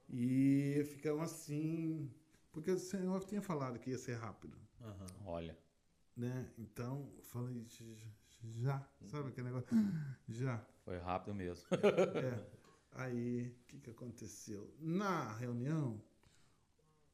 e 0.09 0.83
ficamos 0.91 1.23
assim, 1.23 2.09
porque 2.51 2.69
o 2.71 2.77
Senhor 2.77 3.23
tinha 3.25 3.41
falado 3.41 3.79
que 3.79 3.89
ia 3.89 3.97
ser 3.97 4.13
rápido, 4.15 4.57
Aham. 4.81 5.07
Olha. 5.25 5.57
né? 6.15 6.51
Então, 6.57 7.11
eu 7.17 7.23
falei 7.23 7.63
"J- 7.65 7.97
já, 8.43 8.85
sabe 9.05 9.29
aquele 9.29 9.47
negócio? 9.47 9.67
Já. 10.29 10.63
Foi 10.83 10.97
rápido 10.97 11.33
mesmo. 11.35 11.65
É. 11.71 12.61
Aí, 12.93 13.47
o 13.47 13.65
que 13.67 13.79
que 13.79 13.89
aconteceu? 13.91 14.73
Na 14.79 15.31
reunião, 15.33 16.01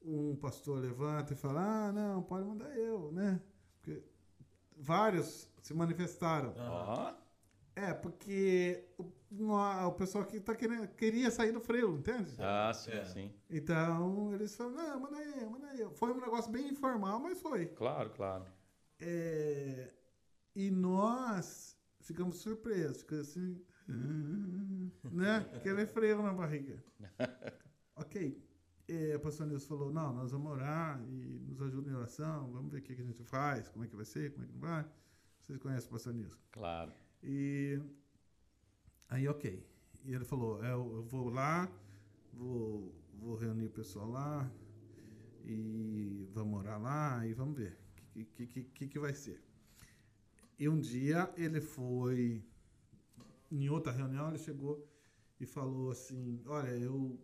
um 0.02 0.36
pastor 0.36 0.80
levanta 0.80 1.34
e 1.34 1.36
fala: 1.36 1.62
"Ah, 1.88 1.92
não, 1.92 2.24
pode 2.24 2.46
mandar 2.48 2.76
eu, 2.78 3.12
né?" 3.12 3.40
Porque 3.82 4.04
vários 4.76 5.48
se 5.62 5.74
manifestaram. 5.74 6.54
Ó. 6.58 7.14
É, 7.76 7.94
porque 7.94 8.84
o, 8.98 9.12
o 9.88 9.92
pessoal 9.92 10.26
que 10.26 10.40
tá 10.40 10.56
querendo, 10.56 10.88
queria 10.96 11.30
sair 11.30 11.52
do 11.52 11.60
freio, 11.62 11.96
entende? 11.96 12.36
Ah, 12.40 12.72
sim, 12.74 12.90
É. 12.92 13.06
sim. 13.06 13.32
Então, 13.50 14.34
eles 14.34 14.56
falaram, 14.56 14.76
não, 14.78 15.00
manda 15.02 15.18
aí, 15.18 15.46
manda 15.46 15.68
aí. 15.68 15.88
Foi 15.94 16.12
um 16.12 16.20
negócio 16.20 16.52
bem 16.52 16.70
informal, 16.70 17.20
mas 17.20 17.40
foi. 17.40 17.68
Claro, 17.68 18.10
claro. 18.12 18.46
É, 19.00 19.94
e 20.58 20.72
nós 20.72 21.78
ficamos 22.02 22.38
surpresos, 22.38 23.04
ficamos 23.04 23.30
assim, 23.30 23.64
né? 25.12 25.48
Aquele 25.54 25.86
freio 25.86 26.20
na 26.24 26.34
barriga. 26.34 26.84
ok. 27.96 28.44
É, 28.88 29.16
o 29.16 29.20
pastor 29.20 29.46
Nilson 29.46 29.68
falou, 29.68 29.94
não, 29.94 30.14
nós 30.16 30.32
vamos 30.32 30.52
orar 30.52 31.00
e 31.08 31.40
nos 31.48 31.62
ajuda 31.62 31.92
em 31.92 31.94
oração, 31.94 32.52
vamos 32.52 32.72
ver 32.72 32.80
o 32.80 32.82
que, 32.82 32.96
que 32.96 33.02
a 33.04 33.06
gente 33.06 33.24
faz, 33.24 33.70
como 33.70 33.86
é 33.86 33.88
que 33.88 33.96
vai 33.96 34.06
ser, 34.06 34.32
como 34.32 34.46
é 34.46 34.48
que 34.48 34.54
não 34.54 34.62
vai. 34.62 34.86
Vocês 35.42 35.60
conhecem 35.60 35.90
o 35.90 35.92
pastor 35.92 36.14
Nilson. 36.16 36.40
Claro. 36.52 36.92
E 37.22 37.80
aí, 39.10 39.28
ok. 39.28 39.64
E 40.06 40.14
ele 40.16 40.26
falou: 40.26 40.64
"É, 40.64 40.72
eu, 40.72 40.92
eu 40.96 41.04
vou 41.04 41.30
lá, 41.30 41.72
vou, 42.34 42.96
vou 43.14 43.36
reunir 43.36 43.68
o 43.68 43.72
pessoal 43.72 44.10
lá 44.10 44.52
e 45.44 46.28
vamos 46.34 46.60
orar 46.62 46.82
lá 46.82 47.28
e 47.28 47.34
vamos 47.34 47.56
ver 47.56 47.78
o 48.16 48.26
que, 48.26 48.48
que, 48.48 48.64
que, 48.64 48.88
que 48.88 49.00
vai 49.00 49.14
ser. 49.14 49.47
E 50.58 50.68
um 50.68 50.80
dia 50.80 51.32
ele 51.38 51.62
foi, 51.62 52.44
em 53.52 53.70
outra 53.70 53.92
reunião, 53.92 54.30
ele 54.30 54.40
chegou 54.40 54.88
e 55.40 55.46
falou 55.46 55.92
assim: 55.92 56.42
Olha, 56.46 56.70
eu. 56.70 57.20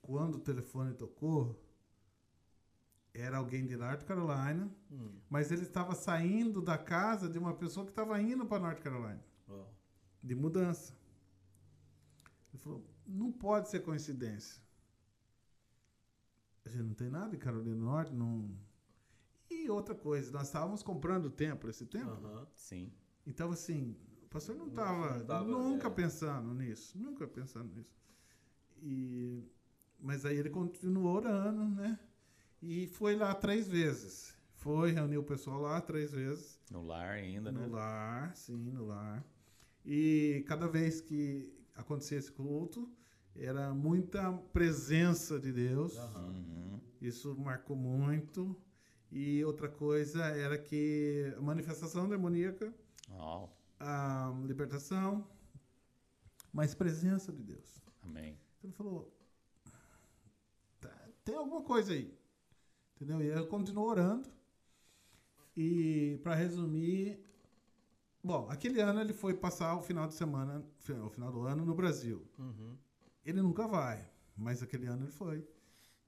Quando 0.00 0.36
o 0.36 0.40
telefone 0.40 0.92
tocou, 0.94 1.58
era 3.14 3.38
alguém 3.38 3.64
de 3.64 3.76
North 3.76 4.04
Carolina. 4.04 4.70
Hum. 4.90 5.18
Mas 5.30 5.50
ele 5.50 5.62
estava 5.62 5.94
saindo 5.94 6.60
da 6.60 6.76
casa 6.76 7.28
de 7.28 7.38
uma 7.38 7.54
pessoa 7.54 7.86
que 7.86 7.92
estava 7.92 8.20
indo 8.20 8.44
para 8.44 8.62
North 8.62 8.80
Carolina, 8.80 9.24
Ó. 9.48 9.64
de 10.22 10.34
mudança. 10.34 10.94
Ele 12.52 12.62
falou: 12.62 12.84
não 13.06 13.30
pode 13.30 13.68
ser 13.68 13.80
coincidência. 13.80 14.62
a 16.64 16.68
gente 16.68 16.82
não 16.82 16.94
tem 16.94 17.10
nada 17.10 17.34
em 17.34 17.38
Carolina 17.38 17.76
do 17.76 17.82
Norte, 17.82 18.12
não. 18.12 18.50
E 19.62 19.70
outra 19.70 19.94
coisa, 19.94 20.32
nós 20.32 20.46
estávamos 20.48 20.82
comprando 20.82 21.26
o 21.26 21.30
templo 21.30 21.70
esse 21.70 21.86
tempo. 21.86 22.10
Aham. 22.10 22.46
Sim. 22.54 22.92
Então, 23.26 23.50
assim, 23.50 23.96
o 24.22 24.26
pastor 24.28 24.56
não 24.56 24.68
estava 24.68 25.20
tava, 25.24 25.44
nunca 25.44 25.88
é. 25.88 25.90
pensando 25.90 26.52
nisso, 26.54 26.98
nunca 26.98 27.26
pensando 27.26 27.74
nisso. 27.74 27.96
E, 28.82 29.42
mas 29.98 30.26
aí 30.26 30.36
ele 30.36 30.50
continuou 30.50 31.16
orando, 31.16 31.64
né? 31.64 31.98
E 32.60 32.86
foi 32.88 33.16
lá 33.16 33.34
três 33.34 33.68
vezes. 33.68 34.34
Foi, 34.56 34.90
reuniu 34.90 35.20
o 35.20 35.24
pessoal 35.24 35.60
lá 35.60 35.80
três 35.80 36.12
vezes. 36.12 36.58
No 36.70 36.82
lar 36.82 37.10
ainda, 37.10 37.52
né? 37.52 37.60
No 37.60 37.72
lar, 37.72 38.34
sim, 38.34 38.70
no 38.70 38.86
lar. 38.86 39.24
E 39.84 40.44
cada 40.46 40.66
vez 40.66 41.00
que 41.00 41.52
acontecia 41.76 42.18
esse 42.18 42.32
culto, 42.32 42.90
era 43.36 43.74
muita 43.74 44.32
presença 44.52 45.38
de 45.38 45.52
Deus. 45.52 45.96
Uhum. 45.96 46.80
Isso 47.00 47.36
marcou 47.36 47.76
muito. 47.76 48.56
E 49.16 49.44
outra 49.44 49.68
coisa 49.68 50.24
era 50.24 50.58
que 50.58 51.32
manifestação 51.40 52.08
demoníaca 52.08 52.74
Ó, 53.12 53.48
a 53.78 54.34
libertação, 54.44 55.24
mas 56.52 56.74
presença 56.74 57.32
de 57.32 57.40
Deus. 57.44 57.80
amém. 58.02 58.36
Então 58.58 58.68
ele 58.70 58.72
falou: 58.72 59.16
"Tá- 60.80 61.08
tem 61.24 61.36
alguma 61.36 61.62
coisa 61.62 61.92
aí. 61.92 62.12
Entendeu? 62.96 63.22
E 63.22 63.26
eu 63.28 63.46
continuo 63.46 63.84
orando. 63.84 64.28
E 65.56 66.18
para 66.24 66.34
resumir, 66.34 67.24
bom, 68.22 68.48
aquele 68.50 68.80
ano 68.80 69.00
ele 69.00 69.12
foi 69.12 69.32
passar 69.34 69.76
o 69.76 69.82
final 69.82 70.08
de 70.08 70.14
semana, 70.14 70.64
o 71.06 71.10
final 71.10 71.30
do 71.30 71.42
ano 71.42 71.64
no 71.64 71.74
Brasil. 71.74 72.26
Uhum. 72.36 72.76
Ele 73.24 73.40
nunca 73.40 73.68
vai, 73.68 74.10
mas 74.36 74.60
aquele 74.60 74.86
ano 74.88 75.04
ele 75.04 75.12
foi. 75.12 75.46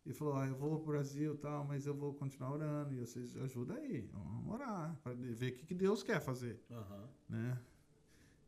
E 0.06 0.12
falou: 0.12 0.36
ah, 0.36 0.46
eu 0.46 0.54
vou 0.54 0.78
pro 0.78 0.92
Brasil 0.92 1.34
e 1.34 1.38
tal, 1.38 1.64
mas 1.64 1.84
eu 1.84 1.94
vou 1.94 2.14
continuar 2.14 2.52
orando. 2.52 2.94
E 2.94 2.98
vocês 2.98 3.36
ajudam 3.38 3.76
aí, 3.76 4.08
vamos 4.12 4.54
orar, 4.54 4.96
para 5.02 5.12
ver 5.12 5.52
o 5.52 5.56
que, 5.56 5.66
que 5.66 5.74
Deus 5.74 6.02
quer 6.02 6.20
fazer 6.20 6.62
Aham. 6.70 7.08
né? 7.28 7.60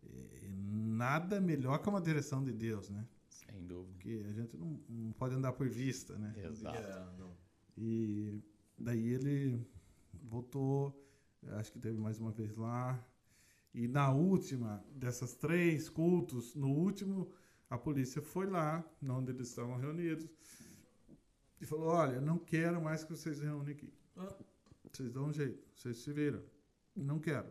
E 0.05 0.49
nada 0.49 1.41
melhor 1.41 1.79
que 1.79 1.89
uma 1.89 2.01
direção 2.01 2.43
de 2.45 2.53
Deus, 2.53 2.89
né? 2.89 3.05
Sem 3.29 3.67
dúvida. 3.67 3.93
Porque 3.95 4.25
a 4.29 4.33
gente 4.33 4.57
não, 4.57 4.81
não 4.89 5.13
pode 5.13 5.35
andar 5.35 5.53
por 5.53 5.69
vista, 5.69 6.17
né? 6.17 6.33
Exato. 6.37 6.79
É. 6.79 7.09
E 7.77 8.41
daí 8.79 9.15
ele 9.15 9.67
voltou, 10.23 11.05
acho 11.59 11.73
que 11.73 11.79
teve 11.81 11.99
mais 11.99 12.21
uma 12.21 12.31
vez 12.31 12.57
lá. 12.57 13.05
E 13.75 13.89
na 13.89 14.13
última 14.13 14.85
dessas 14.93 15.35
três 15.35 15.89
cultos, 15.89 16.55
no 16.55 16.69
último, 16.69 17.31
a 17.69 17.77
polícia 17.77 18.23
foi 18.23 18.47
lá, 18.47 18.85
onde 19.03 19.33
eles 19.33 19.49
estavam 19.49 19.77
reunidos, 19.77 20.29
e 21.61 21.67
falou: 21.67 21.89
Olha, 21.89 22.15
eu 22.15 22.23
não 22.23 22.39
quero 22.39 22.81
mais 22.81 23.05
que 23.05 23.11
vocês 23.11 23.39
se 23.39 23.45
reúnem 23.45 23.75
aqui. 23.75 23.93
Vocês 24.93 25.11
dão 25.13 25.27
um 25.27 25.33
jeito, 25.33 25.67
vocês 25.75 25.99
se 25.99 26.13
viram. 26.13 26.43
Não 26.95 27.19
quero. 27.19 27.49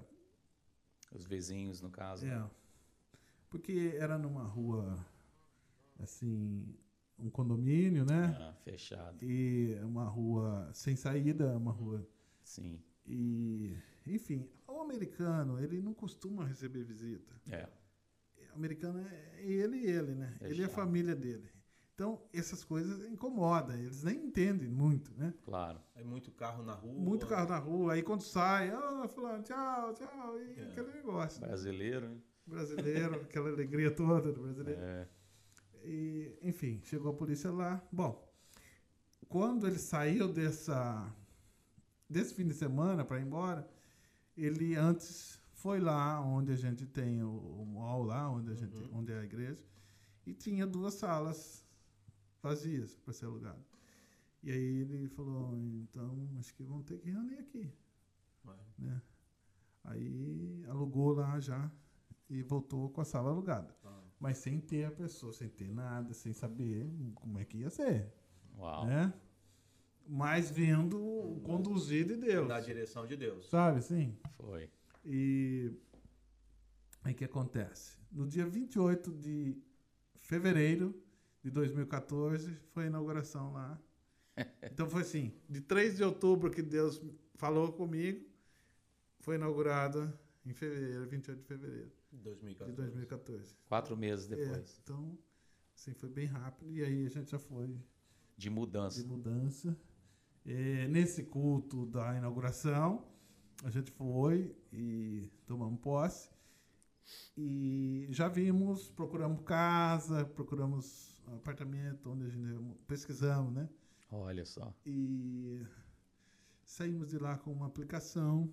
Os 1.14 1.26
vizinhos, 1.26 1.82
no 1.82 1.90
caso. 1.90 2.26
É. 2.26 2.50
Porque 3.50 3.96
era 3.98 4.18
numa 4.18 4.44
rua, 4.44 5.06
assim, 6.00 6.76
um 7.18 7.30
condomínio, 7.30 8.06
né? 8.06 8.36
Ah, 8.40 8.54
fechado. 8.64 9.24
E 9.24 9.76
uma 9.84 10.06
rua 10.06 10.70
sem 10.74 10.96
saída, 10.96 11.56
uma 11.58 11.72
rua. 11.72 12.06
Sim. 12.44 12.82
E, 13.06 13.78
enfim, 14.06 14.50
o 14.68 14.82
americano, 14.82 15.60
ele 15.60 15.82
não 15.82 15.94
costuma 15.94 16.46
receber 16.46 16.84
visita. 16.84 17.34
É. 17.50 17.70
O 18.52 18.56
americano 18.56 19.00
é 19.00 19.44
ele 19.44 19.78
e 19.78 19.86
ele, 19.86 20.16
né? 20.16 20.36
É 20.42 20.50
ele 20.50 20.62
e 20.62 20.66
a 20.66 20.70
família 20.70 21.16
dele. 21.16 21.50
Então, 21.98 22.22
essas 22.32 22.64
coisas 22.64 23.04
incomodam, 23.10 23.76
eles 23.76 24.04
nem 24.04 24.26
entendem 24.26 24.70
muito, 24.70 25.12
né? 25.18 25.34
Claro. 25.44 25.82
É 25.96 26.04
muito 26.04 26.30
carro 26.32 26.62
na 26.64 26.74
rua. 26.76 26.94
Muito 26.94 27.26
carro 27.26 27.50
na 27.50 27.58
rua, 27.58 27.94
aí 27.94 28.04
quando 28.04 28.22
sai, 28.22 28.70
ah, 28.70 29.08
fulano, 29.08 29.42
tchau, 29.42 29.96
tchau, 29.96 30.40
e 30.40 30.60
É. 30.60 30.64
aquele 30.68 30.92
negócio. 30.94 31.42
Brasileiro, 31.42 32.06
hein? 32.06 32.24
Brasileiro, 32.46 33.16
aquela 33.26 33.50
alegria 33.50 33.90
toda 33.90 34.32
do 34.32 34.40
brasileiro. 34.44 34.80
É. 34.80 35.08
E, 35.84 36.38
enfim, 36.44 36.80
chegou 36.84 37.10
a 37.12 37.16
polícia 37.16 37.50
lá. 37.52 37.82
Bom, 37.92 38.24
quando 39.28 39.66
ele 39.66 39.80
saiu 39.80 40.32
dessa 40.32 41.12
desse 42.08 42.36
fim 42.36 42.46
de 42.48 42.54
semana 42.54 43.04
para 43.04 43.20
ir 43.20 43.24
embora, 43.24 43.68
ele 44.38 44.76
antes 44.76 45.40
foi 45.56 45.80
lá 45.80 46.22
onde 46.22 46.52
a 46.52 46.56
gente 46.56 46.86
tem 46.86 47.24
o, 47.24 47.30
o 47.32 47.66
mall 47.66 48.04
lá, 48.04 48.30
onde 48.30 48.52
a 48.52 48.54
gente, 48.54 48.78
Uhum. 48.78 49.00
onde 49.00 49.12
é 49.12 49.18
a 49.20 49.24
igreja, 49.24 49.64
e 50.28 50.34
tinha 50.36 50.68
duas 50.68 50.94
salas 50.94 51.66
vazias 52.42 52.96
para 52.96 53.14
ser 53.14 53.26
alugado. 53.26 53.64
E 54.44 54.52
aí 54.52 54.82
ele 54.82 55.08
falou, 55.10 55.58
então 55.58 56.30
acho 56.40 56.54
que 56.56 56.64
vão 56.64 56.82
ter 56.84 57.00
que 57.00 57.10
reunir 57.10 57.40
aqui, 57.40 57.72
Vai. 58.44 58.60
né? 58.78 59.02
Aí 59.84 60.64
alugou 60.68 61.14
lá 61.14 61.40
já 61.40 61.72
e 62.30 62.42
voltou 62.44 62.90
com 62.90 63.02
a 63.02 63.06
sala 63.06 63.30
alugada. 63.32 63.76
Ah. 63.84 64.04
Mas 64.20 64.38
sem 64.38 64.60
ter 64.60 64.86
a 64.86 64.92
pessoa, 64.92 65.32
sem 65.34 65.50
ter 65.50 65.70
nada, 65.72 66.14
sem 66.14 66.34
saber 66.34 66.90
como 67.16 67.40
é 67.40 67.46
que 67.46 67.58
ia 67.60 67.70
ser, 67.70 68.14
Uau. 68.58 68.86
né? 68.86 69.14
Mas 70.08 70.50
vendo 70.50 70.98
o 71.02 71.42
conduzir 71.42 72.06
de 72.08 72.16
Deus, 72.16 72.48
Na 72.48 72.60
direção 72.60 73.06
de 73.06 73.16
Deus. 73.18 73.50
sabe 73.50 73.80
assim? 73.80 74.18
Foi. 74.38 74.70
E 75.06 75.72
aí 77.04 77.14
o 77.14 77.16
que 77.16 77.26
acontece? 77.26 77.98
No 78.12 78.26
dia 78.28 78.46
28 78.46 79.12
de 79.12 79.58
fevereiro 80.16 80.96
de 81.48 81.52
2014 81.52 82.54
foi 82.74 82.84
a 82.84 82.88
inauguração 82.88 83.54
lá. 83.54 83.80
Então 84.70 84.90
foi 84.90 85.02
assim, 85.02 85.34
de 85.50 85.62
3 85.62 85.96
de 85.98 86.04
outubro 86.04 86.52
que 86.52 86.62
Deus 86.62 87.02
falou 87.36 87.72
comigo, 87.72 88.26
foi 89.22 89.36
inaugurada 89.36 90.14
em 90.46 90.54
fevereiro, 90.54 91.08
28 91.08 91.40
de 91.40 91.46
fevereiro 91.48 91.92
de 92.12 92.18
2014. 92.20 92.76
2014. 92.76 93.56
Quatro 93.68 93.96
meses 93.96 94.30
É, 94.32 94.36
depois. 94.36 94.80
então, 94.84 95.18
assim, 95.74 95.94
foi 95.94 96.10
bem 96.10 96.26
rápido. 96.26 96.70
E 96.72 96.84
aí 96.84 97.06
a 97.06 97.10
gente 97.10 97.32
já 97.32 97.40
foi 97.40 97.68
De 97.68 97.80
de 98.38 98.50
mudança. 98.50 99.08
mudança. 99.08 99.78
É, 100.46 100.88
nesse 100.90 101.24
culto 101.24 101.86
da 101.86 102.16
inauguração, 102.18 103.08
a 103.64 103.70
gente 103.70 103.92
foi 103.92 104.54
e 104.72 105.30
tomamos 105.46 105.80
posse. 105.80 106.30
E 107.38 108.08
já 108.12 108.28
vimos, 108.28 108.90
procuramos 108.90 109.42
casa, 109.44 110.26
procuramos 110.26 111.17
apartamento, 111.36 112.10
onde 112.10 112.26
a 112.26 112.30
gente 112.30 112.60
pesquisamos, 112.88 113.54
né? 113.54 113.70
Olha 114.12 114.46
só. 114.46 114.74
E 114.86 115.62
saímos 116.64 117.10
de 117.10 117.18
lá 117.18 117.38
com 117.38 117.52
uma 117.52 117.68
aplicação. 117.68 118.52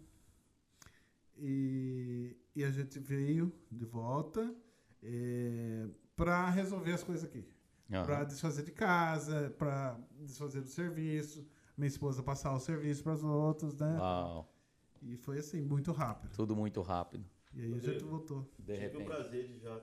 E, 1.37 2.37
e 2.55 2.65
a 2.65 2.71
gente 2.71 2.99
veio 2.99 3.53
de 3.71 3.85
volta 3.85 4.55
para 6.17 6.49
resolver 6.51 6.93
as 6.93 7.03
coisas 7.03 7.25
aqui. 7.25 7.47
Aham. 7.93 8.05
Para 8.05 8.25
desfazer 8.25 8.65
de 8.65 8.73
casa, 8.73 9.55
para 9.59 9.99
desfazer 10.21 10.63
do 10.63 10.69
serviço. 10.69 11.47
Minha 11.77 11.89
esposa 11.89 12.23
passar 12.23 12.55
o 12.55 12.61
serviço 12.61 13.03
para 13.03 13.15
os 13.15 13.25
outros, 13.25 13.75
né? 13.75 13.99
Uau. 13.99 14.51
E 15.03 15.17
foi 15.17 15.39
assim, 15.39 15.61
muito 15.61 15.93
rápido. 15.93 16.33
Tudo 16.35 16.57
muito 16.57 16.81
rápido. 16.81 17.25
E 17.53 17.63
aí 17.63 17.75
a 17.75 17.79
gente 17.79 18.05
voltou. 18.05 18.49
De 18.59 18.73
Tive 18.73 18.77
o 18.77 18.81
repente. 18.81 19.05
prazer 19.05 19.49
de 19.49 19.59
já 19.59 19.81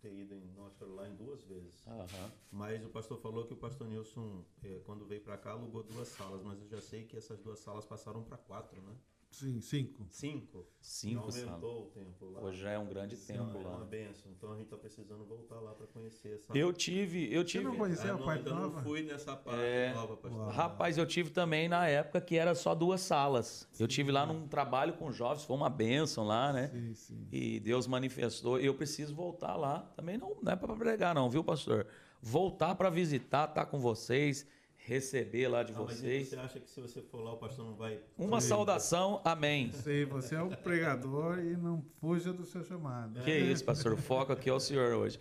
ter 0.00 0.12
ido 0.12 0.34
em 0.34 0.46
North 0.54 0.76
Carolina 0.78 1.14
duas 1.14 1.42
vezes. 1.44 1.86
Aham. 1.86 2.32
Mas 2.50 2.84
o 2.84 2.88
pastor 2.88 3.18
falou 3.18 3.46
que 3.46 3.52
o 3.52 3.56
pastor 3.56 3.86
Nilson, 3.88 4.44
eh, 4.62 4.80
quando 4.84 5.04
veio 5.04 5.20
pra 5.20 5.36
cá, 5.36 5.52
alugou 5.52 5.82
duas 5.82 6.08
salas. 6.08 6.42
Mas 6.42 6.60
eu 6.60 6.68
já 6.68 6.80
sei 6.80 7.04
que 7.04 7.16
essas 7.16 7.40
duas 7.40 7.58
salas 7.58 7.84
passaram 7.84 8.22
pra 8.22 8.36
quatro, 8.36 8.80
né? 8.82 8.94
Sim, 9.30 9.60
cinco. 9.60 10.06
Cinco. 10.10 10.66
Cinco 10.80 11.20
aumentou 11.26 11.44
salas. 11.44 11.62
o 11.62 11.90
tempo 11.94 12.30
lá. 12.30 12.40
Hoje 12.40 12.60
já 12.60 12.70
é 12.70 12.78
um 12.78 12.86
grande 12.86 13.14
Então, 13.14 13.46
tempo 13.46 13.58
é 13.58 13.60
uma 13.68 13.78
lá. 13.78 13.84
benção. 13.84 14.32
Então 14.32 14.52
a 14.52 14.56
gente 14.56 14.68
tá 14.68 14.76
precisando 14.76 15.24
voltar 15.26 15.60
lá 15.60 15.74
pra 15.74 15.86
conhecer 15.86 16.34
essa. 16.36 16.56
Eu 16.56 16.72
tive, 16.72 17.32
eu 17.32 17.42
Você 17.42 17.48
tive. 17.48 17.64
não 17.64 17.76
conheceu 17.76 18.10
Ah, 18.12 18.14
a 18.14 18.18
não, 18.18 18.24
parte 18.24 18.48
nova? 18.48 18.76
não 18.76 18.82
fui 18.82 19.02
nessa 19.02 19.36
parte 19.36 19.60
É. 19.60 19.92
nova, 19.92 20.16
pastor. 20.16 20.40
Uau. 20.40 20.50
Rapaz, 20.50 20.96
eu 20.98 21.06
tive 21.06 21.30
também 21.30 21.68
na 21.68 21.86
época 21.86 22.20
que 22.22 22.36
era 22.36 22.54
só 22.54 22.74
duas 22.74 23.02
salas. 23.02 23.68
Eu 23.78 23.86
tive 23.86 24.10
lá 24.10 24.24
num 24.26 24.48
trabalho 24.48 24.94
com 24.94 25.12
jovens, 25.12 25.44
foi 25.44 25.56
uma 25.56 25.68
bênção 25.70 26.24
lá, 26.26 26.52
né? 26.52 26.68
Sim, 26.72 26.94
sim. 26.94 27.28
E 27.30 27.60
Deus 27.60 27.86
manifestou. 27.86 28.58
Eu 28.58 28.74
preciso 28.74 29.14
voltar 29.14 29.56
lá. 29.56 29.80
Também 29.94 30.16
não, 30.16 30.36
não 30.42 30.52
é 30.52 30.56
para 30.56 30.74
pregar, 30.74 31.14
não, 31.14 31.28
viu, 31.28 31.44
pastor? 31.44 31.86
Voltar 32.20 32.74
para 32.74 32.90
visitar, 32.90 33.48
estar 33.48 33.66
com 33.66 33.78
vocês, 33.78 34.46
receber 34.88 35.48
lá 35.48 35.62
de 35.62 35.72
Ah, 35.72 35.76
mas 35.80 35.98
vocês. 35.98 36.28
você 36.28 36.36
acha 36.36 36.58
que 36.58 36.68
se 36.70 36.80
você 36.80 37.02
for 37.02 37.20
lá, 37.20 37.34
o 37.34 37.36
pastor 37.36 37.64
não 37.66 37.74
vai. 37.74 38.00
Uma 38.16 38.40
Sim. 38.40 38.48
saudação, 38.48 39.20
amém. 39.24 39.70
Sei, 39.72 40.04
você 40.06 40.34
é 40.34 40.42
o 40.42 40.48
pregador 40.56 41.38
e 41.38 41.56
não 41.56 41.82
fuja 42.00 42.32
do 42.32 42.44
seu 42.44 42.64
chamado. 42.64 43.20
Que 43.20 43.36
isso, 43.38 43.64
pastor. 43.64 43.92
O 43.92 43.96
foco 43.96 44.32
aqui 44.32 44.48
é 44.48 44.52
o 44.52 44.58
senhor 44.58 44.94
hoje. 44.94 45.18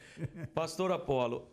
Pastor 0.54 0.92
Apolo, 0.92 1.50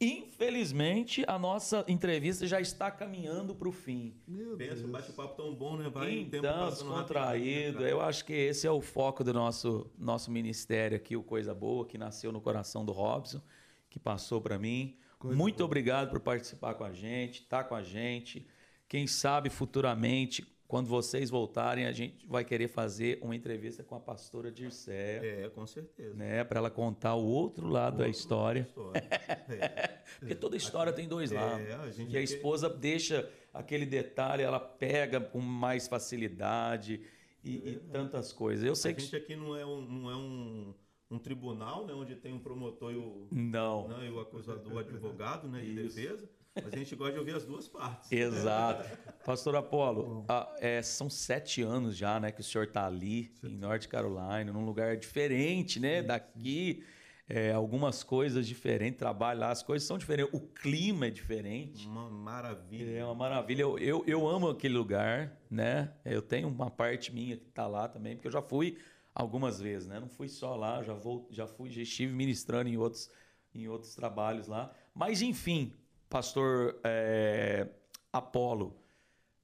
infelizmente 0.00 1.22
a 1.28 1.38
nossa 1.38 1.84
entrevista 1.86 2.46
já 2.46 2.60
está 2.60 2.90
caminhando 2.90 3.54
para 3.54 3.68
o 3.68 3.72
fim. 3.72 4.14
Meu 4.26 4.56
Pensa, 4.56 4.76
Deus. 4.76 4.88
um 4.88 4.92
bate-papo 4.92 5.34
tão 5.36 5.54
bom, 5.54 5.76
né? 5.76 5.88
Vai 5.90 6.12
Então, 6.20 6.42
passando 6.42 6.88
descontraído. 6.90 7.80
né, 7.80 7.92
Eu 7.92 8.00
acho 8.00 8.24
que 8.24 8.32
esse 8.32 8.66
é 8.66 8.70
o 8.70 8.80
foco 8.80 9.22
do 9.22 9.32
nosso, 9.34 9.90
nosso 9.98 10.30
ministério 10.30 10.96
aqui, 10.96 11.16
o 11.16 11.22
Coisa 11.22 11.54
Boa, 11.54 11.84
que 11.86 11.98
nasceu 11.98 12.32
no 12.32 12.40
coração 12.40 12.84
do 12.84 12.92
Robson, 12.92 13.40
que 13.88 13.98
passou 13.98 14.40
para 14.40 14.58
mim. 14.58 14.96
Coisa 15.20 15.36
Muito 15.36 15.58
boa. 15.58 15.66
obrigado 15.66 16.10
por 16.10 16.18
participar 16.18 16.74
com 16.74 16.82
a 16.82 16.92
gente, 16.92 17.42
estar 17.42 17.64
com 17.64 17.74
a 17.74 17.82
gente. 17.82 18.46
Quem 18.88 19.06
sabe 19.06 19.50
futuramente, 19.50 20.42
quando 20.66 20.86
vocês 20.88 21.28
voltarem, 21.28 21.84
a 21.84 21.92
gente 21.92 22.26
vai 22.26 22.42
querer 22.42 22.68
fazer 22.68 23.18
uma 23.20 23.36
entrevista 23.36 23.84
com 23.84 23.94
a 23.94 24.00
pastora 24.00 24.50
Dircé, 24.50 25.44
É, 25.44 25.48
com 25.50 25.66
certeza. 25.66 26.14
né, 26.14 26.42
para 26.42 26.58
ela 26.58 26.70
contar 26.70 27.16
o 27.16 27.24
outro 27.26 27.68
lado 27.68 27.98
da 27.98 28.04
Outro 28.06 28.18
história. 28.18 28.60
história. 28.68 29.02
É. 29.50 30.00
Porque 30.18 30.34
toda 30.34 30.56
história 30.56 30.92
tem 30.92 31.06
dois 31.06 31.30
É, 31.32 31.34
lados. 31.34 31.70
a 31.70 31.90
gente 31.90 32.12
E 32.12 32.16
a 32.16 32.20
aqui- 32.20 32.32
esposa 32.34 32.68
deixa 32.70 33.30
aquele 33.52 33.84
detalhe, 33.84 34.42
ela 34.42 34.58
pega 34.58 35.20
com 35.20 35.38
mais 35.40 35.86
facilidade 35.86 37.00
e, 37.44 37.56
e 37.72 37.76
tantas 37.92 38.32
coisas. 38.32 38.64
Eu 38.64 38.74
sei 38.74 38.92
A 38.92 38.94
que. 38.94 39.02
gente 39.02 39.16
aqui 39.16 39.36
não 39.36 39.54
é 39.56 39.66
um, 39.66 39.80
não 39.82 40.10
é 40.10 40.16
um, 40.16 40.74
um 41.10 41.18
tribunal, 41.18 41.86
né, 41.86 41.92
onde 41.92 42.14
tem 42.14 42.32
um 42.32 42.38
promotor 42.38 42.92
e 42.92 42.96
o, 42.96 43.26
Não. 43.32 43.88
né, 43.88 44.06
e 44.06 44.10
o 44.10 44.20
acusador, 44.20 44.72
o 44.72 44.78
advogado, 44.78 45.48
né, 45.48 45.60
de 45.60 45.72
Isso. 45.72 45.96
defesa, 45.96 46.30
mas 46.54 46.72
a 46.72 46.76
gente 46.76 46.94
gosta 46.94 47.12
de 47.14 47.18
ouvir 47.18 47.34
as 47.34 47.44
duas 47.44 47.66
partes. 47.66 48.10
Exato. 48.12 48.88
Pastor 49.24 49.56
Apolo, 49.56 50.24
ah, 50.28 50.48
é, 50.60 50.80
são 50.82 51.10
sete 51.10 51.62
anos 51.62 51.96
já, 51.96 52.20
né, 52.20 52.30
que 52.30 52.40
o 52.40 52.44
senhor 52.44 52.64
está 52.64 52.86
ali 52.86 53.34
em 53.42 53.56
North 53.56 53.86
Carolina, 53.86 54.52
num 54.52 54.64
lugar 54.64 54.96
diferente, 54.96 55.80
né, 55.80 56.02
daqui. 56.02 56.84
É, 57.32 57.52
algumas 57.52 58.02
coisas 58.02 58.44
diferentes, 58.44 58.98
trabalho 58.98 59.38
lá, 59.38 59.52
as 59.52 59.62
coisas 59.62 59.86
são 59.86 59.96
diferentes, 59.96 60.34
o 60.34 60.40
clima 60.40 61.06
é 61.06 61.10
diferente. 61.10 61.86
Uma 61.86 62.10
maravilha. 62.10 62.90
É 62.90 63.04
uma 63.04 63.14
maravilha. 63.14 63.62
Eu, 63.62 63.78
eu, 63.78 64.04
eu 64.04 64.28
amo 64.28 64.48
aquele 64.48 64.76
lugar, 64.76 65.38
né? 65.48 65.92
Eu 66.04 66.22
tenho 66.22 66.48
uma 66.48 66.68
parte 66.68 67.14
minha 67.14 67.36
que 67.36 67.46
está 67.46 67.68
lá 67.68 67.86
também, 67.86 68.16
porque 68.16 68.26
eu 68.26 68.32
já 68.32 68.42
fui 68.42 68.78
algumas 69.20 69.60
vezes, 69.60 69.88
né? 69.88 70.00
Não 70.00 70.08
fui 70.08 70.28
só 70.28 70.56
lá, 70.56 70.82
já 70.82 70.94
vou, 70.94 71.28
já 71.30 71.46
fui, 71.46 71.70
já 71.70 71.82
estive 71.82 72.12
ministrando 72.12 72.68
em 72.68 72.76
outros, 72.76 73.10
em 73.54 73.68
outros 73.68 73.94
trabalhos 73.94 74.46
lá. 74.46 74.72
Mas 74.94 75.22
enfim, 75.22 75.72
Pastor 76.08 76.80
é, 76.84 77.68
Apolo, 78.12 78.76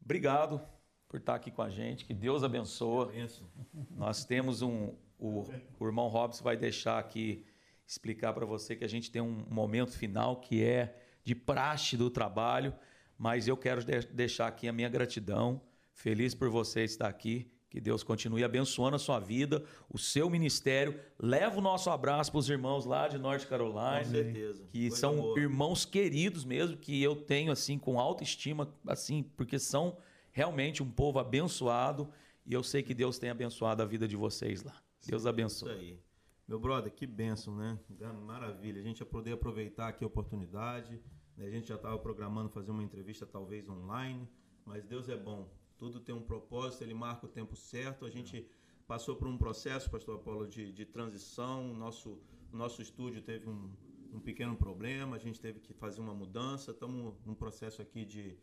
obrigado 0.02 0.60
por 1.08 1.18
estar 1.18 1.34
aqui 1.34 1.50
com 1.50 1.62
a 1.62 1.70
gente. 1.70 2.04
Que 2.04 2.14
Deus 2.14 2.42
abençoe. 2.42 3.28
Nós 3.90 4.24
temos 4.24 4.62
um. 4.62 4.94
O, 5.18 5.44
o 5.78 5.86
irmão 5.86 6.08
Robson 6.08 6.44
vai 6.44 6.56
deixar 6.56 6.98
aqui 6.98 7.46
explicar 7.86 8.32
para 8.32 8.44
você 8.44 8.74
que 8.74 8.84
a 8.84 8.88
gente 8.88 9.10
tem 9.10 9.22
um 9.22 9.46
momento 9.48 9.92
final 9.92 10.40
que 10.40 10.62
é 10.62 10.94
de 11.22 11.34
praxe 11.34 11.96
do 11.96 12.10
trabalho, 12.10 12.74
mas 13.16 13.48
eu 13.48 13.56
quero 13.56 13.82
de- 13.84 14.06
deixar 14.12 14.48
aqui 14.48 14.68
a 14.68 14.72
minha 14.72 14.88
gratidão. 14.88 15.60
Feliz 15.94 16.34
por 16.34 16.50
você 16.50 16.84
estar 16.84 17.08
aqui. 17.08 17.50
Que 17.76 17.80
Deus 17.82 18.02
continue 18.02 18.42
abençoando 18.42 18.96
a 18.96 18.98
sua 18.98 19.20
vida, 19.20 19.62
o 19.92 19.98
seu 19.98 20.30
ministério. 20.30 20.98
Leva 21.18 21.58
o 21.58 21.60
nosso 21.60 21.90
abraço 21.90 22.30
para 22.32 22.38
os 22.38 22.48
irmãos 22.48 22.86
lá 22.86 23.06
de 23.06 23.18
North 23.18 23.42
Com 23.42 23.48
Carolina 23.50 24.02
certeza. 24.02 24.64
que 24.72 24.80
Coisa 24.88 24.96
são 24.96 25.16
boa. 25.16 25.38
irmãos 25.38 25.84
queridos 25.84 26.42
mesmo, 26.42 26.74
que 26.78 27.02
eu 27.02 27.14
tenho 27.14 27.52
assim 27.52 27.78
com 27.78 28.00
autoestima, 28.00 28.72
assim, 28.86 29.22
porque 29.22 29.58
são 29.58 29.98
realmente 30.32 30.82
um 30.82 30.90
povo 30.90 31.18
abençoado 31.18 32.08
e 32.46 32.54
eu 32.54 32.62
sei 32.62 32.82
que 32.82 32.94
Deus 32.94 33.18
tem 33.18 33.28
abençoado 33.28 33.82
a 33.82 33.84
vida 33.84 34.08
de 34.08 34.16
vocês 34.16 34.62
lá. 34.62 34.72
Deus 35.06 35.20
Isso 35.20 35.28
abençoe. 35.28 35.70
aí. 35.72 36.00
Meu 36.48 36.58
brother, 36.58 36.90
que 36.90 37.06
bênção, 37.06 37.54
né? 37.54 37.78
Maravilha. 38.24 38.80
A 38.80 38.84
gente 38.84 39.00
ia 39.00 39.06
poder 39.06 39.32
aproveitar 39.32 39.88
aqui 39.88 40.02
a 40.02 40.06
oportunidade. 40.06 40.98
né? 41.36 41.44
A 41.44 41.50
gente 41.50 41.68
já 41.68 41.74
estava 41.74 41.98
programando 41.98 42.48
fazer 42.48 42.70
uma 42.70 42.82
entrevista 42.82 43.26
talvez 43.26 43.68
online, 43.68 44.26
mas 44.64 44.82
Deus 44.86 45.10
é 45.10 45.16
bom. 45.18 45.46
Tudo 45.78 46.00
tem 46.00 46.14
um 46.14 46.22
propósito, 46.22 46.82
ele 46.82 46.94
marca 46.94 47.26
o 47.26 47.28
tempo 47.28 47.54
certo. 47.54 48.04
A 48.04 48.10
gente 48.10 48.46
passou 48.86 49.16
por 49.16 49.28
um 49.28 49.36
processo, 49.36 49.90
pastor 49.90 50.16
Apolo, 50.16 50.46
de, 50.46 50.72
de 50.72 50.84
transição. 50.84 51.74
Nosso, 51.74 52.18
nosso 52.52 52.80
estúdio 52.80 53.22
teve 53.22 53.48
um, 53.48 53.70
um 54.12 54.20
pequeno 54.20 54.56
problema, 54.56 55.16
a 55.16 55.18
gente 55.18 55.40
teve 55.40 55.60
que 55.60 55.74
fazer 55.74 56.00
uma 56.00 56.14
mudança. 56.14 56.70
Estamos 56.70 57.14
num 57.24 57.34
processo 57.34 57.82
aqui 57.82 58.04
de, 58.04 58.38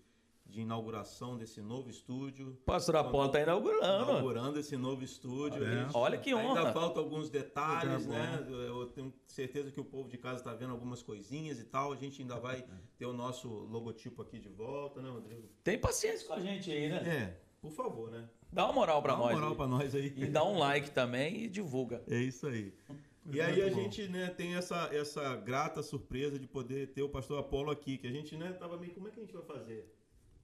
de 0.45 0.61
inauguração 0.61 1.37
desse 1.37 1.61
novo 1.61 1.89
estúdio. 1.89 2.55
Pastor 2.65 2.95
Apolo 2.97 3.27
está 3.27 3.41
inaugurando. 3.41 4.11
Inaugurando 4.11 4.59
esse 4.59 4.77
novo 4.77 5.03
estúdio. 5.03 5.63
É. 5.63 5.67
A 5.67 5.83
gente 5.83 5.97
Olha 5.97 6.17
que 6.17 6.31
Ainda 6.31 6.61
honra. 6.61 6.73
falta 6.73 6.99
alguns 6.99 7.29
detalhes, 7.29 8.05
né? 8.05 8.45
Eu 8.49 8.85
tenho 8.87 9.11
certeza 9.25 9.71
que 9.71 9.79
o 9.79 9.85
povo 9.85 10.07
de 10.07 10.17
casa 10.17 10.37
está 10.39 10.53
vendo 10.53 10.71
algumas 10.71 11.01
coisinhas 11.01 11.59
e 11.59 11.63
tal. 11.63 11.91
A 11.91 11.95
gente 11.95 12.21
ainda 12.21 12.39
vai 12.39 12.63
ter 12.97 13.05
o 13.05 13.13
nosso 13.13 13.47
logotipo 13.47 14.21
aqui 14.21 14.39
de 14.39 14.49
volta, 14.49 15.01
né, 15.01 15.09
Rodrigo? 15.09 15.49
Tem 15.63 15.77
paciência 15.77 16.27
com 16.27 16.33
a 16.33 16.39
gente 16.39 16.71
aí, 16.71 16.89
né? 16.89 16.97
É, 16.97 17.39
por 17.61 17.71
favor, 17.71 18.11
né? 18.11 18.29
Dá 18.51 18.65
uma 18.65 18.73
moral 18.73 19.01
para 19.01 19.13
Dá 19.13 19.19
uma 19.19 19.25
nós. 19.25 19.35
moral 19.35 19.55
para 19.55 19.67
nós 19.67 19.95
aí. 19.95 20.13
E 20.15 20.25
dá 20.27 20.43
um 20.43 20.59
like 20.59 20.91
também 20.91 21.45
e 21.45 21.49
divulga. 21.49 22.03
É 22.07 22.17
isso 22.17 22.45
aí. 22.45 22.71
E 23.31 23.41
aí 23.41 23.61
a 23.61 23.69
gente 23.69 24.07
né, 24.09 24.27
tem 24.29 24.53
essa, 24.55 24.89
essa 24.93 25.35
grata 25.37 25.81
surpresa 25.81 26.37
de 26.37 26.45
poder 26.45 26.87
ter 26.93 27.01
o 27.01 27.09
pastor 27.09 27.39
Apolo 27.39 27.71
aqui, 27.71 27.97
que 27.97 28.05
a 28.05 28.11
gente 28.11 28.35
né, 28.35 28.51
tava 28.51 28.77
meio, 28.77 28.93
como 28.93 29.07
é 29.07 29.11
que 29.11 29.19
a 29.19 29.23
gente 29.23 29.33
vai 29.33 29.43
fazer? 29.43 29.89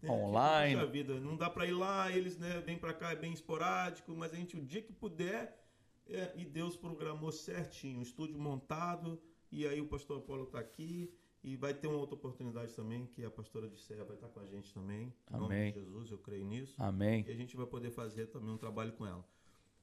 Né, 0.02 0.10
Online. 0.10 0.76
Puxa 0.76 0.88
vida, 0.88 1.20
não 1.20 1.36
dá 1.36 1.50
para 1.50 1.66
ir 1.66 1.74
lá, 1.74 2.12
eles 2.12 2.38
né, 2.38 2.62
vêm 2.66 2.78
para 2.78 2.93
cá, 2.93 3.12
é 3.12 3.16
bem 3.16 3.34
esporádico, 3.34 4.14
mas 4.16 4.34
a 4.34 4.36
gente, 4.36 4.58
o 4.58 4.62
dia 4.62 4.82
que 4.82 4.93
puder, 4.93 5.62
é, 6.08 6.32
e 6.36 6.45
Deus 6.45 6.76
programou 6.78 7.32
certinho, 7.32 8.00
o 8.00 8.04
estúdio 8.04 8.39
montado, 8.39 9.22
e 9.52 9.68
aí 9.68 9.82
o 9.82 9.88
pastor 9.88 10.20
Apolo 10.20 10.43
está 10.43 10.60
aqui, 10.60 11.14
e 11.43 11.56
vai 11.56 11.74
ter 11.74 11.88
uma 11.88 11.97
outra 11.97 12.16
oportunidade 12.16 12.74
também, 12.74 13.06
que 13.06 13.24
a 13.24 13.32
pastora 13.32 13.70
de 13.70 13.80
Serra 13.80 14.04
vai 14.04 14.16
estar 14.16 14.28
com 14.28 14.39
a 14.39 14.45
gente 14.45 14.74
também. 14.74 15.14
Em 15.32 15.38
nome 15.38 15.45
Amém. 15.45 15.72
de 15.72 15.80
Jesus, 15.80 16.12
eu 16.12 16.18
creio 16.18 16.45
nisso. 16.45 16.76
Amém. 16.78 17.24
E 17.28 17.32
a 17.32 17.36
gente 17.36 17.56
vai 17.56 17.66
poder 17.66 17.91
fazer 17.91 18.28
também 18.28 18.52
um 18.52 18.58
trabalho 18.58 18.91
com 18.93 19.06
ela. 19.06 19.26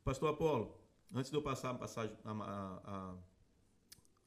Pastor 0.04 0.30
Apolo, 0.30 0.76
antes 1.14 1.30
de 1.30 1.36
eu 1.36 1.42
passar 1.42 1.70
a, 1.70 1.74
passagem, 1.74 2.16
a, 2.24 2.30
a, 2.30 2.80
a, 2.84 3.14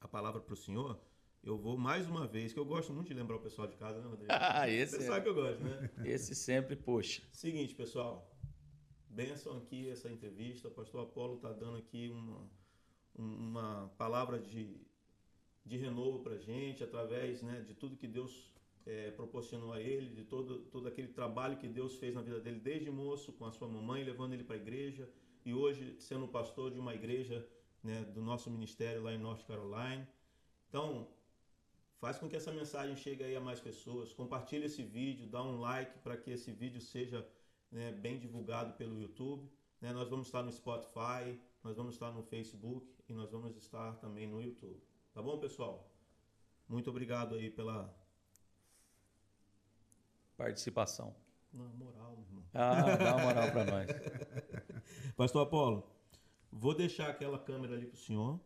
a 0.02 0.08
palavra 0.08 0.42
para 0.42 0.54
o 0.54 0.58
senhor, 0.58 1.00
eu 1.44 1.58
vou 1.58 1.78
mais 1.78 2.08
uma 2.08 2.28
vez, 2.28 2.52
que 2.54 2.60
eu 2.60 2.66
gosto 2.66 2.92
muito 2.94 3.08
de 3.08 3.14
lembrar 3.14 3.38
o 3.38 3.40
pessoal 3.40 3.68
de 3.68 3.76
casa, 3.78 4.00
né, 4.02 4.08
Rodrigo? 4.08 4.32
Ah, 4.32 4.66
Você 4.68 4.72
esse, 4.74 5.02
sabe 5.04 5.24
que 5.24 5.30
eu 5.30 5.36
gosto, 5.36 5.64
né? 5.64 5.90
esse 6.06 6.36
sempre 6.36 6.76
puxa. 6.76 7.22
Seguinte, 7.32 7.74
pessoal. 7.76 8.30
Benção 9.10 9.58
aqui 9.58 9.90
essa 9.90 10.10
entrevista. 10.10 10.68
O 10.68 10.72
pastor 10.72 11.02
Apolo 11.04 11.36
está 11.36 11.52
dando 11.52 11.78
aqui 11.78 12.10
uma, 12.10 12.40
um- 13.18 13.36
uma 13.50 13.92
palavra 13.98 14.40
de, 14.40 14.78
de 15.66 15.78
renovo 15.78 16.20
para 16.20 16.38
gente, 16.38 16.84
através 16.84 17.42
né, 17.42 17.62
de 17.62 17.74
tudo 17.74 17.96
que 17.98 18.08
Deus 18.08 18.52
eh, 18.86 19.12
proporcionou 19.12 19.74
a 19.74 19.82
ele, 19.82 20.10
de 20.10 20.24
todo, 20.24 20.60
todo 20.66 20.88
aquele 20.88 21.08
trabalho 21.10 21.58
que 21.58 21.68
Deus 21.68 21.96
fez 21.96 22.14
na 22.16 22.22
vida 22.22 22.40
dele, 22.40 22.60
desde 22.60 22.90
moço, 22.92 23.34
com 23.34 23.46
a 23.46 23.52
sua 23.52 23.68
mamãe, 23.68 24.04
levando 24.04 24.34
ele 24.34 24.44
para 24.44 24.56
a 24.56 24.60
igreja, 24.60 25.10
e 25.46 25.54
hoje 25.54 25.96
sendo 26.00 26.28
pastor 26.28 26.72
de 26.72 26.80
uma 26.80 26.94
igreja 26.94 27.48
né, 27.84 28.04
do 28.06 28.22
nosso 28.22 28.50
ministério 28.52 29.02
lá 29.02 29.14
em 29.14 29.18
North 29.18 29.44
Carolina. 29.48 30.08
Então, 30.70 31.08
Faz 32.00 32.18
com 32.18 32.30
que 32.30 32.36
essa 32.36 32.52
mensagem 32.52 32.96
chegue 32.96 33.24
aí 33.24 33.36
a 33.36 33.42
mais 33.42 33.60
pessoas. 33.60 34.14
Compartilhe 34.14 34.66
esse 34.66 34.82
vídeo, 34.82 35.28
dá 35.28 35.44
um 35.44 35.60
like 35.60 36.00
para 36.00 36.16
que 36.16 36.32
esse 36.32 36.52
vídeo 36.52 36.80
seja 36.80 37.28
né, 37.72 37.92
bem 37.92 38.18
divulgado 38.18 38.74
pelo 38.74 38.98
YouTube. 39.00 39.50
né? 39.82 39.92
Nós 39.92 40.10
vamos 40.10 40.28
estar 40.28 40.42
no 40.42 40.52
Spotify, 40.52 41.38
nós 41.64 41.76
vamos 41.76 41.96
estar 41.96 42.12
no 42.12 42.24
Facebook 42.24 42.88
e 43.08 43.14
nós 43.14 43.30
vamos 43.32 43.56
estar 43.58 43.98
também 43.98 44.28
no 44.28 44.42
YouTube. 44.42 44.82
Tá 45.14 45.22
bom, 45.22 45.38
pessoal? 45.40 45.92
Muito 46.70 46.90
obrigado 46.90 47.36
aí 47.36 47.50
pela 47.50 47.94
Participação. 50.38 51.14
Na 51.52 51.66
moral, 51.66 52.16
meu 52.16 52.26
irmão. 52.26 52.44
Ah, 52.54 52.96
dá 52.96 53.16
uma 53.18 53.26
moral 53.26 53.52
para 53.52 53.66
nós. 53.66 53.88
Pastor 55.18 55.46
Apolo, 55.46 55.84
vou 56.52 56.74
deixar 56.76 57.10
aquela 57.10 57.38
câmera 57.40 57.76
ali 57.76 57.86
para 57.86 57.96
o 57.96 58.00
senhor, 58.00 58.40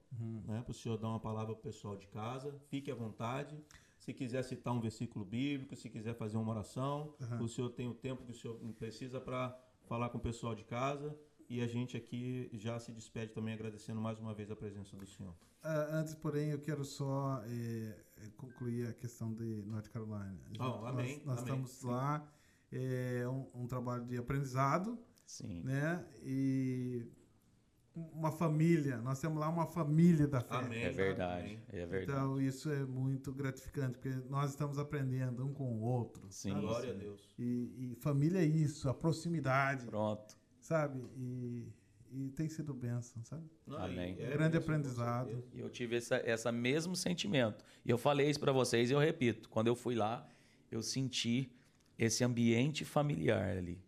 né, 0.48 0.62
para 0.62 0.72
o 0.72 0.74
senhor 0.74 0.98
dar 0.98 1.10
uma 1.10 1.20
palavra 1.20 1.54
para 1.54 1.60
o 1.60 1.64
pessoal 1.64 1.96
de 1.96 2.08
casa. 2.08 2.54
Fique 2.70 2.92
à 2.92 2.96
vontade. 2.96 3.58
Se 4.00 4.14
quiser 4.14 4.44
citar 4.44 4.74
um 4.74 4.82
versículo 4.82 5.24
bíblico, 5.24 5.76
se 5.76 5.90
quiser 5.90 6.14
fazer 6.16 6.38
uma 6.38 6.52
oração, 6.52 7.14
o 7.42 7.48
senhor 7.48 7.70
tem 7.70 7.88
o 7.88 7.94
tempo 7.94 8.24
que 8.26 8.32
o 8.32 8.36
senhor 8.36 8.56
precisa 8.78 9.22
para 9.22 9.58
falar 9.88 10.10
com 10.10 10.18
o 10.18 10.22
pessoal 10.22 10.54
de 10.54 10.64
casa. 10.66 11.18
E 11.50 11.62
a 11.62 11.68
gente 11.68 11.96
aqui 11.96 12.50
já 12.54 12.80
se 12.80 12.92
despede 12.92 13.32
também 13.32 13.54
agradecendo 13.54 14.02
mais 14.02 14.18
uma 14.20 14.34
vez 14.34 14.50
a 14.50 14.56
presença 14.56 14.96
do 14.98 15.06
senhor. 15.06 15.34
Ah, 15.62 15.88
antes, 15.92 16.16
porém, 16.16 16.50
eu 16.50 16.60
quero 16.60 16.84
só 16.84 17.42
eh, 17.46 17.96
eh, 18.18 18.30
concluir 18.36 18.88
a 18.88 18.94
questão 18.94 19.34
de 19.34 19.62
North 19.66 19.88
Carolina. 19.90 20.38
Gente- 20.48 20.62
Oh, 20.62 20.86
amém, 20.86 21.18
Nós, 21.18 21.26
nós 21.26 21.40
amém. 21.40 21.64
estamos 21.64 21.84
lá, 21.84 22.28
é 22.72 23.26
um, 23.28 23.64
um 23.64 23.68
trabalho 23.68 24.06
de 24.06 24.18
aprendizado, 24.18 24.98
Sim. 25.26 25.62
né? 25.64 26.06
E 26.24 27.06
uma 27.96 28.32
família, 28.32 28.98
nós 28.98 29.20
temos 29.20 29.40
lá 29.40 29.48
uma 29.48 29.68
família 29.68 30.28
da 30.28 30.42
fé. 30.42 30.56
Amém. 30.56 30.84
É 30.84 30.90
verdade. 30.92 31.44
Amém. 31.44 31.60
É 31.72 31.86
verdade. 31.86 32.20
Então, 32.20 32.42
isso 32.42 32.72
é 32.72 32.84
muito 32.86 33.32
gratificante, 33.32 34.00
porque 34.00 34.10
nós 34.30 34.50
estamos 34.52 34.80
aprendendo 34.80 35.46
um 35.46 35.54
com 35.54 35.72
o 35.72 35.82
outro. 35.82 36.26
Sim. 36.30 36.50
sabe? 36.50 36.62
Glória 36.62 36.92
a 36.92 36.94
Deus. 36.94 37.22
E, 37.38 37.92
e 37.92 37.96
família 38.00 38.40
é 38.40 38.46
isso, 38.46 38.90
a 38.90 38.94
proximidade, 38.94 39.86
Pronto. 39.86 40.36
sabe? 40.60 41.04
E, 41.16 41.68
e 42.12 42.30
tem 42.32 42.50
sido 42.50 42.74
bênção, 42.74 43.24
sabe? 43.24 43.44
Amém. 43.78 44.16
e 44.18 44.24
é 44.24 44.32
Grande 44.32 44.58
aprendizado. 44.58 45.44
E 45.54 45.60
eu 45.60 45.70
tive 45.70 45.98
essa, 45.98 46.16
essa 46.18 46.52
mesmo 46.52 46.96
sentimento. 46.96 47.64
E 47.86 47.92
eu 47.92 47.98
falei 47.98 48.30
isso 48.30 48.40
para 48.40 48.52
vocês 48.52 48.90
e 48.90 48.94
eu 48.94 49.00
repito. 49.00 49.50
Quando 49.50 49.68
eu 49.68 49.76
fui 49.76 49.94
lá, 49.94 50.28
eu 50.72 50.82
senti 50.82 51.52
esse 51.98 52.24
ambiente 52.24 52.84
familiar 52.84 53.58
ali. 53.58 53.80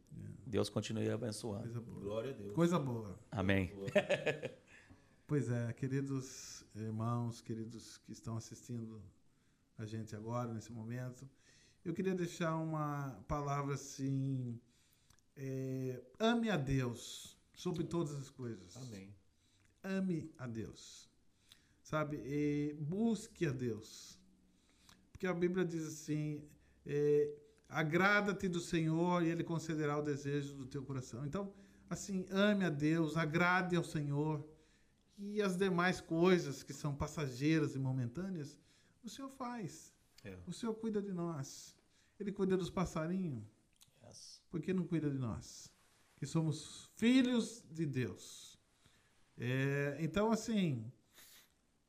Deus 0.46 0.70
continue 0.70 1.10
abençoando. 1.10 1.64
Coisa 1.64 1.82
boa. 1.82 2.00
Glória 2.02 2.32
a 2.32 2.34
Deus. 2.34 2.54
Coisa 2.54 2.80
boa. 2.80 3.20
Amém. 3.32 3.74
Boa. 3.76 3.88
Pois 5.28 5.50
é, 5.50 5.74
queridos 5.74 6.64
irmãos, 6.76 7.41
queridos 7.41 7.98
que 7.98 8.12
estão 8.12 8.38
assistindo 8.38 9.02
a 9.76 9.84
gente 9.84 10.16
agora, 10.16 10.54
nesse 10.54 10.72
momento. 10.72 11.28
Eu 11.84 11.96
queria 11.96 12.14
deixar 12.14 12.56
uma 12.58 13.20
palavra 13.28 13.74
assim: 13.74 14.60
é, 15.36 16.00
ame 16.20 16.52
a 16.52 16.58
Deus 16.58 17.36
sobre 17.56 17.84
todas 17.84 18.14
as 18.14 18.30
coisas. 18.30 18.78
Amém. 18.78 19.16
Ame 19.84 20.32
a 20.38 20.46
Deus. 20.46 21.10
Sabe? 21.82 22.18
E 22.24 22.76
busque 22.80 23.48
a 23.48 23.52
Deus. 23.52 24.20
Porque 25.12 25.26
a 25.26 25.34
Bíblia 25.34 25.66
diz 25.66 25.88
assim: 25.88 26.48
é, 26.86 27.34
agrada-te 27.76 28.47
do 28.47 28.61
Senhor 28.61 29.21
e 29.21 29.30
Ele 29.30 29.43
concederá 29.43 29.97
o 29.97 30.01
desejo 30.01 30.55
do 30.55 30.65
teu 30.65 30.82
coração. 30.82 31.26
Então, 31.26 31.53
assim, 31.89 32.26
ame 32.32 32.63
a 32.63 32.69
Deus, 32.69 33.17
agrade 33.17 33.76
ao 33.76 33.84
Senhor. 33.84 34.47
E 35.17 35.41
as 35.41 35.57
demais 35.57 35.99
coisas 35.99 36.63
que 36.63 36.73
são 36.73 36.95
passageiras 36.95 37.76
e 37.76 37.80
momentâneas, 37.80 38.57
o 39.03 39.09
Senhor 39.09 39.30
faz. 39.30 39.93
É. 40.23 40.38
O 40.47 40.53
Senhor 40.53 40.73
cuida 40.76 41.01
de 41.01 41.11
nós. 41.11 41.76
Ele 42.17 42.32
cuida 42.32 42.55
dos 42.55 42.69
passarinhos. 42.69 43.43
Yes. 44.05 44.41
Por 44.49 44.61
que 44.61 44.73
não 44.73 44.88
cuida 44.88 45.09
de 45.09 45.17
nós? 45.17 45.69
Que 46.15 46.26
somos 46.26 46.89
filhos 46.95 47.61
de 47.69 47.86
Deus. 47.86 48.57
É, 49.38 49.97
então, 49.99 50.32
assim, 50.32 50.89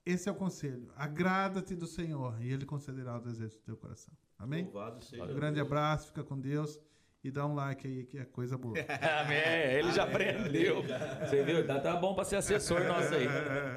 esse 0.05 0.29
é 0.29 0.33
o 0.33 0.35
conselho. 0.35 0.93
Agrada-te 0.97 1.77
do 1.77 1.87
Senhor 1.87 2.43
e 2.43 2.53
Ele 2.53 2.67
concederá 2.67 3.19
o 3.19 3.21
desejo 3.21 3.57
do 3.57 3.63
teu 3.63 3.77
coração. 3.77 4.15
Amém? 4.39 4.65
Louvado 4.65 5.03
seja 5.03 5.25
Um 5.25 5.35
grande 5.35 5.57
Deus. 5.57 5.67
abraço, 5.67 6.09
fica 6.09 6.23
com 6.23 6.39
Deus 6.39 6.79
e 7.25 7.31
dá 7.31 7.47
um 7.47 7.55
like 7.55 7.87
aí 7.87 8.05
que 8.05 8.19
é 8.19 8.25
coisa 8.25 8.57
boa. 8.57 8.75
Amém. 9.21 9.39
Ele 9.79 9.91
já 9.93 10.05
aprendeu. 10.05 10.83
Você 11.21 11.43
viu? 11.43 11.67
Tá, 11.67 11.81
tá 11.81 11.97
bom 11.97 12.15
para 12.15 12.25
ser 12.25 12.37
assessor 12.37 12.85
nosso 12.85 13.15
aí. 13.15 13.27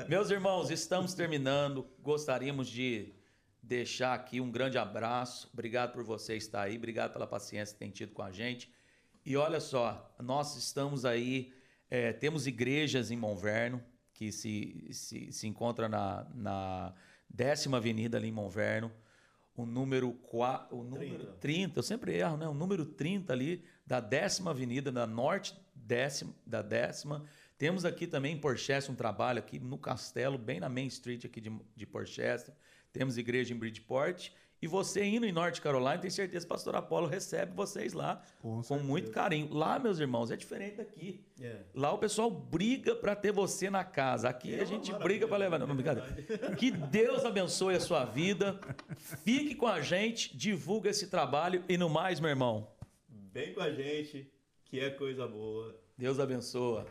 Meus 0.08 0.30
irmãos, 0.30 0.70
estamos 0.70 1.14
terminando. 1.14 1.88
Gostaríamos 2.00 2.68
de 2.68 3.14
deixar 3.62 4.14
aqui 4.14 4.40
um 4.42 4.52
grande 4.52 4.78
abraço. 4.78 5.50
Obrigado 5.54 5.94
por 5.94 6.04
você 6.04 6.36
estar 6.36 6.64
aí. 6.64 6.78
Obrigado 6.78 7.14
pela 7.14 7.26
paciência 7.26 7.74
que 7.74 7.80
tem 7.80 7.90
tido 7.90 8.14
com 8.14 8.22
a 8.22 8.32
gente. 8.32 8.72
E 9.26 9.36
olha 9.36 9.60
só, 9.60 10.14
nós 10.20 10.56
estamos 10.56 11.06
aí, 11.06 11.54
é, 11.90 12.14
temos 12.14 12.48
igrejas 12.48 13.12
em 13.12 13.18
Monverno, 13.18 13.84
que 14.14 14.32
se, 14.32 14.88
se, 14.92 15.32
se 15.32 15.48
encontra 15.48 15.88
na, 15.88 16.28
na 16.34 16.94
décima 17.30 17.78
avenida 17.78 18.18
ali 18.18 18.28
em 18.30 18.32
Monverno. 18.32 18.92
O 19.60 19.66
número, 19.66 20.14
4, 20.14 20.74
o 20.74 20.86
número 20.86 21.18
30. 21.18 21.34
30. 21.42 21.80
eu 21.80 21.84
sempre 21.84 22.16
erro, 22.16 22.38
né? 22.38 22.48
O 22.48 22.54
número 22.54 22.86
30 22.86 23.34
ali 23.34 23.66
da 23.86 24.00
décima 24.00 24.52
avenida, 24.52 24.90
da 24.90 25.06
norte 25.06 25.54
décima, 25.76 26.34
da 26.46 26.62
décima. 26.62 27.26
Temos 27.58 27.84
aqui 27.84 28.08
também 28.08 28.38
em 28.38 28.40
Porchester 28.40 28.90
um 28.90 28.96
trabalho 28.96 29.40
aqui 29.40 29.60
no 29.60 29.78
Castelo, 29.78 30.38
bem 30.38 30.62
na 30.62 30.70
Main 30.70 30.88
Street 30.88 31.26
aqui 31.26 31.42
de, 31.42 31.52
de 31.76 31.86
Porchester. 31.86 32.56
Temos 32.94 33.18
igreja 33.18 33.54
em 33.54 33.58
Bridgeport. 33.58 34.32
E 34.62 34.68
você 34.68 35.04
indo 35.06 35.26
em 35.26 35.32
Norte 35.32 35.62
Carolina, 35.62 35.98
tenho 35.98 36.12
certeza 36.12 36.46
que 36.46 36.52
o 36.52 36.56
pastor 36.56 36.76
Apolo 36.76 37.08
recebe 37.08 37.54
vocês 37.56 37.94
lá 37.94 38.22
Com 38.42 38.62
com, 38.62 38.78
muito 38.80 39.10
carinho. 39.10 39.54
Lá, 39.54 39.80
meus 39.80 40.00
irmãos, 40.00 40.32
é 40.32 40.36
diferente 40.36 40.76
daqui. 40.78 41.24
É. 41.42 41.62
Lá 41.74 41.94
o 41.94 41.98
pessoal 41.98 42.30
briga 42.30 42.94
para 42.94 43.16
ter 43.16 43.32
você 43.32 43.70
na 43.70 43.86
casa. 43.86 44.28
Aqui 44.28 44.54
É 44.54 44.62
a 44.62 44.66
gente 44.66 44.92
briga 44.94 45.28
para 45.28 45.38
levar. 45.38 45.60
Não, 45.60 45.70
é 45.70 45.74
brincadeira. 45.74 46.56
Que 46.58 46.72
Deus 46.72 47.24
abençoe 47.24 47.76
a 47.76 47.80
sua 47.80 48.04
vida. 48.04 48.60
Fique 49.24 49.56
com 49.56 49.68
a 49.68 49.80
gente, 49.80 50.36
divulga 50.36 50.90
esse 50.90 51.08
trabalho 51.08 51.64
e 51.70 51.78
no 51.78 51.90
mais, 51.90 52.20
meu 52.20 52.30
irmão. 52.30 52.68
Vem 53.32 53.54
com 53.54 53.62
a 53.62 53.72
gente, 53.72 54.30
que 54.66 54.80
é 54.80 54.90
coisa 54.90 55.26
boa. 55.26 55.74
Deus 55.98 56.20
abençoa. 56.20 56.86